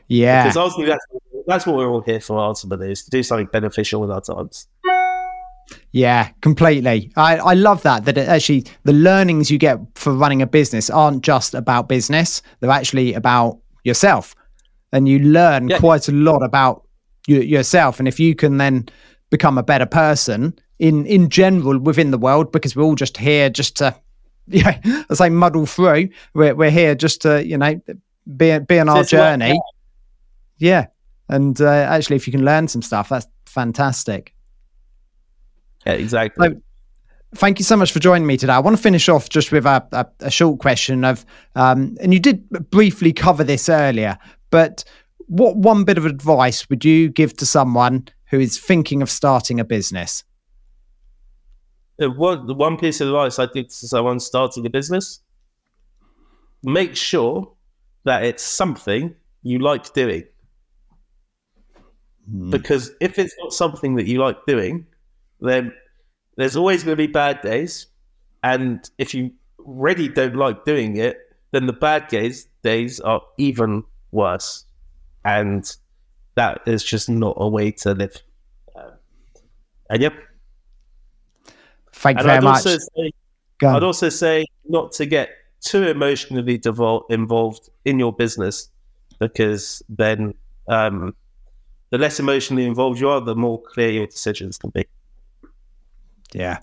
Yeah. 0.09 0.45
Because 0.45 0.57
ultimately 0.57 0.93
that's, 0.93 1.07
that's 1.47 1.67
what 1.67 1.77
we're 1.77 1.89
all 1.89 2.01
here 2.01 2.21
for 2.21 2.39
ultimately 2.39 2.93
is 2.93 3.05
to 3.05 3.11
do 3.11 3.23
something 3.23 3.47
beneficial 3.47 4.01
with 4.01 4.11
our 4.11 4.21
times 4.21 4.69
yeah, 5.93 6.31
completely. 6.41 7.13
I, 7.17 7.37
I 7.39 7.55
love 7.55 7.83
that. 7.83 8.05
That 8.05 8.19
actually 8.19 8.65
the 8.85 8.93
learnings 8.93 9.51
you 9.51 9.59
get 9.59 9.79
for 9.95 10.13
running 10.13 10.43
a 10.43 10.47
business 10.47 10.91
aren't 10.91 11.23
just 11.23 11.55
about 11.55 11.89
business; 11.89 12.43
they're 12.61 12.71
actually 12.71 13.15
about 13.15 13.59
yourself, 13.85 14.35
and 14.93 15.09
you 15.09 15.19
learn 15.19 15.69
yeah. 15.69 15.79
quite 15.79 16.09
a 16.09 16.13
lot 16.13 16.43
about 16.43 16.87
you, 17.27 17.41
yourself. 17.41 17.99
And 17.99 18.09
if 18.09 18.19
you 18.19 18.35
can 18.35 18.59
then 18.59 18.89
become 19.31 19.59
a 19.59 19.63
better 19.63 19.87
person 19.87 20.59
in 20.79 21.07
in 21.07 21.29
general 21.29 21.79
within 21.79 22.11
the 22.11 22.19
world, 22.19 22.53
because 22.53 22.75
we're 22.75 22.85
all 22.85 22.95
just 22.95 23.17
here 23.17 23.51
just 23.51 23.77
to, 23.77 23.95
yeah, 24.47 24.79
I 25.11 25.15
say 25.15 25.29
muddle 25.29 25.67
through. 25.67 26.09
We're 26.35 26.55
we're 26.55 26.71
here 26.71 26.95
just 26.95 27.23
to 27.23 27.47
you 27.47 27.59
know 27.59 27.81
be 28.37 28.59
be 28.59 28.79
on 28.79 28.89
our 28.89 29.05
journey. 29.05 29.61
Yeah, 30.59 30.87
and 31.29 31.61
uh, 31.61 31.69
actually, 31.69 32.17
if 32.17 32.27
you 32.27 32.33
can 32.33 32.45
learn 32.45 32.69
some 32.69 32.83
stuff, 32.83 33.09
that's 33.09 33.27
fantastic. 33.47 34.35
Yeah, 35.87 35.95
exactly. 35.95 36.49
So, 36.49 36.63
Thank 37.35 37.59
you 37.59 37.65
so 37.65 37.79
much 37.79 37.93
for 37.93 37.99
joining 37.99 38.27
me 38.27 38.37
today. 38.37 38.53
I 38.53 38.59
want 38.59 38.77
to 38.77 38.83
finish 38.83 39.09
off 39.09 39.31
just 39.31 39.53
with 39.53 39.65
a, 39.65 39.83
a, 39.93 40.07
a 40.21 40.31
short 40.31 40.61
question 40.61 41.03
of, 41.03 41.25
um, 41.55 41.97
and 42.03 42.13
you 42.13 42.21
did 42.21 42.47
briefly 42.71 43.11
cover 43.15 43.43
this 43.43 43.71
earlier, 43.71 44.19
but 44.51 44.85
what 45.29 45.57
one 45.57 45.85
bit 45.85 45.97
of 45.97 46.05
advice 46.05 46.69
would 46.69 46.85
you 46.85 47.09
give 47.09 47.35
to 47.39 47.47
someone 47.47 48.07
who 48.27 48.39
is 48.39 48.59
thinking 48.59 49.01
of 49.01 49.11
starting 49.11 49.61
a 49.61 49.65
business? 49.65 50.25
The 51.97 52.11
one, 52.11 52.47
the 52.47 52.55
one 52.55 52.77
piece 52.77 53.01
of 53.01 53.09
advice 53.09 53.39
I 53.39 53.47
give 53.47 53.69
to 53.69 53.89
someone 53.89 54.21
starting 54.21 54.67
a 54.67 54.71
business: 54.71 55.21
make 56.63 56.95
sure 56.95 57.51
that 58.05 58.25
it's 58.25 58.43
something 58.43 59.15
you 59.43 59.59
like 59.59 59.95
doing. 59.95 60.25
Mm. 62.31 62.51
Because 62.51 62.93
if 63.01 63.19
it's 63.19 63.35
not 63.39 63.55
something 63.55 63.95
that 63.97 64.07
you 64.07 64.19
like 64.19 64.45
doing, 64.47 64.87
then 65.49 65.73
there's 66.37 66.57
always 66.57 66.83
going 66.83 66.97
to 66.97 67.07
be 67.07 67.13
bad 67.13 67.41
days. 67.43 67.87
And 68.43 68.89
if 68.99 69.15
you 69.15 69.31
really 69.59 70.09
don't 70.09 70.37
like 70.37 70.65
doing 70.65 70.97
it, 70.97 71.19
then 71.53 71.67
the 71.67 71.73
bad 71.73 72.09
days 72.09 72.49
days 72.63 73.01
are 73.01 73.21
even 73.39 73.85
worse. 74.11 74.65
And 75.25 75.71
that 76.35 76.63
is 76.67 76.83
just 76.83 77.09
not 77.09 77.37
a 77.39 77.49
way 77.49 77.71
to 77.73 77.95
live. 77.95 78.17
And 79.91 80.03
yep. 80.03 80.15
Thank 81.93 82.19
you 82.19 82.25
very 82.25 82.39
I'd 82.39 82.45
much. 82.45 82.67
Also 82.67 82.79
say, 82.79 83.13
I'd 83.63 83.83
also 83.83 84.09
say 84.09 84.47
not 84.67 84.93
to 84.93 85.07
get 85.07 85.31
too 85.61 85.87
emotionally 85.87 86.59
devol- 86.59 87.05
involved 87.11 87.69
in 87.85 87.99
your 87.99 88.13
business 88.13 88.71
because 89.21 89.83
then 89.89 90.35
um, 90.69 91.15
the 91.91 91.99
less 91.99 92.19
emotionally 92.19 92.65
involved 92.65 93.01
you 93.01 93.09
are, 93.11 93.21
the 93.21 93.37
more 93.37 93.61
clear 93.63 93.91
your 93.91 94.07
decisions 94.07 94.57
can 94.57 94.71
be. 94.71 94.87
Yeah. 96.33 96.59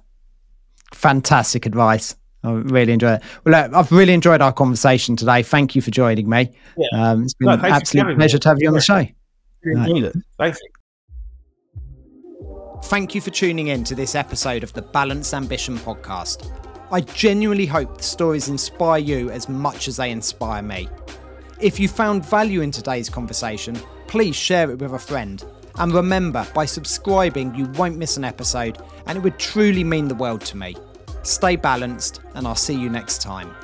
Fantastic 0.93 1.65
advice. 1.65 2.15
I 2.43 2.51
really 2.51 2.93
enjoyed 2.93 3.19
it. 3.19 3.23
Well, 3.43 3.61
look, 3.61 3.73
I've 3.73 3.91
really 3.91 4.13
enjoyed 4.13 4.41
our 4.41 4.53
conversation 4.53 5.15
today. 5.15 5.43
Thank 5.43 5.75
you 5.75 5.81
for 5.81 5.91
joining 5.91 6.29
me. 6.29 6.51
Yeah. 6.77 6.87
Um, 7.11 7.23
it's 7.23 7.33
been 7.33 7.47
no, 7.47 7.53
an 7.53 7.65
absolute 7.65 8.15
pleasure 8.15 8.37
me. 8.37 8.39
to 8.39 8.49
have 8.49 8.61
you 8.61 8.67
on 8.69 8.73
the 8.73 8.81
show. 8.81 9.05
Right. 9.65 10.13
Thanks. 10.37 10.59
Thank 12.85 13.13
you 13.13 13.19
for 13.19 13.29
tuning 13.29 13.67
in 13.67 13.83
to 13.83 13.93
this 13.93 14.15
episode 14.15 14.63
of 14.63 14.71
the 14.71 14.81
Balance 14.81 15.33
Ambition 15.33 15.77
podcast. 15.77 16.49
I 16.91 17.01
genuinely 17.01 17.65
hope 17.65 17.97
the 17.97 18.03
stories 18.03 18.47
inspire 18.47 18.99
you 18.99 19.29
as 19.31 19.49
much 19.49 19.87
as 19.89 19.97
they 19.97 20.09
inspire 20.09 20.63
me. 20.63 20.87
If 21.59 21.77
you 21.77 21.89
found 21.89 22.25
value 22.25 22.61
in 22.61 22.71
today's 22.71 23.09
conversation, 23.09 23.75
please 24.07 24.35
share 24.35 24.71
it 24.71 24.79
with 24.79 24.93
a 24.93 24.97
friend. 24.97 25.43
And 25.79 25.93
remember, 25.93 26.45
by 26.53 26.65
subscribing, 26.65 27.55
you 27.55 27.65
won't 27.77 27.97
miss 27.97 28.17
an 28.17 28.25
episode, 28.25 28.77
and 29.07 29.17
it 29.17 29.21
would 29.21 29.39
truly 29.39 29.83
mean 29.83 30.07
the 30.09 30.15
world 30.15 30.41
to 30.41 30.57
me. 30.57 30.75
Stay 31.23 31.55
balanced, 31.55 32.21
and 32.35 32.45
I'll 32.45 32.55
see 32.55 32.75
you 32.75 32.89
next 32.89 33.21
time. 33.21 33.55